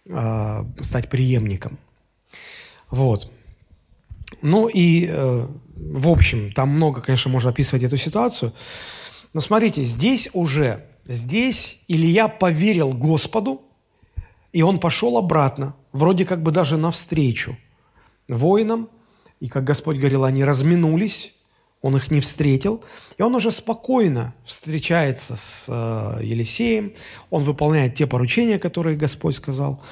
э, 0.06 0.64
стать 0.80 1.08
преемником. 1.08 1.78
Вот. 2.90 3.30
Ну 4.42 4.68
и, 4.68 5.06
э, 5.08 5.46
в 5.76 6.08
общем, 6.08 6.52
там 6.52 6.70
много, 6.70 7.00
конечно, 7.00 7.30
можно 7.30 7.50
описывать 7.50 7.84
эту 7.84 7.96
ситуацию. 7.96 8.52
Но 9.32 9.40
смотрите, 9.40 9.82
здесь 9.82 10.28
уже, 10.32 10.86
здесь 11.04 11.84
Илья 11.88 12.28
поверил 12.28 12.92
Господу, 12.92 13.62
и 14.52 14.62
он 14.62 14.78
пошел 14.78 15.16
обратно, 15.16 15.74
вроде 15.92 16.24
как 16.24 16.42
бы 16.42 16.50
даже 16.50 16.76
навстречу 16.76 17.56
воинам. 18.28 18.88
И, 19.40 19.48
как 19.48 19.64
Господь 19.64 19.96
говорил, 19.96 20.24
они 20.24 20.44
разминулись, 20.44 21.34
он 21.80 21.96
их 21.96 22.10
не 22.12 22.20
встретил, 22.20 22.84
и 23.18 23.22
он 23.22 23.34
уже 23.34 23.50
спокойно 23.50 24.34
встречается 24.44 25.34
с 25.34 25.66
э, 25.68 26.22
Елисеем, 26.22 26.92
он 27.28 27.42
выполняет 27.42 27.96
те 27.96 28.06
поручения, 28.06 28.60
которые 28.60 28.96
Господь 28.96 29.34
сказал. 29.34 29.82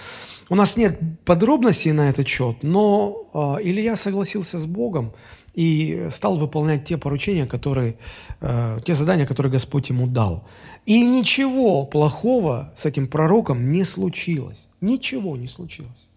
У 0.48 0.54
нас 0.54 0.76
нет 0.76 1.00
подробностей 1.24 1.90
на 1.90 2.10
этот 2.10 2.28
счет, 2.28 2.62
но 2.62 3.28
э, 3.34 3.62
Илья 3.64 3.96
согласился 3.96 4.58
с 4.58 4.66
Богом 4.66 5.12
и 5.54 6.08
стал 6.10 6.36
выполнять 6.36 6.84
те 6.84 6.96
поручения, 6.96 7.46
которые, 7.46 7.96
э, 8.40 8.80
те 8.84 8.94
задания, 8.94 9.26
которые 9.26 9.52
Господь 9.52 9.90
ему 9.90 10.06
дал. 10.06 10.44
И 10.86 11.06
ничего 11.06 11.86
плохого 11.86 12.72
с 12.76 12.86
этим 12.86 13.06
пророком 13.06 13.72
не 13.72 13.84
случилось. 13.84 14.68
Ничего 14.80 15.36
не 15.36 15.48
случилось. 15.48 16.08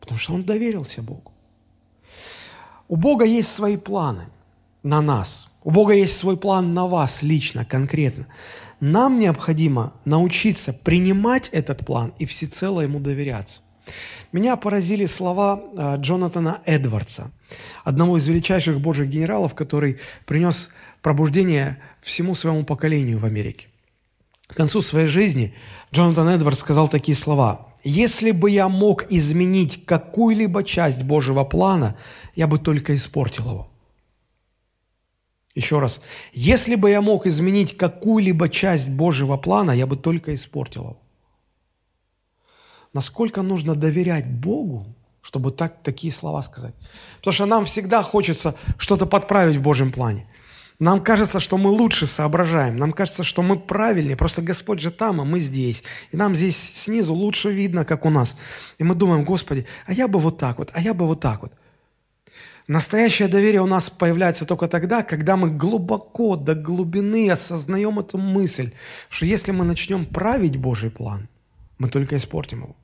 Потому 0.00 0.18
что 0.18 0.34
он 0.34 0.44
доверился 0.44 1.02
Богу. 1.02 1.32
У 2.88 2.96
Бога 2.96 3.24
есть 3.24 3.52
свои 3.52 3.76
планы– 3.76 4.24
на 4.82 5.02
нас. 5.02 5.50
У 5.64 5.70
Бога 5.70 5.94
есть 5.94 6.16
свой 6.16 6.36
план 6.36 6.74
на 6.74 6.86
вас 6.86 7.22
лично, 7.22 7.64
конкретно. 7.64 8.26
Нам 8.80 9.18
необходимо 9.18 9.92
научиться 10.04 10.72
принимать 10.72 11.48
этот 11.52 11.84
план 11.84 12.12
и 12.18 12.26
всецело 12.26 12.80
ему 12.80 13.00
доверяться. 13.00 13.62
Меня 14.32 14.56
поразили 14.56 15.06
слова 15.06 15.62
а, 15.76 15.96
Джонатана 15.96 16.60
Эдвардса, 16.64 17.30
одного 17.84 18.18
из 18.18 18.26
величайших 18.26 18.80
божьих 18.80 19.08
генералов, 19.08 19.54
который 19.54 19.98
принес 20.26 20.70
пробуждение 21.02 21.78
всему 22.00 22.34
своему 22.34 22.64
поколению 22.64 23.18
в 23.18 23.24
Америке. 23.24 23.68
К 24.46 24.54
концу 24.54 24.82
своей 24.82 25.08
жизни 25.08 25.54
Джонатан 25.92 26.28
Эдвардс 26.28 26.60
сказал 26.60 26.88
такие 26.88 27.16
слова. 27.16 27.68
«Если 27.84 28.32
бы 28.32 28.50
я 28.50 28.68
мог 28.68 29.10
изменить 29.10 29.86
какую-либо 29.86 30.64
часть 30.64 31.02
Божьего 31.02 31.44
плана, 31.44 31.96
я 32.34 32.46
бы 32.46 32.58
только 32.58 32.94
испортил 32.94 33.50
его». 33.50 33.70
Еще 35.54 35.80
раз, 35.80 36.00
если 36.32 36.76
бы 36.76 36.88
я 36.88 37.02
мог 37.02 37.26
изменить 37.26 37.76
какую-либо 37.76 38.48
часть 38.48 38.90
Божьего 38.90 39.36
плана, 39.36 39.72
я 39.72 39.86
бы 39.86 39.96
только 39.96 40.32
испортил 40.34 40.82
его. 40.82 41.02
Насколько 42.92 43.42
нужно 43.42 43.74
доверять 43.74 44.26
Богу, 44.26 44.86
чтобы 45.22 45.50
так, 45.50 45.82
такие 45.82 46.12
слова 46.12 46.42
сказать? 46.42 46.74
Потому 47.18 47.32
что 47.32 47.46
нам 47.46 47.64
всегда 47.64 48.02
хочется 48.02 48.54
что-то 48.78 49.06
подправить 49.06 49.56
в 49.56 49.62
Божьем 49.62 49.92
плане. 49.92 50.26
Нам 50.78 51.02
кажется, 51.02 51.40
что 51.40 51.58
мы 51.58 51.70
лучше 51.70 52.06
соображаем, 52.06 52.76
нам 52.76 52.92
кажется, 52.92 53.24
что 53.24 53.42
мы 53.42 53.58
правильнее, 53.58 54.16
просто 54.16 54.42
Господь 54.42 54.80
же 54.80 54.92
там, 54.92 55.20
а 55.20 55.24
мы 55.24 55.40
здесь. 55.40 55.82
И 56.12 56.16
нам 56.16 56.36
здесь 56.36 56.56
снизу 56.56 57.14
лучше 57.14 57.50
видно, 57.50 57.84
как 57.84 58.04
у 58.04 58.10
нас. 58.10 58.36
И 58.78 58.84
мы 58.84 58.94
думаем, 58.94 59.24
Господи, 59.24 59.66
а 59.86 59.92
я 59.92 60.06
бы 60.06 60.20
вот 60.20 60.38
так 60.38 60.58
вот, 60.58 60.70
а 60.72 60.80
я 60.80 60.94
бы 60.94 61.06
вот 61.06 61.20
так 61.20 61.42
вот. 61.42 61.52
Настоящее 62.68 63.28
доверие 63.28 63.62
у 63.62 63.66
нас 63.66 63.90
появляется 63.90 64.44
только 64.44 64.68
тогда, 64.68 65.02
когда 65.02 65.36
мы 65.36 65.50
глубоко, 65.50 66.36
до 66.36 66.54
глубины 66.54 67.28
осознаем 67.30 67.98
эту 67.98 68.18
мысль, 68.18 68.72
что 69.08 69.26
если 69.26 69.50
мы 69.52 69.64
начнем 69.64 70.04
править 70.04 70.58
Божий 70.58 70.90
план, 70.90 71.28
мы 71.78 71.88
только 71.88 72.16
испортим 72.16 72.62
его. 72.62 72.76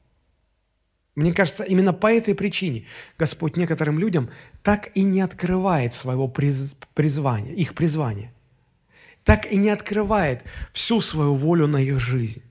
Мне 1.14 1.32
кажется, 1.32 1.62
именно 1.62 1.92
по 1.92 2.12
этой 2.12 2.34
причине 2.34 2.86
Господь 3.18 3.56
некоторым 3.56 3.98
людям 3.98 4.30
так 4.62 4.90
и 4.96 5.04
не 5.04 5.20
открывает 5.20 5.94
своего 5.94 6.26
призвания, 6.28 7.52
их 7.52 7.74
призвания. 7.74 8.32
Так 9.22 9.50
и 9.50 9.56
не 9.56 9.70
открывает 9.70 10.42
всю 10.72 11.00
свою 11.00 11.34
волю 11.34 11.66
на 11.66 11.78
их 11.78 11.98
жизнь. 11.98 12.42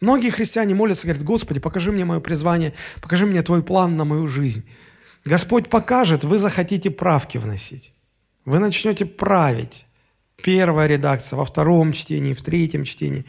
Многие 0.00 0.30
христиане 0.30 0.74
молятся, 0.74 1.06
говорят, 1.06 1.24
Господи, 1.24 1.60
покажи 1.60 1.92
мне 1.92 2.04
мое 2.04 2.20
призвание, 2.20 2.74
покажи 3.00 3.26
мне 3.26 3.42
Твой 3.42 3.62
план 3.62 3.96
на 3.96 4.04
мою 4.04 4.26
жизнь. 4.26 4.66
Господь 5.24 5.68
покажет, 5.68 6.24
вы 6.24 6.38
захотите 6.38 6.90
правки 6.90 7.38
вносить. 7.38 7.92
Вы 8.44 8.58
начнете 8.58 9.04
править. 9.04 9.86
Первая 10.42 10.86
редакция, 10.86 11.36
во 11.36 11.44
втором 11.44 11.92
чтении, 11.92 12.34
в 12.34 12.42
третьем 12.42 12.84
чтении. 12.84 13.24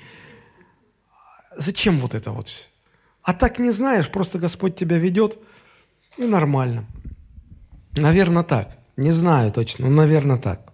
Зачем 1.58 1.99
вот 1.99 2.16
это 2.16 2.32
вот? 2.32 2.70
А 3.24 3.34
так 3.34 3.60
не 3.60 3.72
знаешь, 3.72 4.10
просто 4.10 4.39
Господь 4.39 4.76
тебя 4.76 4.97
ведет, 4.97 5.38
и 6.18 6.24
нормально. 6.24 6.86
Наверное, 7.93 8.43
так. 8.43 8.78
Не 8.95 9.12
знаю 9.12 9.51
точно, 9.51 9.89
но, 9.89 9.95
наверное, 9.95 10.38
так. 10.38 10.74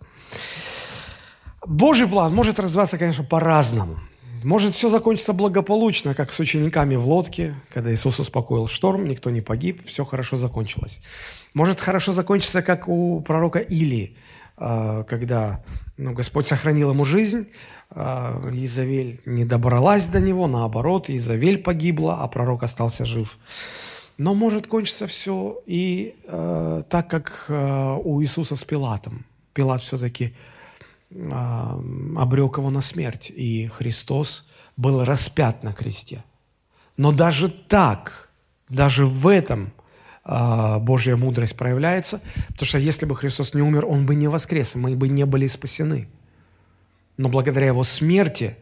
Божий 1.66 2.08
план 2.08 2.34
может 2.34 2.60
развиваться, 2.60 2.98
конечно, 2.98 3.24
по-разному– 3.24 3.98
может 4.44 4.76
все 4.76 4.90
закончиться 4.90 5.34
благополучно, 5.34 6.14
как 6.14 6.34
с 6.34 6.40
учениками 6.40 6.96
в 6.96 7.08
лодке, 7.08 7.56
когда 7.74 7.94
Иисус 7.94 8.20
успокоил 8.20 8.68
шторм, 8.68 9.08
никто 9.08 9.30
не 9.30 9.42
погиб, 9.42 9.86
все 9.86 10.04
хорошо 10.04 10.36
закончилось. 10.36 11.02
Может 11.54 11.80
хорошо 11.80 12.12
закончиться, 12.12 12.62
как 12.62 12.88
у 12.88 13.22
пророка 13.22 13.60
Илии, 13.60 14.18
а, 14.58 15.04
когда 15.04 15.64
ну, 15.98 16.14
Господь 16.14 16.48
сохранил 16.48 16.92
ему 16.92 17.06
жизнь, 17.06 17.48
а, 17.90 18.50
Изавель 18.52 19.22
не 19.26 19.46
добралась 19.46 20.08
до 20.08 20.20
него, 20.20 20.48
наоборот, 20.48 21.10
Изавель 21.10 21.62
погибла, 21.62 22.22
а 22.22 22.28
пророк 22.28 22.64
остался 22.64 23.06
жив. 23.06 23.38
Но 24.18 24.34
может 24.34 24.68
кончиться 24.68 25.08
все 25.08 25.62
и 25.66 26.16
э, 26.26 26.84
так, 26.88 27.10
как 27.10 27.46
э, 27.48 27.98
у 28.04 28.22
Иисуса 28.22 28.56
с 28.56 28.64
Пилатом. 28.64 29.26
Пилат 29.54 29.82
все-таки 29.82 30.36
а, 31.32 31.80
обрек 32.16 32.58
его 32.58 32.70
на 32.70 32.82
смерть, 32.82 33.32
и 33.36 33.68
Христос 33.68 34.48
был 34.78 35.04
распят 35.04 35.64
на 35.64 35.74
кресте. 35.74 36.24
Но 36.98 37.12
даже 37.12 37.50
так, 37.50 38.30
даже 38.70 39.06
в 39.06 39.28
этом 39.28 39.74
Божья 40.26 41.16
мудрость 41.18 41.58
проявляется, 41.58 42.22
потому 42.50 42.68
что 42.68 42.80
если 42.80 43.06
бы 43.06 43.16
Христос 43.16 43.54
не 43.54 43.62
умер, 43.62 43.86
Он 43.86 44.06
бы 44.06 44.16
не 44.16 44.28
воскрес, 44.28 44.76
мы 44.76 44.96
бы 44.96 45.10
не 45.10 45.26
были 45.26 45.48
спасены. 45.48 46.08
Но 47.18 47.30
благодаря 47.30 47.68
Его 47.68 47.84
смерти 47.84 48.56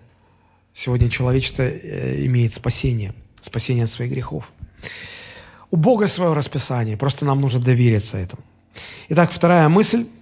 сегодня 0.73 1.09
человечество 1.09 1.63
э, 1.63 2.25
имеет 2.25 2.53
спасение, 2.53 3.13
спасение 3.39 3.83
от 3.83 3.89
своих 3.89 4.11
грехов. 4.11 4.51
У 5.69 5.77
Бога 5.77 6.07
свое 6.07 6.33
расписание, 6.33 6.97
просто 6.97 7.25
нам 7.25 7.39
нужно 7.41 7.59
довериться 7.59 8.17
этому. 8.17 8.43
Итак, 9.09 9.31
вторая 9.31 9.69
мысль– 9.69 10.05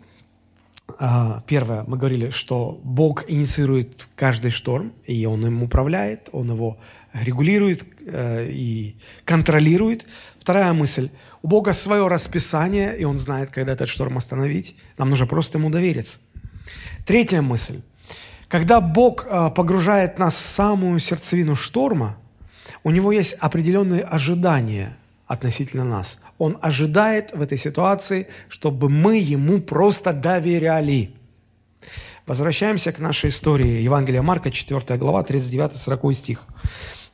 а, 0.97 1.43
первое, 1.45 1.83
мы 1.87 1.97
говорили, 1.97 2.29
что 2.31 2.79
Бог 2.83 3.29
инициирует 3.29 4.07
каждый 4.15 4.51
шторм, 4.51 4.93
и 5.05 5.25
Он 5.25 5.45
им 5.45 5.61
управляет, 5.63 6.29
Он 6.31 6.51
его 6.51 6.77
регулирует 7.13 7.85
э, 8.05 8.49
и 8.49 8.95
контролирует. 9.25 10.05
Вторая 10.39 10.73
мысль, 10.73 11.09
у 11.41 11.47
Бога 11.47 11.73
свое 11.73 12.07
расписание, 12.07 12.97
и 12.97 13.03
Он 13.03 13.17
знает, 13.17 13.51
когда 13.51 13.73
этот 13.73 13.89
шторм 13.89 14.17
остановить. 14.17 14.75
Нам 14.97 15.09
нужно 15.09 15.27
просто 15.27 15.57
Ему 15.57 15.69
довериться. 15.69 16.19
Третья 17.05 17.41
мысль, 17.41 17.81
когда 18.47 18.81
Бог 18.81 19.25
э, 19.25 19.49
погружает 19.55 20.17
нас 20.17 20.35
в 20.35 20.41
самую 20.41 20.99
сердцевину 20.99 21.55
шторма, 21.55 22.17
у 22.83 22.91
Него 22.91 23.11
есть 23.11 23.33
определенные 23.33 24.01
ожидания 24.01 24.97
относительно 25.27 25.83
нас. 25.83 26.19
Он 26.37 26.57
ожидает 26.61 27.33
в 27.33 27.41
этой 27.41 27.57
ситуации, 27.57 28.27
чтобы 28.47 28.89
мы 28.89 29.17
Ему 29.17 29.61
просто 29.61 30.13
доверяли. 30.13 31.13
Возвращаемся 32.25 32.91
к 32.91 32.99
нашей 32.99 33.29
истории. 33.29 33.81
Евангелие 33.81 34.21
Марка, 34.21 34.51
4 34.51 34.97
глава, 34.97 35.23
39-40 35.23 36.13
стих. 36.13 36.45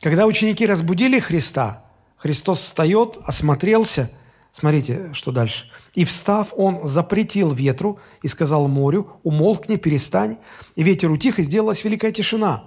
Когда 0.02 0.26
ученики 0.28 0.66
разбудили 0.66 1.20
Христа, 1.20 1.85
Христос 2.26 2.62
встает, 2.62 3.20
осмотрелся, 3.24 4.10
смотрите, 4.52 5.12
что 5.14 5.32
дальше. 5.32 5.70
«И 5.94 6.04
встав, 6.06 6.54
он 6.58 6.84
запретил 6.84 7.54
ветру 7.54 8.00
и 8.24 8.28
сказал 8.28 8.68
морю, 8.68 9.20
умолкни, 9.22 9.76
перестань, 9.76 10.38
и 10.76 10.82
ветер 10.82 11.12
утих, 11.12 11.38
и 11.38 11.44
сделалась 11.44 11.84
великая 11.84 12.12
тишина. 12.12 12.64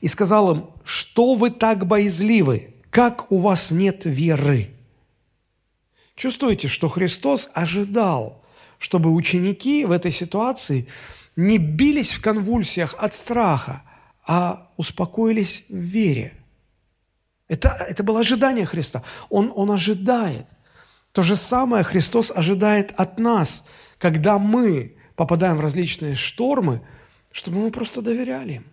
И 0.00 0.06
сказал 0.06 0.52
им, 0.52 0.66
что 0.84 1.34
вы 1.34 1.50
так 1.50 1.88
боязливы, 1.88 2.76
как 2.90 3.32
у 3.32 3.38
вас 3.38 3.72
нет 3.72 4.04
веры?» 4.04 4.70
Чувствуете, 6.14 6.68
что 6.68 6.86
Христос 6.86 7.50
ожидал, 7.52 8.44
чтобы 8.78 9.12
ученики 9.12 9.86
в 9.86 9.90
этой 9.90 10.12
ситуации 10.12 10.86
не 11.34 11.58
бились 11.58 12.12
в 12.12 12.22
конвульсиях 12.22 12.94
от 12.96 13.12
страха, 13.12 13.82
а 14.24 14.70
успокоились 14.76 15.64
в 15.68 15.74
вере. 15.74 16.39
Это, 17.50 17.68
это 17.88 18.04
было 18.04 18.20
ожидание 18.20 18.64
Христа. 18.64 19.02
Он, 19.28 19.52
он 19.56 19.72
ожидает. 19.72 20.46
То 21.10 21.24
же 21.24 21.34
самое 21.34 21.82
Христос 21.82 22.30
ожидает 22.32 22.92
от 22.96 23.18
нас, 23.18 23.66
когда 23.98 24.38
мы 24.38 24.94
попадаем 25.16 25.56
в 25.56 25.60
различные 25.60 26.14
штормы, 26.14 26.80
чтобы 27.32 27.58
мы 27.58 27.72
просто 27.72 28.02
доверяли 28.02 28.52
им. 28.52 28.64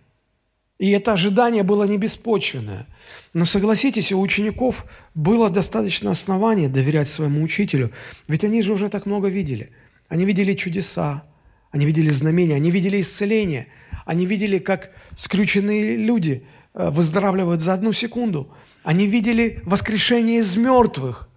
И 0.78 0.92
это 0.92 1.12
ожидание 1.12 1.64
было 1.64 1.82
не 1.88 1.96
беспочвенное. 1.96 2.86
Но 3.34 3.44
согласитесь, 3.44 4.12
у 4.12 4.20
учеников 4.20 4.86
было 5.12 5.50
достаточно 5.50 6.12
оснований 6.12 6.68
доверять 6.68 7.08
своему 7.08 7.42
учителю, 7.42 7.92
ведь 8.28 8.44
они 8.44 8.62
же 8.62 8.72
уже 8.72 8.88
так 8.88 9.06
много 9.06 9.26
видели. 9.26 9.72
Они 10.08 10.24
видели 10.24 10.54
чудеса, 10.54 11.24
они 11.72 11.84
видели 11.84 12.10
знамения, 12.10 12.54
они 12.54 12.70
видели 12.70 13.00
исцеление, 13.00 13.66
они 14.06 14.24
видели, 14.24 14.58
как 14.58 14.92
скрюченные 15.16 15.96
люди 15.96 16.46
э, 16.74 16.90
выздоравливают 16.90 17.60
за 17.60 17.74
одну 17.74 17.92
секунду. 17.92 18.54
Они 18.82 19.06
видели 19.06 19.60
воскрешение 19.64 20.38
из 20.38 20.56
мертвых. 20.56 21.28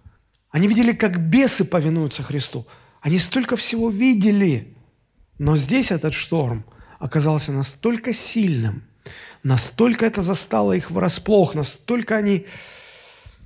Они 0.50 0.68
видели, 0.68 0.92
как 0.92 1.18
бесы 1.18 1.64
повинуются 1.64 2.22
Христу. 2.22 2.66
Они 3.00 3.18
столько 3.18 3.56
всего 3.56 3.90
видели. 3.90 4.74
Но 5.38 5.56
здесь 5.56 5.90
этот 5.90 6.14
шторм 6.14 6.64
оказался 7.02 7.50
настолько 7.50 8.12
сильным, 8.12 8.84
настолько 9.42 10.06
это 10.06 10.22
застало 10.22 10.72
их 10.72 10.92
врасплох, 10.92 11.56
настолько 11.56 12.16
они, 12.16 12.46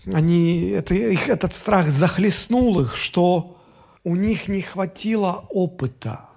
они 0.04 0.68
это, 0.68 0.94
их, 0.94 1.30
этот 1.30 1.54
страх 1.54 1.88
захлестнул 1.88 2.78
их, 2.80 2.94
что 2.94 3.58
у 4.04 4.14
них 4.14 4.48
не 4.48 4.60
хватило 4.60 5.46
опыта, 5.48 6.28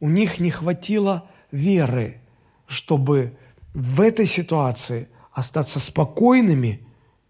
у 0.00 0.08
них 0.08 0.40
не 0.40 0.50
хватило 0.50 1.28
веры, 1.52 2.22
чтобы 2.66 3.36
в 3.74 4.00
этой 4.00 4.24
ситуации 4.24 5.08
остаться 5.38 5.78
спокойными, 5.78 6.80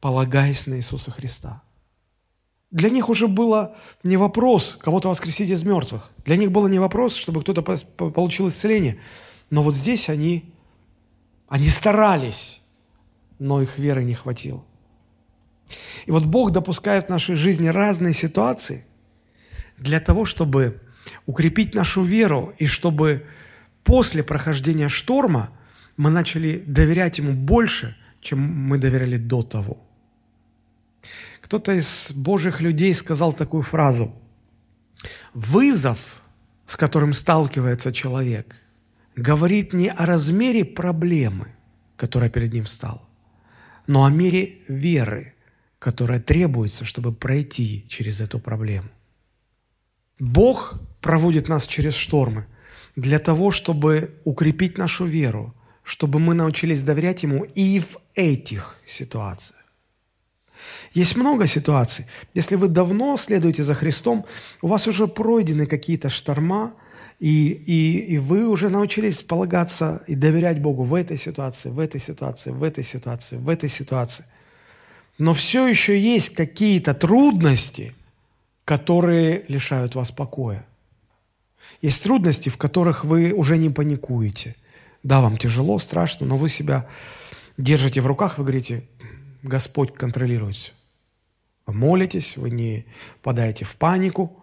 полагаясь 0.00 0.66
на 0.66 0.76
Иисуса 0.76 1.10
Христа. 1.10 1.62
Для 2.70 2.88
них 2.90 3.08
уже 3.08 3.28
было 3.28 3.76
не 4.02 4.16
вопрос 4.16 4.78
кого-то 4.80 5.08
воскресить 5.08 5.50
из 5.50 5.62
мертвых. 5.64 6.10
Для 6.24 6.36
них 6.36 6.50
было 6.50 6.68
не 6.68 6.78
вопрос, 6.78 7.14
чтобы 7.14 7.42
кто-то 7.42 7.62
получил 7.62 8.48
исцеление. 8.48 8.98
Но 9.50 9.62
вот 9.62 9.76
здесь 9.76 10.08
они, 10.08 10.54
они 11.48 11.68
старались, 11.68 12.62
но 13.38 13.62
их 13.62 13.78
веры 13.78 14.04
не 14.04 14.14
хватило. 14.14 14.64
И 16.06 16.10
вот 16.10 16.24
Бог 16.24 16.52
допускает 16.52 17.06
в 17.06 17.10
нашей 17.10 17.34
жизни 17.34 17.68
разные 17.68 18.14
ситуации 18.14 18.86
для 19.76 20.00
того, 20.00 20.24
чтобы 20.24 20.80
укрепить 21.26 21.74
нашу 21.74 22.02
веру 22.02 22.54
и 22.58 22.66
чтобы 22.66 23.26
после 23.84 24.22
прохождения 24.22 24.88
шторма 24.88 25.50
мы 25.98 26.08
начали 26.08 26.64
доверять 26.66 27.18
Ему 27.18 27.34
больше, 27.34 27.94
чем 28.22 28.40
мы 28.40 28.78
доверяли 28.78 29.18
до 29.18 29.42
того– 29.42 29.76
кто-то 31.48 31.72
из 31.72 32.12
Божьих 32.14 32.60
людей 32.60 32.92
сказал 32.92 33.32
такую 33.32 33.62
фразу. 33.62 34.12
Вызов, 35.32 36.22
с 36.66 36.76
которым 36.76 37.14
сталкивается 37.14 37.90
человек, 37.90 38.56
говорит 39.16 39.72
не 39.72 39.88
о 39.88 40.04
размере 40.04 40.64
проблемы, 40.64 41.54
которая 41.96 42.28
перед 42.28 42.52
ним 42.52 42.66
стала, 42.66 43.08
но 43.86 44.04
о 44.04 44.10
мере 44.10 44.58
веры, 44.68 45.34
которая 45.78 46.20
требуется, 46.20 46.84
чтобы 46.84 47.14
пройти 47.14 47.86
через 47.88 48.20
эту 48.20 48.40
проблему. 48.40 48.90
Бог 50.18 50.78
проводит 51.00 51.48
нас 51.48 51.66
через 51.66 51.94
штормы 51.94 52.44
для 52.94 53.18
того, 53.18 53.52
чтобы 53.52 54.20
укрепить 54.24 54.76
нашу 54.76 55.06
веру, 55.06 55.54
чтобы 55.88 56.18
мы 56.18 56.34
научились 56.34 56.82
доверять 56.82 57.22
Ему 57.22 57.46
и 57.54 57.80
в 57.80 57.96
этих 58.14 58.76
ситуациях. 58.84 59.64
Есть 60.92 61.16
много 61.16 61.46
ситуаций. 61.46 62.04
Если 62.34 62.56
вы 62.56 62.68
давно 62.68 63.16
следуете 63.16 63.64
за 63.64 63.74
Христом, 63.74 64.26
у 64.60 64.68
вас 64.68 64.86
уже 64.86 65.06
пройдены 65.06 65.64
какие-то 65.64 66.10
шторма, 66.10 66.74
и, 67.20 67.48
и, 67.52 68.14
и 68.14 68.18
вы 68.18 68.46
уже 68.46 68.68
научились 68.68 69.22
полагаться 69.22 70.02
и 70.06 70.14
доверять 70.14 70.60
Богу 70.60 70.82
в 70.82 70.92
этой 70.92 71.16
ситуации, 71.16 71.70
в 71.70 71.78
этой 71.78 72.00
ситуации, 72.00 72.50
в 72.50 72.62
этой 72.62 72.84
ситуации, 72.84 73.36
в 73.36 73.48
этой 73.48 73.70
ситуации. 73.70 74.26
Но 75.16 75.32
все 75.32 75.66
еще 75.66 75.98
есть 75.98 76.34
какие-то 76.34 76.92
трудности, 76.92 77.94
которые 78.66 79.46
лишают 79.48 79.94
вас 79.94 80.10
покоя. 80.10 80.66
Есть 81.80 82.02
трудности, 82.02 82.50
в 82.50 82.58
которых 82.58 83.04
вы 83.04 83.32
уже 83.32 83.56
не 83.56 83.70
паникуете. 83.70 84.54
Да, 85.02 85.20
вам 85.20 85.36
тяжело, 85.36 85.78
страшно, 85.78 86.26
но 86.26 86.36
вы 86.36 86.48
себя 86.48 86.88
держите 87.56 88.00
в 88.00 88.06
руках, 88.06 88.38
вы 88.38 88.44
говорите, 88.44 88.88
Господь 89.42 89.94
контролирует 89.94 90.56
все. 90.56 90.72
Вы 91.66 91.74
молитесь, 91.74 92.36
вы 92.36 92.50
не 92.50 92.86
подаете 93.22 93.64
в 93.64 93.76
панику. 93.76 94.42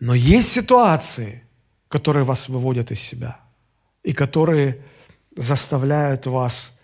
Но 0.00 0.14
есть 0.14 0.52
ситуации, 0.52 1.42
которые 1.88 2.24
вас 2.24 2.48
выводят 2.48 2.90
из 2.90 3.00
себя 3.00 3.40
и 4.02 4.12
которые 4.12 4.84
заставляют 5.36 6.26
вас 6.26 6.78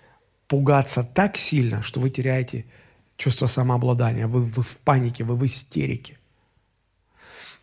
пугаться 0.48 1.04
так 1.04 1.36
сильно, 1.36 1.82
что 1.82 2.00
вы 2.00 2.10
теряете 2.10 2.66
чувство 3.16 3.46
самообладания, 3.46 4.26
вы, 4.26 4.42
вы 4.42 4.62
в 4.62 4.78
панике, 4.78 5.24
вы 5.24 5.36
в 5.36 5.44
истерике. 5.44 6.18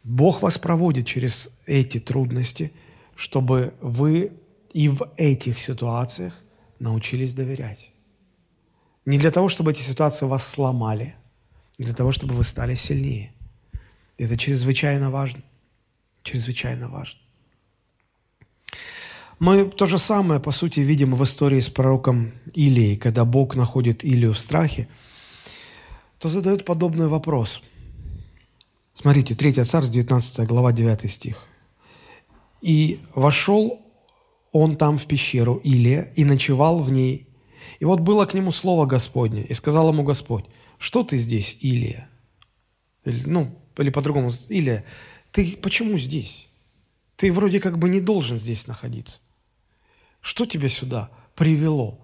Бог 0.04 0.42
вас 0.42 0.58
проводит 0.58 1.06
через 1.06 1.62
эти 1.66 2.00
трудности, 2.00 2.72
чтобы 3.16 3.74
вы 3.82 4.32
и 4.74 4.90
в 4.90 5.12
этих 5.18 5.60
ситуациях 5.60 6.34
научились 6.80 7.34
доверять. 7.34 7.92
Не 9.06 9.18
для 9.18 9.32
того, 9.32 9.50
чтобы 9.50 9.72
эти 9.72 9.82
ситуации 9.82 10.26
вас 10.26 10.48
сломали, 10.48 11.16
для 11.78 11.94
того, 11.94 12.12
чтобы 12.12 12.34
вы 12.34 12.44
стали 12.44 12.76
сильнее. 12.76 13.34
Это 14.18 14.38
чрезвычайно 14.38 15.10
важно. 15.10 15.42
Чрезвычайно 16.24 16.90
важно. 16.90 17.20
Мы 19.40 19.66
то 19.66 19.86
же 19.86 19.98
самое, 19.98 20.42
по 20.42 20.52
сути, 20.52 20.82
видим 20.82 21.16
в 21.16 21.24
истории 21.24 21.62
с 21.62 21.70
пророком 21.70 22.34
Илией, 22.54 22.98
когда 22.98 23.24
Бог 23.24 23.56
находит 23.56 24.04
Илию 24.04 24.34
в 24.34 24.40
страхе, 24.40 24.90
то 26.20 26.28
задает 26.28 26.66
подобный 26.66 27.08
вопрос. 27.08 27.62
Смотрите, 28.94 29.36
3 29.36 29.64
Царств, 29.64 29.94
19 29.94 30.46
глава, 30.46 30.74
9 30.74 31.10
стих. 31.10 31.48
«И 32.62 33.00
вошел 33.16 33.80
он 34.52 34.78
там 34.78 34.98
в 34.98 35.06
пещеру 35.06 35.62
Илия 35.64 36.12
и 36.16 36.24
ночевал 36.24 36.80
в 36.80 36.92
ней 36.92 37.30
и 37.80 37.86
вот 37.86 38.02
было 38.02 38.26
к 38.26 38.34
нему 38.34 38.52
слово 38.52 38.86
Господне, 38.86 39.44
и 39.44 39.54
сказал 39.54 39.90
ему 39.90 40.04
Господь, 40.04 40.46
что 40.78 41.04
ты 41.04 41.18
здесь, 41.18 41.58
Илия? 41.62 42.10
Или, 43.06 43.24
ну, 43.26 43.58
или 43.78 43.90
по-другому, 43.90 44.32
Илия, 44.50 44.86
ты 45.32 45.58
почему 45.58 45.98
здесь? 45.98 46.50
Ты 47.16 47.32
вроде 47.32 47.60
как 47.60 47.78
бы 47.78 47.90
не 47.90 48.02
должен 48.02 48.38
здесь 48.38 48.68
находиться. 48.68 49.22
Что 50.22 50.46
тебя 50.46 50.68
сюда 50.70 51.10
привело? 51.36 52.00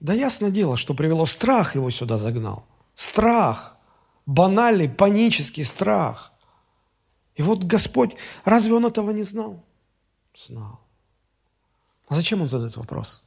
Да 0.00 0.14
ясно 0.14 0.50
дело, 0.50 0.76
что 0.76 0.94
привело. 0.94 1.26
Страх 1.26 1.74
его 1.74 1.90
сюда 1.90 2.16
загнал. 2.16 2.66
Страх. 2.94 3.76
Банальный, 4.24 4.88
панический 4.88 5.64
страх. 5.64 6.32
И 7.34 7.42
вот 7.42 7.64
Господь, 7.64 8.14
разве 8.44 8.74
он 8.74 8.86
этого 8.86 9.10
не 9.10 9.22
знал? 9.22 9.64
Знал. 10.34 10.80
А 12.10 12.14
зачем 12.14 12.42
он 12.42 12.48
задает 12.48 12.76
вопрос? 12.76 13.22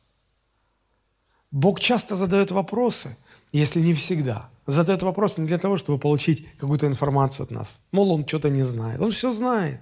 Бог 1.51 1.79
часто 1.79 2.15
задает 2.15 2.51
вопросы, 2.51 3.15
если 3.53 3.79
не 3.79 3.93
всегда. 3.93 4.49
Задает 4.67 5.03
вопросы 5.03 5.41
не 5.41 5.47
для 5.47 5.57
того, 5.57 5.77
чтобы 5.77 5.99
получить 5.99 6.45
какую-то 6.57 6.87
информацию 6.87 7.45
от 7.45 7.51
нас. 7.51 7.81
Мол, 7.91 8.11
он 8.11 8.27
что-то 8.27 8.49
не 8.49 8.63
знает. 8.63 8.99
Он 8.99 9.11
все 9.11 9.31
знает. 9.31 9.79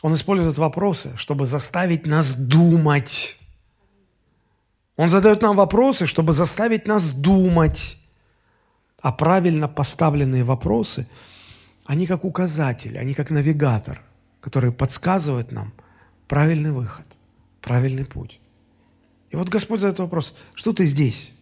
Он 0.00 0.14
использует 0.14 0.56
вопросы, 0.56 1.12
чтобы 1.16 1.44
заставить 1.46 2.06
нас 2.06 2.34
думать. 2.34 3.36
Он 4.96 5.10
задает 5.10 5.42
нам 5.42 5.56
вопросы, 5.56 6.06
чтобы 6.06 6.32
заставить 6.32 6.86
нас 6.86 7.10
думать. 7.10 7.98
А 9.02 9.12
правильно 9.12 9.68
поставленные 9.68 10.44
вопросы, 10.44 11.06
они 11.84 12.06
как 12.06 12.24
указатель, 12.24 12.98
они 12.98 13.12
как 13.12 13.30
навигатор, 13.30 14.00
который 14.40 14.72
подсказывает 14.72 15.52
нам 15.52 15.74
правильный 16.26 16.72
выход, 16.72 17.05
правильный 17.66 18.04
путь. 18.04 18.38
И 19.30 19.36
вот 19.36 19.48
Господь 19.48 19.80
задает 19.80 19.98
вопрос, 19.98 20.34
что 20.54 20.72
ты 20.72 20.86
здесь? 20.86 21.32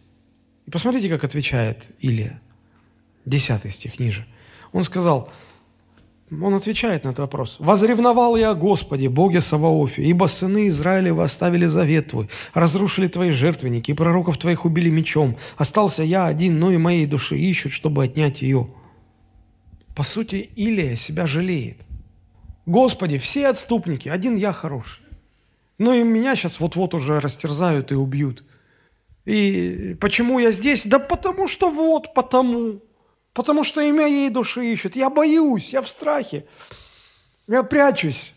И 0.65 0.71
посмотрите, 0.71 1.07
как 1.07 1.23
отвечает 1.23 1.91
Илия. 1.99 2.41
Десятый 3.25 3.69
стих 3.69 3.99
ниже. 3.99 4.25
Он 4.71 4.83
сказал, 4.83 5.31
он 6.31 6.55
отвечает 6.55 7.03
на 7.03 7.09
этот 7.09 7.19
вопрос. 7.19 7.57
«Возревновал 7.59 8.35
я 8.35 8.49
о 8.49 8.55
Господе, 8.55 9.07
Боге 9.07 9.39
Саваофе, 9.39 10.01
ибо 10.01 10.25
сыны 10.25 10.67
Израилевы 10.67 11.21
оставили 11.21 11.67
завет 11.67 12.07
Твой, 12.07 12.27
разрушили 12.55 13.07
Твои 13.07 13.29
жертвенники, 13.29 13.91
и 13.91 13.93
пророков 13.93 14.39
Твоих 14.39 14.65
убили 14.65 14.89
мечом. 14.89 15.37
Остался 15.57 16.01
я 16.01 16.25
один, 16.25 16.59
но 16.59 16.71
и 16.71 16.77
моей 16.77 17.05
души 17.05 17.37
ищут, 17.37 17.71
чтобы 17.71 18.03
отнять 18.03 18.41
ее». 18.41 18.67
По 19.95 20.01
сути, 20.01 20.49
Илия 20.55 20.95
себя 20.95 21.27
жалеет. 21.27 21.77
«Господи, 22.65 23.19
все 23.19 23.47
отступники, 23.47 24.09
один 24.09 24.35
я 24.35 24.51
хороший. 24.51 25.04
Ну 25.77 25.93
и 25.93 26.03
меня 26.03 26.35
сейчас 26.35 26.59
вот-вот 26.59 26.93
уже 26.93 27.19
растерзают 27.19 27.91
и 27.91 27.95
убьют. 27.95 28.43
И 29.25 29.97
почему 29.99 30.39
я 30.39 30.51
здесь? 30.51 30.85
Да 30.85 30.99
потому 30.99 31.47
что 31.47 31.69
вот, 31.69 32.13
потому. 32.13 32.81
Потому 33.33 33.63
что 33.63 33.81
и 33.81 33.91
моей 33.91 34.29
души 34.29 34.65
ищут. 34.71 34.95
Я 34.95 35.09
боюсь, 35.09 35.73
я 35.73 35.81
в 35.81 35.89
страхе. 35.89 36.45
Я 37.47 37.63
прячусь. 37.63 38.33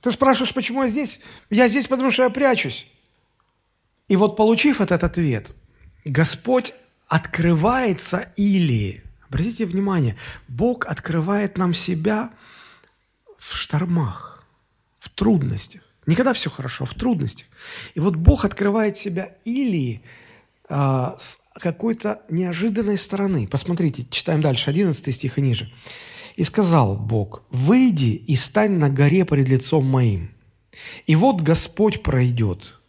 Ты 0.00 0.10
спрашиваешь, 0.10 0.54
почему 0.54 0.84
я 0.84 0.88
здесь? 0.88 1.20
Я 1.50 1.68
здесь, 1.68 1.86
потому 1.86 2.10
что 2.10 2.22
я 2.22 2.30
прячусь. 2.30 2.86
И 4.08 4.16
вот 4.16 4.36
получив 4.36 4.80
этот 4.80 5.04
ответ, 5.04 5.52
Господь 6.04 6.72
открывается 7.06 8.32
или, 8.36 9.04
обратите 9.28 9.66
внимание, 9.66 10.16
Бог 10.48 10.86
открывает 10.86 11.58
нам 11.58 11.74
себя 11.74 12.30
в 13.38 13.54
штормах, 13.54 14.44
в 14.98 15.10
трудностях. 15.10 15.82
Никогда 16.10 16.32
все 16.32 16.50
хорошо, 16.50 16.86
в 16.86 16.94
трудностях. 16.94 17.46
И 17.94 18.00
вот 18.00 18.16
Бог 18.16 18.44
открывает 18.44 18.96
себя 18.96 19.36
или 19.44 20.02
а, 20.68 21.14
с 21.16 21.38
какой-то 21.54 22.22
неожиданной 22.28 22.98
стороны. 22.98 23.46
Посмотрите, 23.46 24.04
читаем 24.10 24.40
дальше, 24.40 24.70
11 24.70 25.14
стих 25.14 25.38
и 25.38 25.40
ниже. 25.40 25.72
И 26.34 26.42
сказал 26.42 26.96
Бог, 26.96 27.44
«Выйди 27.50 28.24
и 28.26 28.34
стань 28.34 28.72
на 28.72 28.90
горе 28.90 29.24
пред 29.24 29.48
лицом 29.48 29.84
моим. 29.84 30.32
И 31.06 31.14
вот 31.14 31.42
Господь 31.42 32.02
пройдет, 32.02 32.80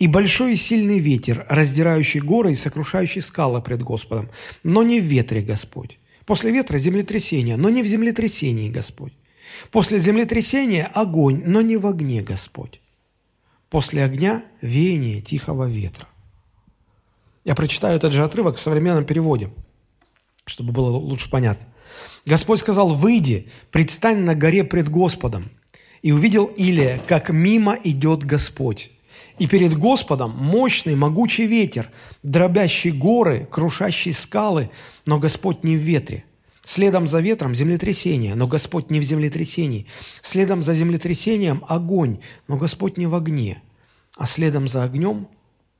и 0.00 0.08
большой 0.08 0.54
и 0.54 0.56
сильный 0.56 0.98
ветер, 0.98 1.46
раздирающий 1.48 2.20
горы 2.20 2.50
и 2.50 2.56
сокрушающий 2.56 3.22
скалы 3.22 3.62
пред 3.62 3.82
Господом, 3.82 4.28
но 4.64 4.82
не 4.82 4.98
в 4.98 5.04
ветре 5.04 5.40
Господь. 5.40 6.00
После 6.24 6.50
ветра 6.50 6.78
землетрясение, 6.78 7.56
но 7.56 7.68
не 7.68 7.84
в 7.84 7.86
землетрясении 7.86 8.70
Господь. 8.70 9.12
После 9.70 9.98
землетрясения 9.98 10.86
огонь, 10.86 11.42
но 11.44 11.60
не 11.60 11.76
в 11.76 11.86
огне 11.86 12.22
Господь. 12.22 12.80
После 13.68 14.04
огня 14.04 14.44
веяние 14.60 15.20
тихого 15.20 15.68
ветра. 15.68 16.08
Я 17.44 17.54
прочитаю 17.54 17.96
этот 17.96 18.12
же 18.12 18.24
отрывок 18.24 18.56
в 18.56 18.60
современном 18.60 19.04
переводе, 19.04 19.50
чтобы 20.46 20.72
было 20.72 20.90
лучше 20.90 21.30
понятно. 21.30 21.66
Господь 22.24 22.60
сказал, 22.60 22.94
выйди, 22.94 23.48
предстань 23.70 24.18
на 24.18 24.34
горе 24.34 24.64
пред 24.64 24.88
Господом. 24.88 25.50
И 26.02 26.12
увидел 26.12 26.46
Илия, 26.46 27.00
как 27.06 27.30
мимо 27.30 27.78
идет 27.82 28.24
Господь. 28.24 28.90
И 29.38 29.46
перед 29.46 29.76
Господом 29.78 30.32
мощный, 30.36 30.94
могучий 30.96 31.46
ветер, 31.46 31.90
дробящий 32.22 32.90
горы, 32.90 33.46
крушащий 33.50 34.12
скалы, 34.12 34.70
но 35.04 35.18
Господь 35.18 35.62
не 35.62 35.76
в 35.76 35.80
ветре. 35.80 36.24
Следом 36.66 37.06
за 37.06 37.20
ветром 37.20 37.54
землетрясение, 37.54 38.34
но 38.34 38.48
Господь 38.48 38.90
не 38.90 38.98
в 38.98 39.04
землетрясении. 39.04 39.86
Следом 40.20 40.64
за 40.64 40.74
землетрясением 40.74 41.64
огонь, 41.68 42.18
но 42.48 42.56
Господь 42.56 42.96
не 42.96 43.06
в 43.06 43.14
огне. 43.14 43.62
А 44.16 44.26
следом 44.26 44.66
за 44.66 44.82
огнем 44.82 45.28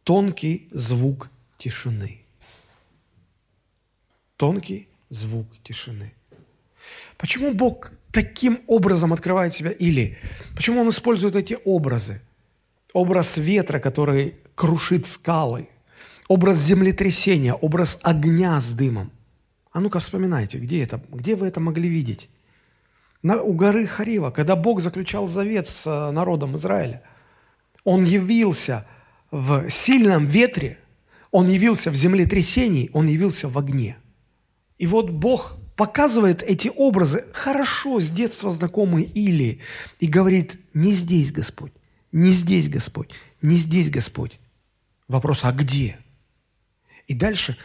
тонкий 0.05 0.69
звук 0.71 1.29
тишины. 1.59 2.21
Тонкий 4.37 4.87
звук 5.11 5.49
тишины. 5.65 6.13
Почему 7.17 7.53
Бог 7.53 7.91
таким 8.13 8.61
образом 8.69 9.13
открывает 9.13 9.53
себя 9.53 9.73
или? 9.73 10.17
Почему 10.55 10.83
Он 10.83 10.91
использует 10.91 11.35
эти 11.35 11.59
образы? 11.65 12.23
Образ 12.93 13.39
ветра, 13.39 13.81
который 13.81 14.37
крушит 14.55 15.09
скалы, 15.09 15.69
образ 16.29 16.59
землетрясения, 16.59 17.55
образ 17.55 17.99
огня 18.05 18.61
с 18.61 18.71
дымом. 18.71 19.11
А 19.77 19.81
ну-ка 19.81 19.99
вспоминайте, 19.99 20.57
где 20.57 20.83
это, 20.83 21.03
где 21.13 21.37
вы 21.37 21.49
это 21.49 21.61
могли 21.61 21.87
видеть? 21.87 22.31
На, 23.23 23.43
у 23.43 23.53
горы 23.53 23.87
Харива, 23.87 24.31
когда 24.31 24.57
Бог 24.57 24.81
заключал 24.81 25.29
завет 25.29 25.67
с 25.67 25.87
э, 25.87 26.11
народом 26.13 26.57
Израиля, 26.57 27.03
Он 27.85 28.05
явился 28.05 28.87
в 29.31 29.69
сильном 29.69 30.25
ветре, 30.25 30.79
Он 31.31 31.47
явился 31.47 31.91
в 31.91 31.95
землетрясении, 31.95 32.89
Он 32.95 33.07
явился 33.07 33.51
в 33.51 33.59
огне. 33.59 33.99
И 34.79 34.87
вот 34.87 35.11
Бог 35.11 35.59
показывает 35.77 36.43
эти 36.43 36.73
образы, 36.75 37.27
хорошо 37.35 38.01
с 38.01 38.09
детства 38.09 38.51
знакомые 38.51 39.05
Или, 39.05 39.61
и 40.01 40.07
говорит, 40.07 40.59
не 40.73 40.93
здесь, 40.93 41.33
Господь, 41.33 41.73
не 42.13 42.31
здесь, 42.31 42.71
Господь, 42.71 43.11
не 43.43 43.57
здесь, 43.57 43.91
Господь. 43.91 44.41
Вопрос, 45.07 45.41
а 45.45 45.53
где? 45.53 45.99
И 47.07 47.13
дальше 47.13 47.59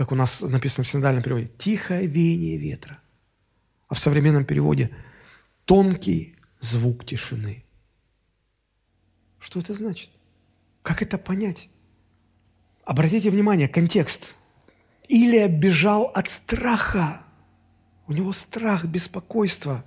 как 0.00 0.12
у 0.12 0.14
нас 0.14 0.40
написано 0.40 0.82
в 0.82 0.88
синодальном 0.88 1.22
переводе, 1.22 1.50
тихое 1.58 2.06
веяние 2.06 2.56
ветра. 2.56 2.98
А 3.86 3.94
в 3.94 3.98
современном 3.98 4.46
переводе 4.46 4.90
тонкий 5.66 6.36
звук 6.58 7.04
тишины. 7.04 7.66
Что 9.38 9.60
это 9.60 9.74
значит? 9.74 10.10
Как 10.80 11.02
это 11.02 11.18
понять? 11.18 11.68
Обратите 12.82 13.30
внимание, 13.30 13.68
контекст. 13.68 14.36
Илия 15.06 15.48
бежал 15.48 16.04
от 16.04 16.30
страха. 16.30 17.20
У 18.06 18.14
него 18.14 18.32
страх, 18.32 18.86
беспокойство. 18.86 19.84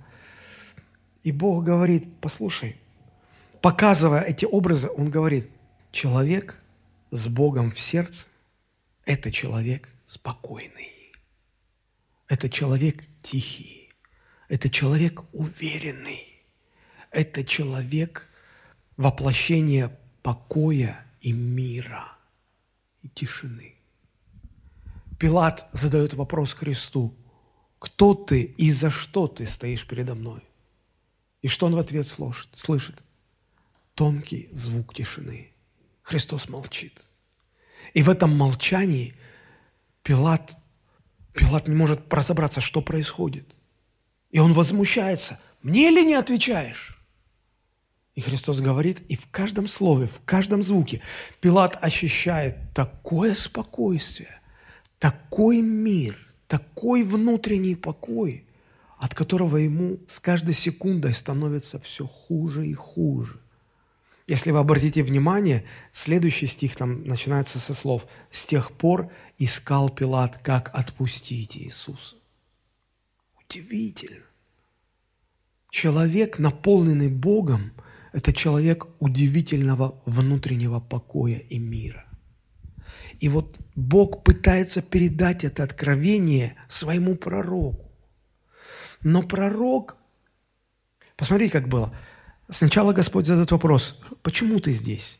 И 1.24 1.32
Бог 1.32 1.64
говорит, 1.64 2.06
послушай, 2.20 2.76
показывая 3.60 4.20
эти 4.20 4.44
образы, 4.44 4.88
Он 4.96 5.10
говорит, 5.10 5.50
человек 5.90 6.62
с 7.10 7.26
Богом 7.26 7.72
в 7.72 7.80
сердце– 7.80 8.28
это 9.06 9.32
человек, 9.32 9.93
спокойный. 10.06 11.12
Это 12.28 12.48
человек 12.48 13.04
тихий. 13.22 13.92
Это 14.48 14.70
человек 14.70 15.22
уверенный. 15.32 16.42
Это 17.10 17.44
человек 17.44 18.28
воплощение 18.96 19.96
покоя 20.22 21.06
и 21.20 21.32
мира 21.32 22.16
и 23.02 23.08
тишины. 23.08 23.74
Пилат 25.18 25.68
задает 25.72 26.14
вопрос 26.14 26.54
Христу, 26.54 27.14
кто 27.78 28.14
ты 28.14 28.42
и 28.42 28.72
за 28.72 28.90
что 28.90 29.28
ты 29.28 29.46
стоишь 29.46 29.86
передо 29.86 30.14
мной? 30.14 30.42
И 31.42 31.48
что 31.48 31.66
он 31.66 31.74
в 31.74 31.78
ответ 31.78 32.06
слышит? 32.06 33.02
Тонкий 33.94 34.48
звук 34.52 34.94
тишины. 34.94 35.52
Христос 36.02 36.48
молчит. 36.48 37.04
И 37.92 38.02
в 38.02 38.08
этом 38.08 38.36
молчании 38.36 39.14
Пилат, 40.04 40.56
Пилат 41.32 41.66
не 41.66 41.74
может 41.74 42.12
разобраться, 42.12 42.60
что 42.60 42.80
происходит. 42.82 43.46
И 44.30 44.38
он 44.38 44.52
возмущается. 44.52 45.40
Мне 45.62 45.90
ли 45.90 46.04
не 46.04 46.14
отвечаешь? 46.14 47.00
И 48.14 48.20
Христос 48.20 48.60
говорит, 48.60 49.00
и 49.08 49.16
в 49.16 49.28
каждом 49.30 49.66
слове, 49.66 50.06
в 50.06 50.20
каждом 50.24 50.62
звуке 50.62 51.00
Пилат 51.40 51.76
ощущает 51.82 52.56
такое 52.74 53.34
спокойствие, 53.34 54.40
такой 55.00 55.62
мир, 55.62 56.16
такой 56.46 57.02
внутренний 57.02 57.74
покой, 57.74 58.46
от 58.98 59.14
которого 59.14 59.56
ему 59.56 59.98
с 60.06 60.20
каждой 60.20 60.54
секундой 60.54 61.14
становится 61.14 61.80
все 61.80 62.06
хуже 62.06 62.68
и 62.68 62.74
хуже. 62.74 63.40
Если 64.26 64.52
вы 64.52 64.58
обратите 64.58 65.02
внимание, 65.02 65.64
следующий 65.92 66.46
стих 66.46 66.76
там 66.76 67.04
начинается 67.04 67.58
со 67.58 67.74
слов 67.74 68.06
«С 68.30 68.46
тех 68.46 68.72
пор 68.72 69.10
искал 69.38 69.88
Пилат, 69.90 70.38
как 70.38 70.70
отпустить 70.74 71.56
Иисуса». 71.56 72.16
Удивительно. 73.44 74.24
Человек, 75.70 76.38
наполненный 76.38 77.08
Богом, 77.08 77.72
это 78.12 78.32
человек 78.32 78.86
удивительного 79.00 80.00
внутреннего 80.06 80.80
покоя 80.80 81.38
и 81.38 81.58
мира. 81.58 82.04
И 83.20 83.28
вот 83.28 83.58
Бог 83.74 84.22
пытается 84.22 84.82
передать 84.82 85.44
это 85.44 85.62
откровение 85.62 86.54
своему 86.68 87.16
пророку. 87.16 87.90
Но 89.02 89.22
пророк, 89.22 89.96
посмотри, 91.16 91.48
как 91.48 91.68
было– 91.68 91.96
Сначала 92.50 92.92
Господь 92.92 93.26
задает 93.26 93.50
вопрос, 93.52 93.98
почему 94.22 94.60
ты 94.60 94.72
здесь? 94.72 95.18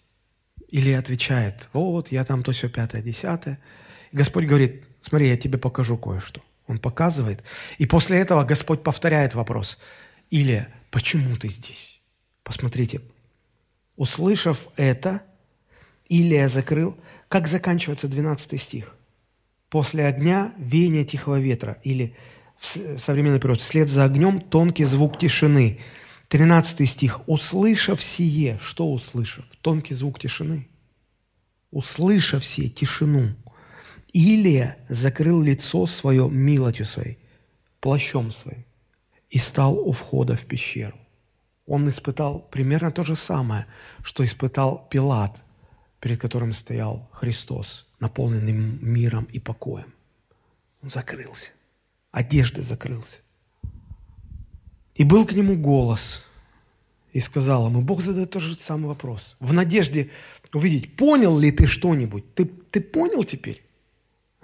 Или 0.69 0.93
отвечает, 0.93 1.71
вот, 1.73 2.13
я 2.13 2.25
там 2.25 2.43
то 2.43 2.53
все 2.53 2.69
пятое, 2.69 3.03
десятое. 3.03 3.61
Господь 4.15 4.47
говорит, 4.47 4.85
смотри, 5.01 5.29
я 5.29 5.37
тебе 5.37 5.59
покажу 5.59 5.99
кое-что. 5.99 6.41
Он 6.67 6.79
показывает. 6.79 7.43
И 7.79 7.85
после 7.85 8.19
этого 8.19 8.45
Господь 8.45 8.83
повторяет 8.83 9.35
вопрос. 9.35 9.79
Или, 10.31 10.67
почему 10.91 11.37
ты 11.37 11.49
здесь? 11.49 12.01
Посмотрите. 12.43 13.01
Услышав 13.97 14.69
это, 14.77 15.23
Илия 16.09 16.49
закрыл, 16.49 16.97
как 17.29 17.49
заканчивается 17.49 18.09
12 18.09 18.61
стих. 18.61 18.95
После 19.69 20.07
огня 20.07 20.55
веяние 20.59 21.05
тихого 21.05 21.41
ветра. 21.41 21.79
Или 21.83 22.17
в 22.59 22.99
современный 22.99 23.41
перевод, 23.41 23.61
вслед 23.61 23.89
за 23.89 24.05
огнем 24.05 24.41
тонкий 24.41 24.85
звук 24.85 25.19
тишины– 25.19 25.81
13 26.29 26.89
стих. 26.89 27.21
«Услышав 27.29 28.03
сие». 28.03 28.59
Что 28.61 28.91
услышав? 28.91 29.45
Тонкий 29.61 29.95
звук 29.95 30.19
тишины. 30.19 30.69
«Услышав 31.71 32.45
сие 32.45 32.69
тишину, 32.69 33.35
Илия 34.15 34.79
закрыл 34.89 35.43
лицо 35.43 35.87
свое 35.87 36.31
милостью 36.31 36.87
своей, 36.87 37.19
плащом 37.81 38.31
своим, 38.31 38.65
и 39.29 39.39
стал 39.39 39.77
у 39.77 39.93
входа 39.93 40.37
в 40.37 40.45
пещеру. 40.45 40.97
Он 41.67 41.89
испытал 41.89 42.39
примерно 42.39 42.93
то 42.93 43.03
же 43.03 43.17
самое, 43.17 43.67
что 44.05 44.25
испытал 44.25 44.87
Пилат, 44.89 45.43
перед 45.99 46.21
которым 46.21 46.53
стоял 46.53 47.09
Христос, 47.13 47.89
наполненный 47.99 48.53
миром 48.53 49.25
и 49.25 49.41
покоем. 49.41 49.93
Он 50.81 50.91
закрылся, 50.91 51.51
одежды 52.13 52.63
закрылся. 52.63 53.21
И 54.95 55.03
был 55.03 55.27
к 55.27 55.33
нему 55.33 55.57
голос, 55.57 56.23
и 57.13 57.19
сказал 57.19 57.67
ему, 57.67 57.81
Бог 57.81 58.01
задает 58.01 58.31
тот 58.31 58.43
же 58.43 58.55
самый 58.55 58.87
вопрос, 58.87 59.37
в 59.41 59.53
надежде 59.53 60.11
увидеть, 60.53 60.95
понял 60.95 61.37
ли 61.37 61.51
ты 61.51 61.67
что-нибудь? 61.67 62.35
Ты, 62.35 62.45
ты 62.45 62.81
понял 62.81 63.25
теперь? 63.25 63.64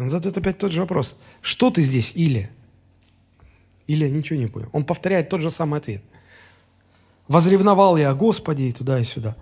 Он 0.00 0.08
задает 0.08 0.38
опять 0.38 0.56
тот 0.56 0.72
же 0.72 0.80
вопрос. 0.80 1.16
Что 1.42 1.70
ты 1.70 1.82
здесь, 1.82 2.12
Или? 2.14 2.50
Или 3.86 4.08
ничего 4.08 4.38
не 4.38 4.46
понял. 4.46 4.68
Он 4.72 4.84
повторяет 4.84 5.28
тот 5.28 5.42
же 5.42 5.50
самый 5.50 5.78
ответ. 5.78 6.02
Возревновал 7.28 7.96
я 7.96 8.10
о 8.10 8.14
Господе 8.14 8.68
и 8.68 8.72
туда, 8.72 8.98
и 8.98 9.04
сюда. 9.04 9.36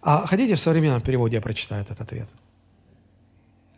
А 0.00 0.26
хотите 0.26 0.54
в 0.54 0.60
современном 0.60 1.00
переводе 1.00 1.36
я 1.36 1.40
прочитаю 1.40 1.82
этот 1.82 2.00
ответ? 2.00 2.28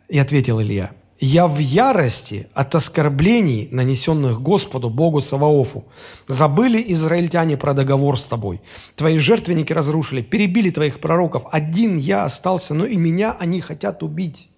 И 0.07 0.19
ответил 0.19 0.61
Илья, 0.61 0.91
я 1.19 1.47
в 1.47 1.57
ярости 1.57 2.47
от 2.53 2.75
оскорблений, 2.75 3.67
нанесенных 3.71 4.41
Господу, 4.41 4.89
Богу 4.89 5.21
Саваофу. 5.21 5.85
Забыли 6.27 6.83
израильтяне 6.93 7.57
про 7.57 7.73
договор 7.73 8.19
с 8.19 8.25
тобой. 8.25 8.61
Твои 8.95 9.17
жертвенники 9.17 9.73
разрушили, 9.73 10.21
перебили 10.21 10.69
твоих 10.69 10.99
пророков. 10.99 11.43
Один 11.51 11.97
я 11.97 12.25
остался, 12.25 12.73
но 12.73 12.85
и 12.85 12.97
меня 12.97 13.35
они 13.39 13.61
хотят 13.61 14.03
убить. 14.03 14.49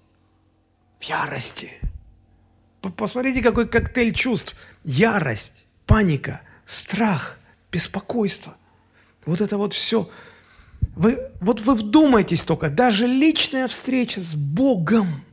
В 1.00 1.04
ярости. 1.04 1.72
Посмотрите, 2.96 3.42
какой 3.42 3.68
коктейль 3.68 4.14
чувств. 4.14 4.56
Ярость, 4.84 5.66
паника, 5.86 6.42
страх, 6.66 7.40
беспокойство. 7.72 8.56
Вот 9.26 9.42
это 9.42 9.58
вот 9.58 9.74
все. 9.74 10.10
Вы, 10.96 11.20
вот 11.42 11.62
вы 11.62 11.76
вдумайтесь 11.76 12.44
только, 12.44 12.70
даже 12.70 13.08
личная 13.08 13.68
встреча 13.68 14.22
с 14.22 14.36
Богом– 14.36 15.08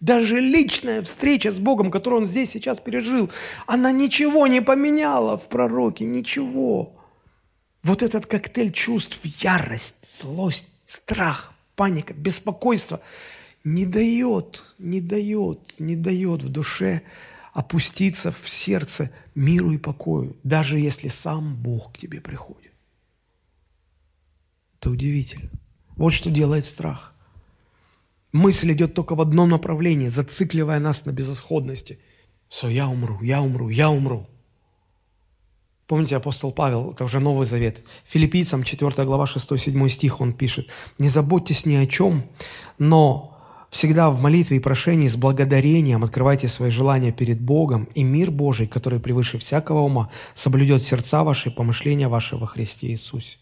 даже 0.00 0.40
личная 0.40 1.02
встреча 1.02 1.52
с 1.52 1.58
Богом, 1.58 1.90
которую 1.90 2.22
он 2.22 2.26
здесь 2.26 2.50
сейчас 2.50 2.80
пережил, 2.80 3.30
она 3.66 3.92
ничего 3.92 4.46
не 4.46 4.62
поменяла 4.62 5.38
в 5.38 5.48
пророке, 5.48 6.06
ничего. 6.06 6.96
Вот 7.82 8.02
этот 8.02 8.26
коктейль 8.26 8.72
чувств, 8.72 9.20
ярость, 9.24 10.20
злость, 10.20 10.68
страх, 10.86 11.52
паника, 11.76 12.14
беспокойство 12.14 13.00
не 13.64 13.86
дает, 13.86 14.64
не 14.78 15.00
дает, 15.00 15.78
не 15.78 15.96
дает 15.96 16.42
в 16.42 16.48
душе 16.48 17.02
опуститься 17.52 18.32
в 18.32 18.48
сердце 18.48 19.10
миру 19.34 19.72
и 19.72 19.78
покою, 19.78 20.36
даже 20.44 20.78
если 20.78 21.08
сам 21.08 21.56
Бог 21.56 21.92
к 21.92 21.98
тебе 21.98 22.20
приходит. 22.20 22.72
Это 24.78 24.90
удивительно. 24.90 25.50
Вот 25.96 26.10
что 26.10 26.30
делает 26.30 26.66
страх– 26.66 27.14
Мысль 28.32 28.72
идет 28.72 28.94
только 28.94 29.14
в 29.14 29.20
одном 29.20 29.48
направлении, 29.48 30.08
зацикливая 30.08 30.78
нас 30.78 31.04
на 31.04 31.10
безысходности. 31.10 31.98
Все, 32.48 32.68
я 32.68 32.88
умру, 32.88 33.20
я 33.22 33.42
умру, 33.42 33.68
я 33.68 33.90
умру. 33.90 34.28
Помните, 35.86 36.16
апостол 36.16 36.52
Павел, 36.52 36.92
это 36.92 37.02
уже 37.04 37.18
Новый 37.18 37.46
Завет, 37.46 37.82
филиппийцам 38.06 38.62
4 38.62 39.04
глава 39.04 39.24
6-7 39.24 39.88
стих 39.88 40.20
он 40.20 40.32
пишет, 40.32 40.68
«Не 40.98 41.08
заботьтесь 41.08 41.66
ни 41.66 41.74
о 41.74 41.86
чем, 41.86 42.22
но 42.78 43.29
всегда 43.70 44.10
в 44.10 44.20
молитве 44.20 44.58
и 44.58 44.60
прошении 44.60 45.08
с 45.08 45.16
благодарением 45.16 46.04
открывайте 46.04 46.48
свои 46.48 46.70
желания 46.70 47.12
перед 47.12 47.40
Богом, 47.40 47.84
и 47.94 48.02
мир 48.02 48.30
Божий, 48.30 48.66
который 48.66 49.00
превыше 49.00 49.38
всякого 49.38 49.80
ума, 49.80 50.10
соблюдет 50.34 50.82
сердца 50.82 51.24
ваши 51.24 51.48
и 51.48 51.52
помышления 51.52 52.08
ваши 52.08 52.36
во 52.36 52.46
Христе 52.46 52.88
Иисусе». 52.88 53.38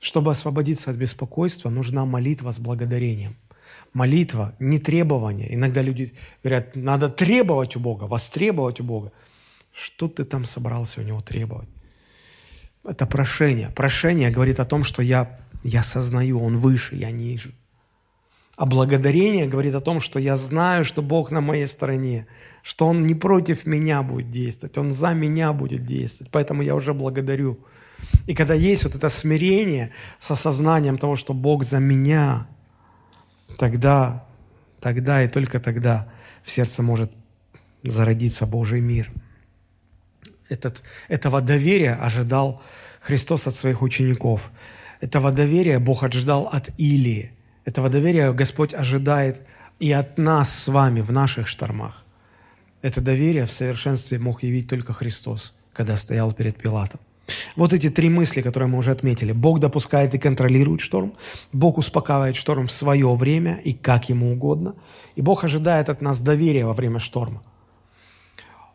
Чтобы 0.00 0.30
освободиться 0.30 0.90
от 0.90 0.96
беспокойства, 0.96 1.70
нужна 1.70 2.04
молитва 2.04 2.52
с 2.52 2.58
благодарением– 2.58 3.36
молитва, 3.92 4.54
не 4.58 4.78
требование. 4.78 5.54
Иногда 5.54 5.82
люди 5.82 6.14
говорят, 6.42 6.76
надо 6.76 7.08
требовать 7.08 7.76
у 7.76 7.80
Бога, 7.80 8.04
востребовать 8.04 8.80
у 8.80 8.84
Бога. 8.84 9.12
Что 9.72 10.08
ты 10.08 10.24
там 10.24 10.44
собрался 10.44 11.00
у 11.00 11.04
Него 11.04 11.20
требовать? 11.20 11.68
Это 12.84 13.06
прошение. 13.06 13.70
Прошение 13.70 14.30
говорит 14.30 14.60
о 14.60 14.64
том, 14.64 14.84
что 14.84 15.02
я, 15.02 15.40
я 15.62 15.82
сознаю, 15.82 16.42
Он 16.42 16.58
выше, 16.58 16.96
я 16.96 17.10
ниже. 17.10 17.52
А 18.56 18.66
благодарение 18.66 19.46
говорит 19.46 19.74
о 19.74 19.80
том, 19.80 20.00
что 20.00 20.18
я 20.18 20.36
знаю, 20.36 20.84
что 20.84 21.02
Бог 21.02 21.30
на 21.30 21.40
моей 21.40 21.66
стороне, 21.66 22.26
что 22.62 22.86
Он 22.86 23.06
не 23.06 23.14
против 23.14 23.66
меня 23.66 24.02
будет 24.02 24.30
действовать, 24.30 24.76
Он 24.78 24.92
за 24.92 25.14
меня 25.14 25.52
будет 25.52 25.86
действовать. 25.86 26.30
Поэтому 26.30 26.62
я 26.62 26.74
уже 26.74 26.92
благодарю. 26.92 27.58
И 28.26 28.34
когда 28.34 28.54
есть 28.54 28.84
вот 28.84 28.94
это 28.94 29.08
смирение 29.08 29.92
с 30.18 30.30
осознанием 30.30 30.98
того, 30.98 31.16
что 31.16 31.34
Бог 31.34 31.64
за 31.64 31.78
меня– 31.78 32.46
тогда, 33.60 34.24
тогда 34.80 35.22
и 35.22 35.28
только 35.28 35.60
тогда 35.60 36.08
в 36.42 36.50
сердце 36.50 36.82
может 36.82 37.12
зародиться 37.84 38.46
Божий 38.46 38.80
мир. 38.80 39.12
Этот, 40.48 40.82
этого 41.08 41.40
доверия 41.40 41.94
ожидал 41.94 42.62
Христос 43.00 43.46
от 43.46 43.54
своих 43.54 43.82
учеников. 43.82 44.50
Этого 45.00 45.30
доверия 45.30 45.78
Бог 45.78 46.02
ожидал 46.02 46.48
от 46.52 46.70
Илии. 46.78 47.32
Этого 47.64 47.88
доверия 47.88 48.32
Господь 48.32 48.74
ожидает 48.74 49.42
и 49.78 49.92
от 49.92 50.18
нас 50.18 50.54
с 50.54 50.68
вами 50.68 51.00
в 51.00 51.12
наших 51.12 51.48
штормах. 51.48 52.04
Это 52.82 53.00
доверие 53.00 53.44
в 53.44 53.50
совершенстве 53.50 54.18
мог 54.18 54.42
явить 54.42 54.68
только 54.68 54.92
Христос, 54.92 55.54
когда 55.72 55.96
стоял 55.96 56.32
перед 56.32 56.56
Пилатом. 56.56 57.00
Вот 57.56 57.72
эти 57.72 57.90
три 57.90 58.08
мысли, 58.08 58.42
которые 58.42 58.68
мы 58.68 58.78
уже 58.78 58.90
отметили. 58.90 59.32
Бог 59.32 59.60
допускает 59.60 60.14
и 60.14 60.18
контролирует 60.18 60.80
шторм. 60.80 61.14
Бог 61.52 61.78
успокаивает 61.78 62.36
шторм 62.36 62.66
в 62.66 62.72
свое 62.72 63.14
время 63.14 63.60
и 63.64 63.72
как 63.72 64.08
ему 64.08 64.32
угодно. 64.32 64.74
И 65.14 65.22
Бог 65.22 65.44
ожидает 65.44 65.88
от 65.88 66.00
нас 66.00 66.20
доверия 66.20 66.64
во 66.64 66.74
время 66.74 66.98
шторма. 66.98 67.42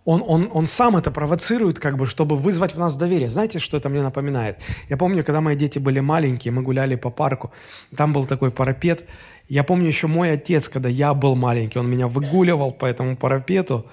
Он, 0.05 0.23
он, 0.25 0.49
он 0.53 0.67
сам 0.67 0.95
это 0.95 1.09
провоцирует, 1.09 1.79
как 1.79 1.97
бы, 1.97 2.05
чтобы 2.05 2.37
вызвать 2.37 2.75
в 2.75 2.79
нас 2.79 2.95
доверие. 2.95 3.29
Знаете, 3.29 3.57
что 3.57 3.77
это 3.77 3.89
мне 3.89 4.03
напоминает? 4.03 4.59
Я 4.87 4.97
помню, 4.97 5.23
когда 5.23 5.41
мои 5.41 5.55
дети 5.55 5.79
были 5.79 5.99
маленькие, 5.99 6.51
мы 6.51 6.61
гуляли 6.61 6.95
по 6.95 7.09
парку, 7.09 7.51
там 7.95 8.13
был 8.13 8.25
такой 8.25 8.51
парапет. 8.51 9.09
Я 9.49 9.63
помню 9.63 9.87
еще 9.87 10.05
мой 10.05 10.31
отец, 10.31 10.69
когда 10.69 10.89
я 10.89 11.13
был 11.15 11.35
маленький, 11.35 11.79
он 11.79 11.89
меня 11.89 12.07
выгуливал 12.07 12.71
по 12.71 12.85
этому 12.85 13.17
парапету, 13.17 13.87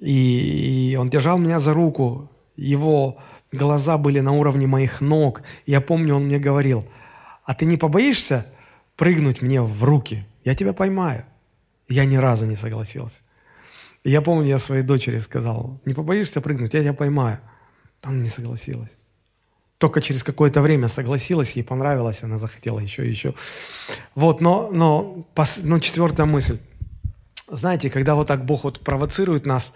и, 0.00 0.90
и 0.92 0.96
он 0.96 1.08
держал 1.08 1.38
меня 1.38 1.60
за 1.60 1.72
руку. 1.72 2.28
Его 2.56 3.18
глаза 3.52 3.96
были 3.96 4.18
на 4.18 4.32
уровне 4.32 4.66
моих 4.66 5.00
ног. 5.00 5.42
Я 5.66 5.80
помню, 5.80 6.16
он 6.16 6.26
мне 6.26 6.40
говорил, 6.40 6.84
а 7.44 7.54
ты 7.54 7.64
не 7.64 7.76
побоишься 7.76 8.44
прыгнуть 8.96 9.40
мне 9.40 9.62
в 9.62 9.84
руки? 9.84 10.26
Я 10.44 10.56
тебя 10.56 10.72
поймаю. 10.72 11.24
Я 11.88 12.04
ни 12.04 12.16
разу 12.16 12.44
не 12.44 12.56
согласился. 12.56 13.22
Я 14.08 14.22
помню, 14.22 14.48
я 14.48 14.58
своей 14.58 14.82
дочери 14.82 15.18
сказал, 15.18 15.80
не 15.84 15.92
побоишься 15.92 16.40
прыгнуть, 16.40 16.72
я 16.72 16.80
тебя 16.80 16.94
поймаю. 16.94 17.40
Она 18.02 18.22
не 18.22 18.28
согласилась. 18.28 18.90
Только 19.76 20.00
через 20.00 20.22
какое-то 20.24 20.62
время 20.62 20.88
согласилась, 20.88 21.52
ей 21.56 21.62
понравилось, 21.62 22.22
она 22.22 22.38
захотела 22.38 22.80
еще 22.80 23.06
и 23.06 23.10
еще. 23.10 23.34
Вот, 24.14 24.40
но, 24.40 24.70
но, 24.72 25.26
но 25.62 25.78
четвертая 25.78 26.26
мысль. 26.26 26.58
Знаете, 27.48 27.90
когда 27.90 28.14
вот 28.14 28.26
так 28.26 28.46
Бог 28.46 28.64
вот 28.64 28.80
провоцирует 28.80 29.46
нас, 29.46 29.74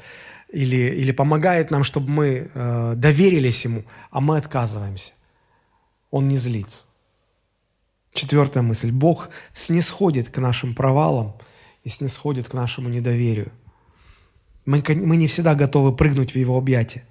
или, 0.49 0.77
или 0.77 1.13
помогает 1.13 1.71
нам, 1.71 1.85
чтобы 1.85 2.11
мы 2.11 2.51
э, 2.55 2.95
доверились 2.97 3.65
Ему, 3.65 3.85
а 4.11 4.21
мы 4.21 4.39
отказываемся. 4.39 5.13
Он 6.11 6.29
не 6.29 6.39
злится. 6.39 6.85
Четвертая 8.15 8.63
мысль. 8.63 8.91
Бог 8.91 9.29
снисходит 9.53 10.31
к 10.31 10.39
нашим 10.39 10.75
провалам 10.75 11.35
и 11.85 11.91
снисходит 11.91 12.49
к 12.49 12.55
нашему 12.55 12.89
недоверию. 12.89 13.53
Мы, 14.65 14.83
мы 14.87 15.17
не 15.17 15.27
всегда 15.27 15.55
готовы 15.55 15.95
прыгнуть 15.95 16.33
в 16.33 16.37
Его 16.37 16.57
объятия. 16.57 17.05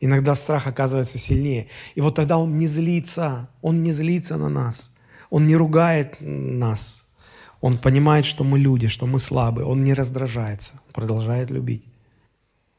Иногда 0.00 0.34
страх 0.34 0.66
оказывается 0.66 1.18
сильнее. 1.18 1.68
И 1.94 2.00
вот 2.00 2.14
тогда 2.14 2.38
Он 2.38 2.58
не 2.58 2.66
злится. 2.66 3.50
Он 3.62 3.82
не 3.82 3.92
злится 3.92 4.36
на 4.36 4.48
нас. 4.48 4.92
Он 5.30 5.46
не 5.46 5.56
ругает 5.56 6.16
нас. 6.20 7.04
Он 7.60 7.76
понимает, 7.78 8.24
что 8.24 8.44
мы 8.44 8.58
люди, 8.58 8.88
что 8.88 9.06
мы 9.06 9.18
слабые. 9.18 9.66
Он 9.66 9.82
не 9.82 9.94
раздражается. 9.94 10.80
продолжает 10.92 11.50
любить. 11.50 11.84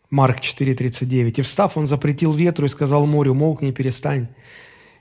Марк 0.10 0.40
4,39. 0.40 1.40
«И 1.40 1.42
встав, 1.42 1.78
он 1.78 1.86
запретил 1.86 2.34
ветру 2.34 2.66
и 2.66 2.70
сказал 2.70 3.06
морю, 3.06 3.34
молкни 3.34 3.70
и 3.70 3.74
перестань. 3.74 4.28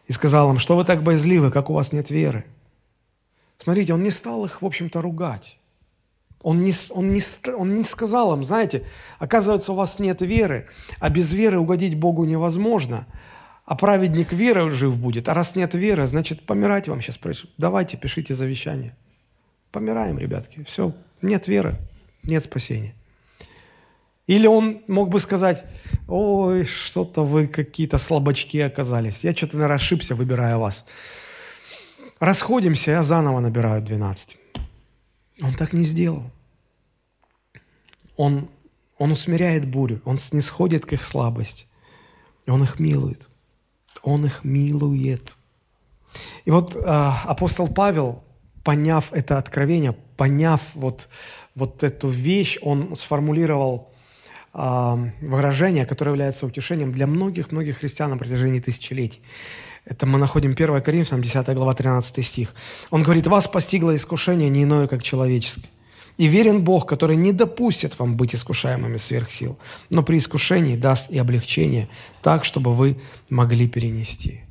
И 0.06 0.12
сказал 0.12 0.50
им, 0.50 0.58
что 0.58 0.76
вы 0.76 0.84
так 0.84 1.02
боязливы, 1.02 1.50
как 1.50 1.70
у 1.70 1.74
вас 1.74 1.92
нет 1.92 2.10
веры?» 2.10 2.44
Смотрите, 3.56 3.94
он 3.94 4.02
не 4.02 4.10
стал 4.10 4.44
их, 4.44 4.62
в 4.62 4.66
общем-то, 4.66 5.00
ругать. 5.00 5.58
Он 6.42 6.64
не, 6.64 6.72
он, 6.90 7.12
не, 7.12 7.20
он 7.52 7.74
не 7.74 7.84
сказал 7.84 8.34
им, 8.34 8.44
знаете, 8.44 8.84
оказывается, 9.18 9.72
у 9.72 9.74
вас 9.74 9.98
нет 9.98 10.22
веры, 10.22 10.66
а 11.00 11.10
без 11.10 11.34
веры 11.34 11.58
угодить 11.58 11.96
Богу 11.96 12.24
невозможно, 12.24 13.06
а 13.64 13.74
праведник 13.74 14.32
веры 14.32 14.70
жив 14.70 14.96
будет, 14.96 15.28
а 15.28 15.34
раз 15.34 15.56
нет 15.56 15.74
веры, 15.74 16.06
значит, 16.06 16.42
помирать 16.46 16.88
вам 16.88 17.02
сейчас 17.02 17.18
происходит. 17.18 17.54
Давайте, 17.58 17.96
пишите 17.96 18.34
завещание. 18.34 18.96
Помираем, 19.72 20.18
ребятки, 20.18 20.64
все, 20.64 20.94
нет 21.22 21.48
веры, 21.48 21.76
нет 22.22 22.44
спасения. 22.44 22.94
Или 24.28 24.46
он 24.46 24.82
мог 24.88 25.08
бы 25.08 25.18
сказать, 25.18 25.64
ой, 26.06 26.66
что-то 26.66 27.24
вы 27.24 27.46
какие-то 27.46 27.98
слабачки 27.98 28.60
оказались. 28.60 29.24
Я 29.24 29.34
что-то, 29.34 29.56
наверное, 29.56 29.76
ошибся, 29.76 30.14
выбирая 30.14 30.58
вас. 30.58 30.86
Расходимся, 32.20 32.90
я 32.90 33.02
заново 33.02 33.40
набираю 33.40 33.82
12. 33.82 34.38
Он 35.42 35.54
так 35.54 35.72
не 35.72 35.84
сделал. 35.84 36.30
Он, 38.16 38.48
он 38.98 39.12
усмиряет 39.12 39.70
бурю, 39.70 40.00
он 40.04 40.18
снисходит 40.18 40.84
к 40.84 40.92
их 40.92 41.04
слабости. 41.04 41.66
Он 42.46 42.62
их 42.62 42.80
милует. 42.80 43.28
Он 44.02 44.24
их 44.26 44.44
милует. 44.44 45.36
И 46.44 46.50
вот 46.50 46.74
э, 46.74 46.80
апостол 46.80 47.68
Павел, 47.68 48.24
поняв 48.64 49.12
это 49.12 49.38
откровение, 49.38 49.94
поняв 50.16 50.60
вот, 50.74 51.08
вот 51.54 51.82
эту 51.82 52.08
вещь, 52.08 52.58
он 52.62 52.96
сформулировал 52.96 53.92
выражение, 54.54 55.86
которое 55.86 56.12
является 56.12 56.46
утешением 56.46 56.90
для 56.90 57.06
многих-многих 57.06 57.78
христиан 57.78 58.10
на 58.10 58.16
протяжении 58.16 58.58
тысячелетий. 58.58 59.20
Это 59.88 60.04
мы 60.04 60.18
находим 60.18 60.50
1 60.50 60.82
Коринфянам, 60.82 61.22
10 61.22 61.54
глава, 61.54 61.72
13 61.72 62.24
стих. 62.24 62.54
Он 62.90 63.02
говорит, 63.02 63.26
«Вас 63.26 63.48
постигло 63.48 63.96
искушение 63.96 64.50
не 64.50 64.64
иное, 64.64 64.86
как 64.86 65.02
человеческое, 65.02 65.70
И 66.18 66.26
верен 66.26 66.62
Бог, 66.62 66.86
который 66.86 67.16
не 67.16 67.32
допустит 67.32 67.98
вам 67.98 68.16
быть 68.16 68.34
искушаемыми 68.34 68.98
сверх 68.98 69.30
сил, 69.30 69.56
но 69.88 70.02
при 70.02 70.18
искушении 70.18 70.76
даст 70.76 71.10
и 71.10 71.18
облегчение 71.18 71.88
так, 72.20 72.44
чтобы 72.44 72.74
вы 72.74 73.00
могли 73.30 73.66
перенести. 73.66 74.42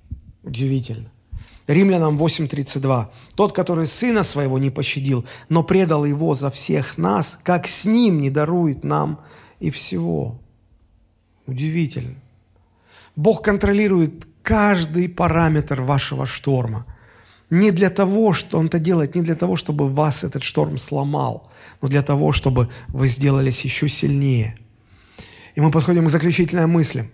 Удивительно. 0.41 1.11
Римлянам 1.67 2.17
8.32. 2.17 3.07
«Тот, 3.35 3.53
который 3.53 3.85
сына 3.85 4.23
своего 4.23 4.57
не 4.57 4.71
пощадил, 4.71 5.23
но 5.49 5.61
предал 5.61 6.05
его 6.05 6.33
за 6.33 6.49
всех 6.49 6.97
нас, 6.97 7.37
как 7.43 7.67
с 7.67 7.85
ним 7.85 8.21
не 8.21 8.31
дарует 8.31 8.83
нам 8.83 9.19
и 9.59 9.69
всего». 9.69 10.39
Удивительно. 11.45 12.15
Бог 13.15 13.43
контролирует 13.43 14.27
каждый 14.47 15.09
параметр 15.09 15.81
вашего 15.81 16.25
шторма. 16.25 16.85
Не 17.49 17.71
для 17.71 17.89
того, 17.89 18.31
что 18.31 18.57
Он 18.59 18.67
это 18.67 18.79
делает, 18.79 19.13
не 19.13 19.21
для 19.21 19.35
того, 19.35 19.57
чтобы 19.57 19.89
вас 19.89 20.23
этот 20.23 20.41
шторм 20.43 20.77
сломал, 20.77 21.51
но 21.81 21.89
для 21.89 22.01
того, 22.01 22.31
чтобы 22.31 22.69
вы 22.87 23.07
сделались 23.07 23.65
еще 23.65 23.89
сильнее. 23.89 24.57
И 25.55 25.59
мы 25.59 25.69
подходим 25.69 26.05
к 26.05 26.09
заключительной 26.09 26.65
мысли. 26.65 27.11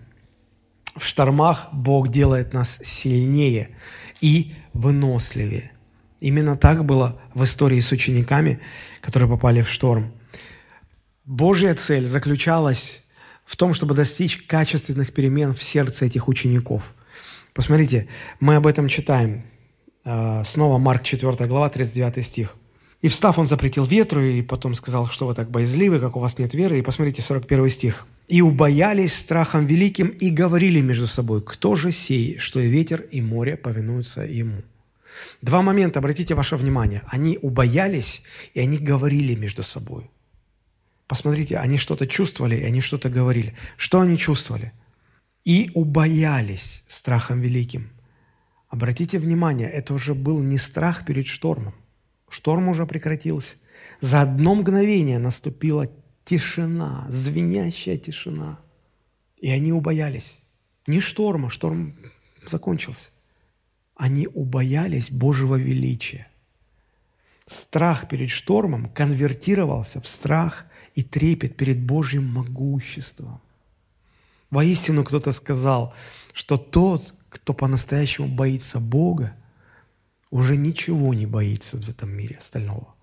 В 0.96 1.04
штормах 1.04 1.70
Бог 1.72 2.10
делает 2.10 2.54
нас 2.54 2.80
сильнее 2.84 3.70
и 4.22 4.54
выносливее. 4.74 5.72
Именно 6.20 6.56
так 6.56 6.86
было 6.86 7.20
в 7.34 7.44
истории 7.44 7.80
с 7.80 7.92
учениками, 7.92 8.60
которые 9.02 9.28
попали 9.28 9.64
в 9.64 9.70
шторм. 9.70 10.14
Божья 11.26 11.74
цель 11.74 12.06
заключалась 12.06 13.04
в 13.44 13.56
том, 13.56 13.74
чтобы 13.74 13.96
достичь 13.96 14.38
качественных 14.46 15.14
перемен 15.14 15.56
в 15.56 15.64
сердце 15.64 16.06
этих 16.06 16.28
учеников. 16.28 16.94
Посмотрите, 17.54 18.08
мы 18.40 18.56
об 18.56 18.68
этом 18.68 18.88
читаем. 18.88 19.44
А, 20.04 20.44
снова 20.44 20.78
Марк 20.78 21.04
4 21.04 21.48
глава, 21.48 21.70
39 21.70 22.26
стих. 22.26 22.56
И 23.02 23.10
встав, 23.10 23.38
он 23.38 23.48
запретил 23.48 23.86
ветру, 23.86 24.22
и 24.22 24.42
потом 24.42 24.76
сказал, 24.76 25.10
что 25.10 25.28
вы 25.28 25.36
так 25.36 25.52
боязливы, 25.52 26.00
как 26.00 26.16
у 26.16 26.20
вас 26.20 26.40
нет 26.40 26.54
веры. 26.54 26.80
И 26.80 26.82
посмотрите, 26.82 27.22
41 27.22 27.70
стих. 27.70 28.08
«И 28.30 28.42
убоялись 28.42 29.14
страхом 29.14 29.66
великим, 29.66 30.08
и 30.08 30.30
говорили 30.30 30.80
между 30.80 31.08
собой, 31.08 31.42
кто 31.42 31.76
же 31.76 31.92
сей, 31.92 32.38
что 32.38 32.62
и 32.62 32.70
ветер, 32.70 33.02
и 33.02 33.22
море 33.22 33.58
повинуются 33.58 34.22
ему». 34.22 34.62
Два 35.42 35.62
момента, 35.62 36.00
обратите 36.00 36.34
ваше 36.34 36.56
внимание. 36.56 37.02
Они 37.08 37.38
убоялись, 37.42 38.24
и 38.54 38.62
они 38.62 38.78
говорили 38.78 39.36
между 39.36 39.64
собой. 39.64 40.10
Посмотрите, 41.08 41.58
они 41.58 41.78
что-то 41.78 42.08
чувствовали, 42.08 42.56
и 42.56 42.64
они 42.64 42.80
что-то 42.80 43.10
говорили. 43.10 43.54
Что 43.76 44.00
они 44.00 44.18
чувствовали? 44.18 44.72
И 45.44 45.72
убоялись 45.74 46.84
страхом 46.88 47.42
великим. 47.42 47.90
Обратите 48.70 49.20
внимание, 49.20 49.70
это 49.70 49.94
уже 49.94 50.16
был 50.16 50.40
не 50.40 50.58
страх 50.58 51.06
перед 51.06 51.28
штормом. 51.28 51.76
Шторм 52.30 52.70
уже 52.70 52.86
прекратился. 52.86 53.58
За 54.02 54.22
одно 54.22 54.56
мгновение 54.56 55.20
наступила 55.20 55.88
тишина, 56.26 57.06
звенящая 57.10 57.98
тишина. 57.98 58.60
И 59.38 59.50
они 59.50 59.72
убоялись. 59.72 60.40
Не 60.88 61.00
шторма, 61.00 61.50
шторм 61.50 61.96
закончился. 62.50 63.10
Они 63.96 64.28
убоялись 64.28 65.12
Божьего 65.12 65.56
величия. 65.56 66.28
Страх 67.46 68.08
перед 68.08 68.30
штормом 68.30 68.90
конвертировался 68.90 70.02
в 70.02 70.08
страх 70.08 70.66
и 70.96 71.04
трепет 71.04 71.56
перед 71.56 71.80
Божьим 71.80 72.26
могуществом. 72.26 73.42
Воистину 74.54 75.04
кто-то 75.04 75.32
сказал, 75.32 75.96
что 76.32 76.58
тот, 76.58 77.16
кто 77.30 77.54
по-настоящему 77.56 78.28
боится 78.28 78.80
Бога, 78.80 79.36
уже 80.30 80.58
ничего 80.58 81.16
не 81.16 81.26
боится 81.26 81.78
в 81.78 81.90
этом 81.90 82.12
мире 82.12 82.36
остального. 82.36 82.94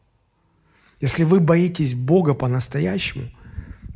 Если 1.00 1.24
вы 1.24 1.40
боитесь 1.40 1.94
Бога 1.94 2.34
по-настоящему, 2.34 3.30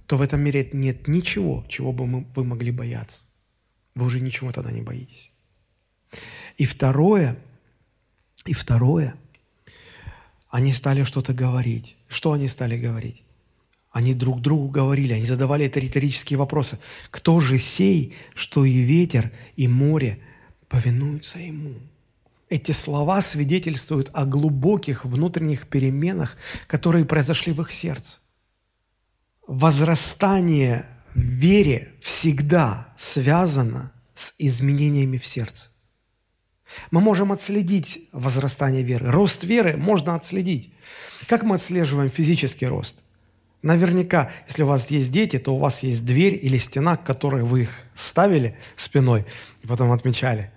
то 0.07 0.17
в 0.17 0.23
этом 0.23 0.41
мире 0.41 0.69
нет 0.73 1.07
ничего, 1.07 1.65
чего 1.69 1.93
бы 1.93 2.07
мы, 2.07 2.27
вы 2.35 2.43
могли 2.43 2.73
бояться. 2.73 3.27
Вы 3.95 4.07
уже 4.07 4.21
ничего 4.21 4.51
тогда 4.51 4.73
не 4.73 4.83
боитесь. 4.83 5.31
И 6.57 6.65
второе, 6.65 7.39
и 8.47 8.53
второе, 8.53 9.15
они 10.49 10.73
стали 10.73 11.05
что-то 11.05 11.33
говорить. 11.35 11.97
Что 12.09 12.33
они 12.33 12.49
стали 12.49 12.77
говорить? 12.77 13.24
Они 13.95 14.13
друг 14.13 14.41
другу 14.41 14.67
говорили, 14.67 15.13
они 15.13 15.25
задавали 15.25 15.67
это 15.67 15.79
риторические 15.79 16.37
вопросы. 16.37 16.81
Кто 17.13 17.39
же 17.39 17.59
сей, 17.59 18.17
что 18.35 18.65
и 18.65 18.79
ветер, 18.79 19.31
и 19.55 19.69
море 19.69 20.19
повинуются 20.69 21.39
ему? 21.39 21.75
Эти 22.49 22.73
слова 22.73 23.23
свидетельствуют 23.23 24.11
о 24.13 24.25
глубоких 24.25 25.05
внутренних 25.05 25.69
переменах, 25.69 26.37
которые 26.67 27.05
произошли 27.05 27.53
в 27.53 27.63
их 27.63 27.71
сердце. 27.71 28.19
Возрастание 29.47 30.87
в 31.15 31.21
вере 31.21 31.93
всегда 32.03 32.89
связано 32.97 33.93
с 34.17 34.35
изменениями 34.39 35.19
в 35.19 35.27
сердце. 35.27 35.69
Мы 36.91 37.01
можем 37.01 37.31
отследить 37.31 38.09
возрастание 38.11 38.83
веры. 38.83 39.13
Рост 39.13 39.45
веры 39.45 39.77
можно 39.77 40.17
отследить. 40.17 40.75
Как 41.29 41.45
мы 41.45 41.55
отслеживаем 41.55 42.11
физический 42.11 42.67
рост? 42.67 43.04
Наверняка, 43.65 44.31
если 44.47 44.63
у 44.63 44.67
вас 44.67 44.91
есть 44.91 45.11
дети, 45.11 45.39
то 45.39 45.55
у 45.55 45.59
вас 45.59 45.83
есть 45.83 46.05
дверь 46.05 46.39
или 46.41 46.57
стена, 46.57 46.97
к 46.97 47.05
которой 47.05 47.43
вы 47.43 47.63
их 47.63 47.71
ставили 47.97 48.57
спиной 48.77 49.27
и 49.63 49.67
потом 49.67 49.91
отмечали 49.91 50.51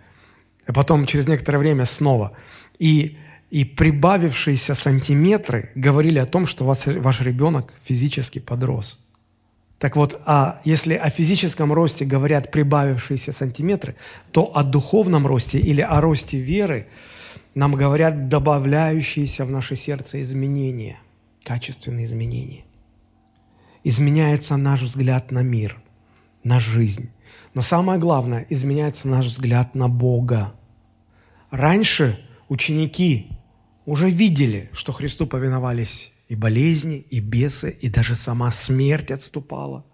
а 0.68 0.74
потом 0.74 1.05
через 1.05 1.28
некоторое 1.28 1.58
время 1.58 1.86
снова. 1.86 2.34
И, 2.78 3.18
и 3.49 3.64
прибавившиеся 3.64 4.76
сантиметры 4.76 5.72
говорили 5.76 6.20
о 6.20 6.26
том, 6.26 6.45
что 6.45 6.66
вас, 6.66 6.86
ваш 6.86 7.22
ребенок 7.22 7.74
физически 7.84 8.39
подрос. 8.39 8.99
Так 9.80 9.95
вот, 9.95 10.20
а 10.26 10.60
если 10.66 10.95
о 10.95 11.10
физическом 11.10 11.72
росте 11.72 12.03
говорят 12.03 12.51
прибавившиеся 12.51 13.32
сантиметры, 13.32 13.95
то 14.32 14.51
о 14.55 14.64
духовном 14.64 15.26
росте 15.26 15.60
или 15.60 15.82
о 15.82 16.01
росте 16.01 16.39
веры 16.39 16.88
нам 17.55 17.74
говорят 17.74 18.28
добавляющиеся 18.28 19.45
в 19.45 19.51
наше 19.51 19.76
сердце 19.76 20.22
изменения, 20.22 20.99
качественные 21.43 22.05
изменения. 22.05 22.66
Изменяется 23.90 24.58
наш 24.58 24.82
взгляд 24.82 25.32
на 25.32 25.44
мир, 25.44 25.82
на 26.44 26.60
жизнь. 26.60 27.10
Но 27.54 27.62
самое 27.62 27.98
главное, 27.98 28.46
изменяется 28.50 29.08
наш 29.08 29.28
взгляд 29.28 29.76
на 29.76 29.88
Бога. 29.88 30.54
Раньше 31.52 32.20
ученики 32.50 33.30
уже 33.86 34.10
видели, 34.10 34.70
что 34.74 34.92
Христу 34.92 35.26
повиновались 35.26 36.12
и 36.28 36.36
болезни, 36.36 36.98
и 36.98 37.22
бесы, 37.22 37.78
и 37.80 37.88
даже 37.88 38.16
сама 38.16 38.52
смерть 38.52 39.10
отступала. 39.10 39.86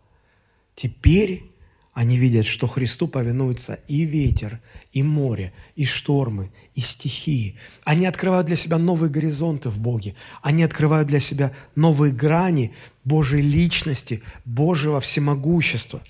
Теперь 0.73 1.52
они 1.93 2.17
видят, 2.17 2.47
что 2.47 2.65
Христу 2.65 3.07
повинуются 3.07 3.79
и 3.87 4.03
ветер, 4.03 4.59
и 4.91 5.03
море, 5.03 5.53
и 5.75 5.85
штормы, 5.85 6.51
и 6.73 6.81
стихии. 6.81 7.55
Они 7.83 8.07
открывают 8.07 8.47
для 8.47 8.55
себя 8.55 8.79
новые 8.79 9.11
горизонты 9.11 9.69
в 9.69 9.77
Боге. 9.77 10.15
Они 10.41 10.63
открывают 10.63 11.07
для 11.07 11.19
себя 11.19 11.53
новые 11.75 12.11
грани 12.11 12.73
Божьей 13.03 13.41
личности, 13.41 14.23
Божьего 14.43 14.99
всемогущества. 15.01 16.01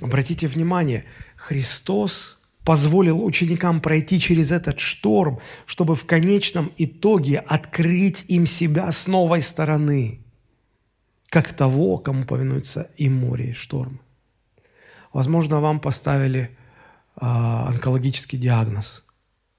Обратите 0.00 0.46
внимание, 0.46 1.04
Христос 1.36 2.38
позволил 2.64 3.24
ученикам 3.24 3.80
пройти 3.80 4.20
через 4.20 4.52
этот 4.52 4.78
шторм, 4.78 5.40
чтобы 5.66 5.96
в 5.96 6.06
конечном 6.06 6.70
итоге 6.78 7.38
открыть 7.38 8.24
им 8.28 8.46
себя 8.46 8.92
с 8.92 9.08
новой 9.08 9.42
стороны, 9.42 10.20
как 11.28 11.52
того, 11.54 11.98
кому 11.98 12.24
повинуется 12.24 12.88
и 12.96 13.08
море, 13.08 13.50
и 13.50 13.52
шторм. 13.52 14.00
Возможно, 15.12 15.60
вам 15.60 15.80
поставили 15.80 16.40
э, 16.40 16.50
онкологический 17.20 18.38
диагноз, 18.38 19.04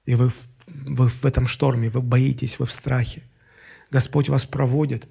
и 0.06 0.14
вы 0.14 0.30
вы 0.66 1.08
в 1.08 1.24
этом 1.24 1.46
шторме, 1.46 1.90
вы 1.90 2.00
боитесь, 2.00 2.58
вы 2.58 2.66
в 2.66 2.72
страхе. 2.72 3.22
Господь 3.90 4.28
вас 4.28 4.44
проводит 4.46 5.08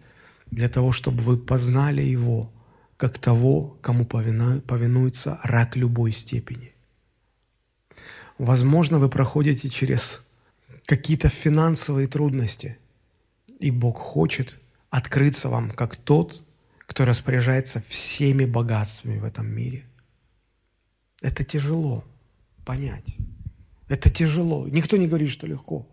для 0.51 0.69
того, 0.69 0.91
чтобы 0.91 1.21
вы 1.21 1.37
познали 1.37 2.01
Его, 2.01 2.51
как 2.97 3.17
того, 3.17 3.77
кому 3.81 4.05
повинуется 4.05 5.39
рак 5.43 5.75
любой 5.75 6.11
степени. 6.11 6.73
Возможно, 8.37 8.99
вы 8.99 9.09
проходите 9.09 9.69
через 9.69 10.21
какие-то 10.85 11.29
финансовые 11.29 12.07
трудности, 12.07 12.77
и 13.59 13.71
Бог 13.71 13.97
хочет 13.97 14.59
открыться 14.89 15.49
вам 15.49 15.71
как 15.71 15.95
тот, 15.95 16.43
кто 16.79 17.05
распоряжается 17.05 17.81
всеми 17.87 18.45
богатствами 18.45 19.19
в 19.19 19.23
этом 19.23 19.47
мире. 19.47 19.85
Это 21.23 21.45
тяжело 21.45 22.03
понять. 22.65 23.17
Это 23.87 24.09
тяжело. 24.09 24.67
Никто 24.67 24.97
не 24.97 25.07
говорит, 25.07 25.29
что 25.29 25.47
легко. 25.47 25.87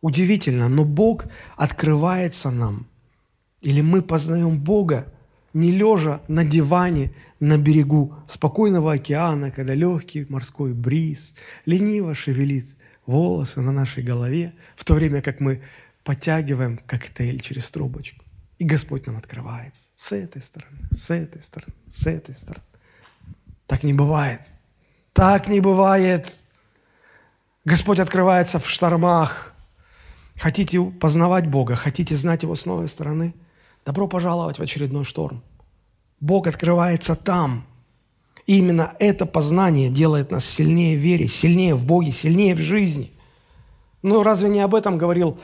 Удивительно, 0.00 0.68
но 0.68 0.84
Бог 0.84 1.26
открывается 1.56 2.50
нам. 2.50 2.86
Или 3.62 3.80
мы 3.80 4.02
познаем 4.02 4.58
Бога 4.58 5.06
не 5.54 5.70
лежа 5.70 6.20
на 6.28 6.44
диване 6.44 7.14
на 7.38 7.58
берегу 7.58 8.14
спокойного 8.26 8.94
океана, 8.94 9.50
когда 9.50 9.74
легкий 9.74 10.26
морской 10.28 10.74
бриз 10.74 11.34
лениво 11.64 12.14
шевелит 12.14 12.68
волосы 13.06 13.60
на 13.60 13.70
нашей 13.70 14.02
голове, 14.02 14.52
в 14.74 14.84
то 14.84 14.94
время 14.94 15.22
как 15.22 15.40
мы 15.40 15.62
подтягиваем 16.02 16.78
коктейль 16.78 17.40
через 17.40 17.70
трубочку. 17.70 18.24
И 18.58 18.64
Господь 18.64 19.06
нам 19.06 19.16
открывается 19.16 19.90
с 19.94 20.12
этой 20.12 20.42
стороны, 20.42 20.88
с 20.90 21.10
этой 21.10 21.40
стороны, 21.40 21.74
с 21.90 22.06
этой 22.06 22.34
стороны. 22.34 22.64
Так 23.66 23.82
не 23.82 23.92
бывает. 23.92 24.40
Так 25.12 25.48
не 25.48 25.60
бывает. 25.60 26.32
Господь 27.64 27.98
открывается 27.98 28.58
в 28.58 28.68
штормах. 28.68 29.54
Хотите 30.36 30.82
познавать 30.82 31.46
Бога, 31.46 31.76
хотите 31.76 32.16
знать 32.16 32.42
Его 32.42 32.56
с 32.56 32.66
новой 32.66 32.88
стороны? 32.88 33.34
Добро 33.84 34.08
пожаловать 34.08 34.58
в 34.58 34.62
очередной 34.62 35.04
шторм. 35.04 35.42
Бог 36.20 36.46
открывается 36.46 37.14
там. 37.16 37.64
И 38.46 38.58
именно 38.58 38.94
это 38.98 39.24
познание 39.24 39.88
делает 39.88 40.30
нас 40.30 40.44
сильнее 40.44 40.98
в 40.98 41.00
вере, 41.00 41.28
сильнее 41.28 41.74
в 41.74 41.84
Боге, 41.84 42.12
сильнее 42.12 42.54
в 42.54 42.60
жизни. 42.60 43.12
Ну, 44.02 44.22
разве 44.22 44.48
не 44.48 44.60
об 44.60 44.74
этом 44.74 44.98
говорил 44.98 45.38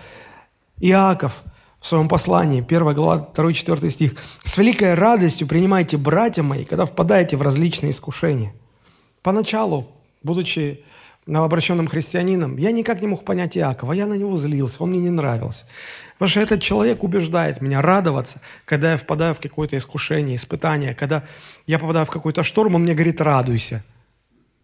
Иаков 0.78 1.42
в 1.80 1.86
своем 1.86 2.08
послании, 2.08 2.64
1 2.66 2.94
глава, 2.94 3.28
2-4 3.34 3.90
стих. 3.90 4.14
«С 4.44 4.58
великой 4.58 4.94
радостью 4.94 5.46
принимайте, 5.46 5.96
братья 5.96 6.42
мои, 6.42 6.64
когда 6.64 6.84
впадаете 6.84 7.36
в 7.36 7.42
различные 7.42 7.92
искушения». 7.92 8.52
Поначалу, 9.22 9.88
будучи 10.22 10.84
новообращенным 11.26 11.86
христианином, 11.86 12.56
я 12.56 12.70
никак 12.70 13.00
не 13.00 13.06
мог 13.06 13.24
понять 13.24 13.56
Иакова, 13.56 13.92
я 13.92 14.06
на 14.06 14.14
него 14.14 14.36
злился, 14.36 14.82
он 14.82 14.90
мне 14.90 15.00
не 15.00 15.10
нравился. 15.10 15.66
Потому 16.14 16.28
что 16.30 16.40
этот 16.40 16.62
человек 16.62 17.02
убеждает 17.02 17.60
меня 17.60 17.80
радоваться, 17.80 18.40
когда 18.64 18.92
я 18.92 18.96
впадаю 18.98 19.34
в 19.34 19.40
какое-то 19.40 19.76
искушение, 19.76 20.36
испытание, 20.36 20.94
когда 20.94 21.24
я 21.66 21.78
попадаю 21.78 22.04
в 22.04 22.10
какой-то 22.10 22.42
шторм, 22.42 22.74
он 22.74 22.82
мне 22.82 22.94
говорит, 22.94 23.20
радуйся. 23.20 23.84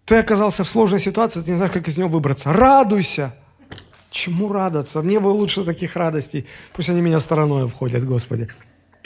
Ты 0.04 0.16
оказался 0.16 0.64
в 0.64 0.68
сложной 0.68 1.00
ситуации, 1.00 1.40
ты 1.40 1.50
не 1.50 1.56
знаешь, 1.56 1.72
как 1.72 1.88
из 1.88 1.96
него 1.96 2.08
выбраться. 2.08 2.52
Радуйся! 2.52 3.34
Чему 4.16 4.50
радоваться? 4.50 5.02
Мне 5.02 5.20
бы 5.20 5.28
лучше 5.28 5.62
таких 5.62 5.94
радостей. 5.94 6.46
Пусть 6.72 6.88
они 6.88 7.02
меня 7.02 7.20
стороной 7.20 7.66
обходят, 7.66 8.06
Господи. 8.06 8.48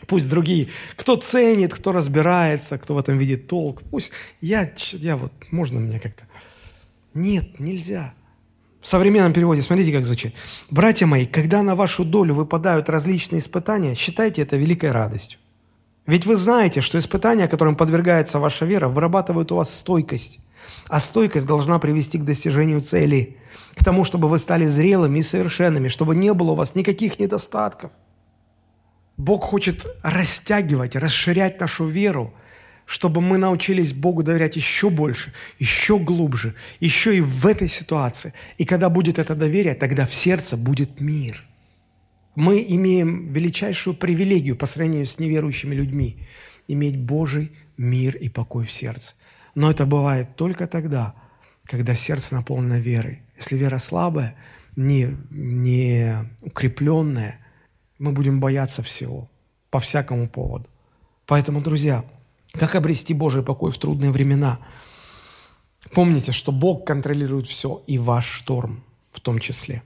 Пусть 0.06 0.30
другие, 0.30 0.68
кто 0.94 1.16
ценит, 1.16 1.74
кто 1.74 1.90
разбирается, 1.90 2.78
кто 2.78 2.94
в 2.94 2.98
этом 2.98 3.18
видит 3.18 3.48
толк. 3.48 3.82
Пусть 3.90 4.12
я, 4.40 4.70
я 4.92 5.16
вот, 5.16 5.32
можно 5.50 5.80
мне 5.80 5.98
как-то... 5.98 6.22
Нет, 7.12 7.58
нельзя. 7.58 8.14
В 8.80 8.86
современном 8.86 9.32
переводе, 9.32 9.62
смотрите, 9.62 9.90
как 9.90 10.04
звучит. 10.04 10.32
«Братья 10.70 11.06
мои, 11.06 11.26
когда 11.26 11.62
на 11.62 11.74
вашу 11.74 12.04
долю 12.04 12.34
выпадают 12.34 12.88
различные 12.88 13.40
испытания, 13.40 13.96
считайте 13.96 14.42
это 14.42 14.56
великой 14.56 14.92
радостью. 14.92 15.40
Ведь 16.06 16.24
вы 16.24 16.36
знаете, 16.36 16.80
что 16.80 16.98
испытания, 16.98 17.48
которым 17.48 17.74
подвергается 17.74 18.38
ваша 18.38 18.64
вера, 18.64 18.86
вырабатывают 18.86 19.50
у 19.50 19.56
вас 19.56 19.74
стойкость. 19.74 20.38
А 20.90 20.98
стойкость 20.98 21.46
должна 21.46 21.78
привести 21.78 22.18
к 22.18 22.24
достижению 22.24 22.80
цели, 22.80 23.36
к 23.76 23.84
тому, 23.84 24.02
чтобы 24.02 24.28
вы 24.28 24.38
стали 24.38 24.66
зрелыми 24.66 25.20
и 25.20 25.22
совершенными, 25.22 25.86
чтобы 25.86 26.16
не 26.16 26.34
было 26.34 26.50
у 26.50 26.54
вас 26.56 26.74
никаких 26.74 27.20
недостатков. 27.20 27.92
Бог 29.16 29.44
хочет 29.44 29.86
растягивать, 30.02 30.96
расширять 30.96 31.60
нашу 31.60 31.86
веру, 31.86 32.34
чтобы 32.86 33.20
мы 33.20 33.38
научились 33.38 33.92
Богу 33.92 34.24
доверять 34.24 34.56
еще 34.56 34.90
больше, 34.90 35.32
еще 35.60 35.96
глубже, 35.96 36.56
еще 36.80 37.16
и 37.16 37.20
в 37.20 37.46
этой 37.46 37.68
ситуации. 37.68 38.34
И 38.58 38.64
когда 38.64 38.88
будет 38.88 39.20
это 39.20 39.36
доверие, 39.36 39.74
тогда 39.74 40.06
в 40.06 40.14
сердце 40.14 40.56
будет 40.56 41.00
мир. 41.00 41.44
Мы 42.34 42.64
имеем 42.68 43.32
величайшую 43.32 43.94
привилегию 43.94 44.56
по 44.56 44.66
сравнению 44.66 45.06
с 45.06 45.20
неверующими 45.20 45.74
людьми– 45.74 46.26
иметь 46.72 46.98
Божий 46.98 47.52
мир 47.76 48.16
и 48.16 48.28
покой 48.28 48.64
в 48.64 48.72
сердце. 48.72 49.14
Но 49.60 49.70
это 49.70 49.84
бывает 49.84 50.36
только 50.36 50.66
тогда, 50.66 51.14
когда 51.66 51.94
сердце 51.94 52.34
наполнено 52.34 52.78
верой. 52.80 53.20
Если 53.36 53.58
вера 53.58 53.76
слабая, 53.76 54.34
не, 54.74 55.14
не 55.28 56.14
укрепленная, 56.40 57.38
мы 57.98 58.12
будем 58.12 58.40
бояться 58.40 58.82
всего, 58.82 59.28
по 59.68 59.78
всякому 59.78 60.30
поводу. 60.30 60.66
Поэтому, 61.26 61.60
друзья, 61.60 62.06
как 62.52 62.74
обрести 62.74 63.12
Божий 63.12 63.42
покой 63.42 63.70
в 63.70 63.76
трудные 63.76 64.10
времена? 64.10 64.60
Помните, 65.92 66.32
что 66.32 66.52
Бог 66.52 66.86
контролирует 66.86 67.46
все, 67.46 67.82
и 67.86 67.98
ваш 67.98 68.24
шторм 68.24 68.82
в 69.12 69.20
том 69.20 69.40
числе. 69.40 69.82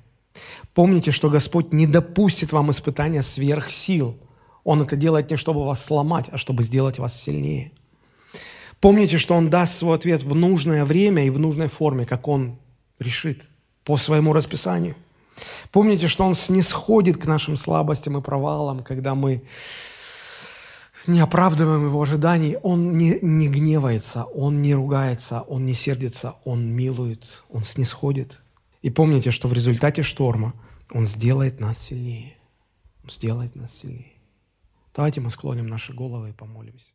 Помните, 0.73 1.11
что 1.11 1.31
Господь 1.31 1.73
не 1.73 1.89
допустит 1.89 2.53
вам 2.53 2.71
испытания 2.71 3.25
сверх 3.25 3.73
сил. 3.73 4.17
Он 4.63 4.83
это 4.83 4.95
делает 4.95 5.33
не 5.33 5.37
чтобы 5.37 5.67
вас 5.67 5.85
сломать, 5.85 6.27
а 6.31 6.39
чтобы 6.39 6.63
сделать 6.63 7.01
вас 7.01 7.21
сильнее– 7.21 7.73
Помните, 8.81 9.19
что 9.19 9.35
Он 9.35 9.51
даст 9.51 9.77
свой 9.77 9.97
ответ 9.97 10.23
в 10.23 10.35
нужное 10.35 10.85
время 10.85 11.27
и 11.27 11.31
в 11.31 11.39
нужной 11.39 11.69
форме, 11.69 12.07
как 12.07 12.29
Он 12.29 12.59
решит, 12.99 13.49
по 13.85 13.97
своему 13.97 14.33
расписанию. 14.33 14.95
Помните, 15.71 16.09
что 16.09 16.25
Он 16.25 16.35
снисходит 16.35 17.17
к 17.19 17.27
нашим 17.27 17.57
слабостям 17.57 18.17
и 18.19 18.23
провалам, 18.23 18.83
когда 18.83 19.15
мы 19.15 19.43
не 21.07 21.21
оправдываем 21.21 21.87
Его 21.87 22.03
ожиданий. 22.03 22.57
Он 22.63 22.97
не, 22.97 23.19
не 23.21 23.49
гневается, 23.49 24.25
Он 24.25 24.63
не 24.63 24.75
ругается, 24.75 25.41
Он 25.43 25.65
не 25.67 25.75
сердится, 25.75 26.37
Он 26.45 26.67
милует, 26.67 27.45
Он 27.51 27.65
снисходит. 27.65 28.41
И 28.83 28.91
помните, 28.91 29.31
что 29.31 29.49
в 29.49 29.53
результате 29.53 30.03
шторма 30.03 30.55
Он 30.91 31.07
сделает 31.07 31.61
нас 31.61 31.79
сильнее. 31.79 32.37
Он 33.03 33.11
сделает 33.11 33.55
нас 33.57 33.75
сильнее. 33.75 34.13
Давайте 34.95 35.21
мы 35.21 35.31
склоним 35.31 35.67
наши 35.67 35.93
головы 35.93 36.31
и 36.31 36.33
помолимся. 36.33 36.93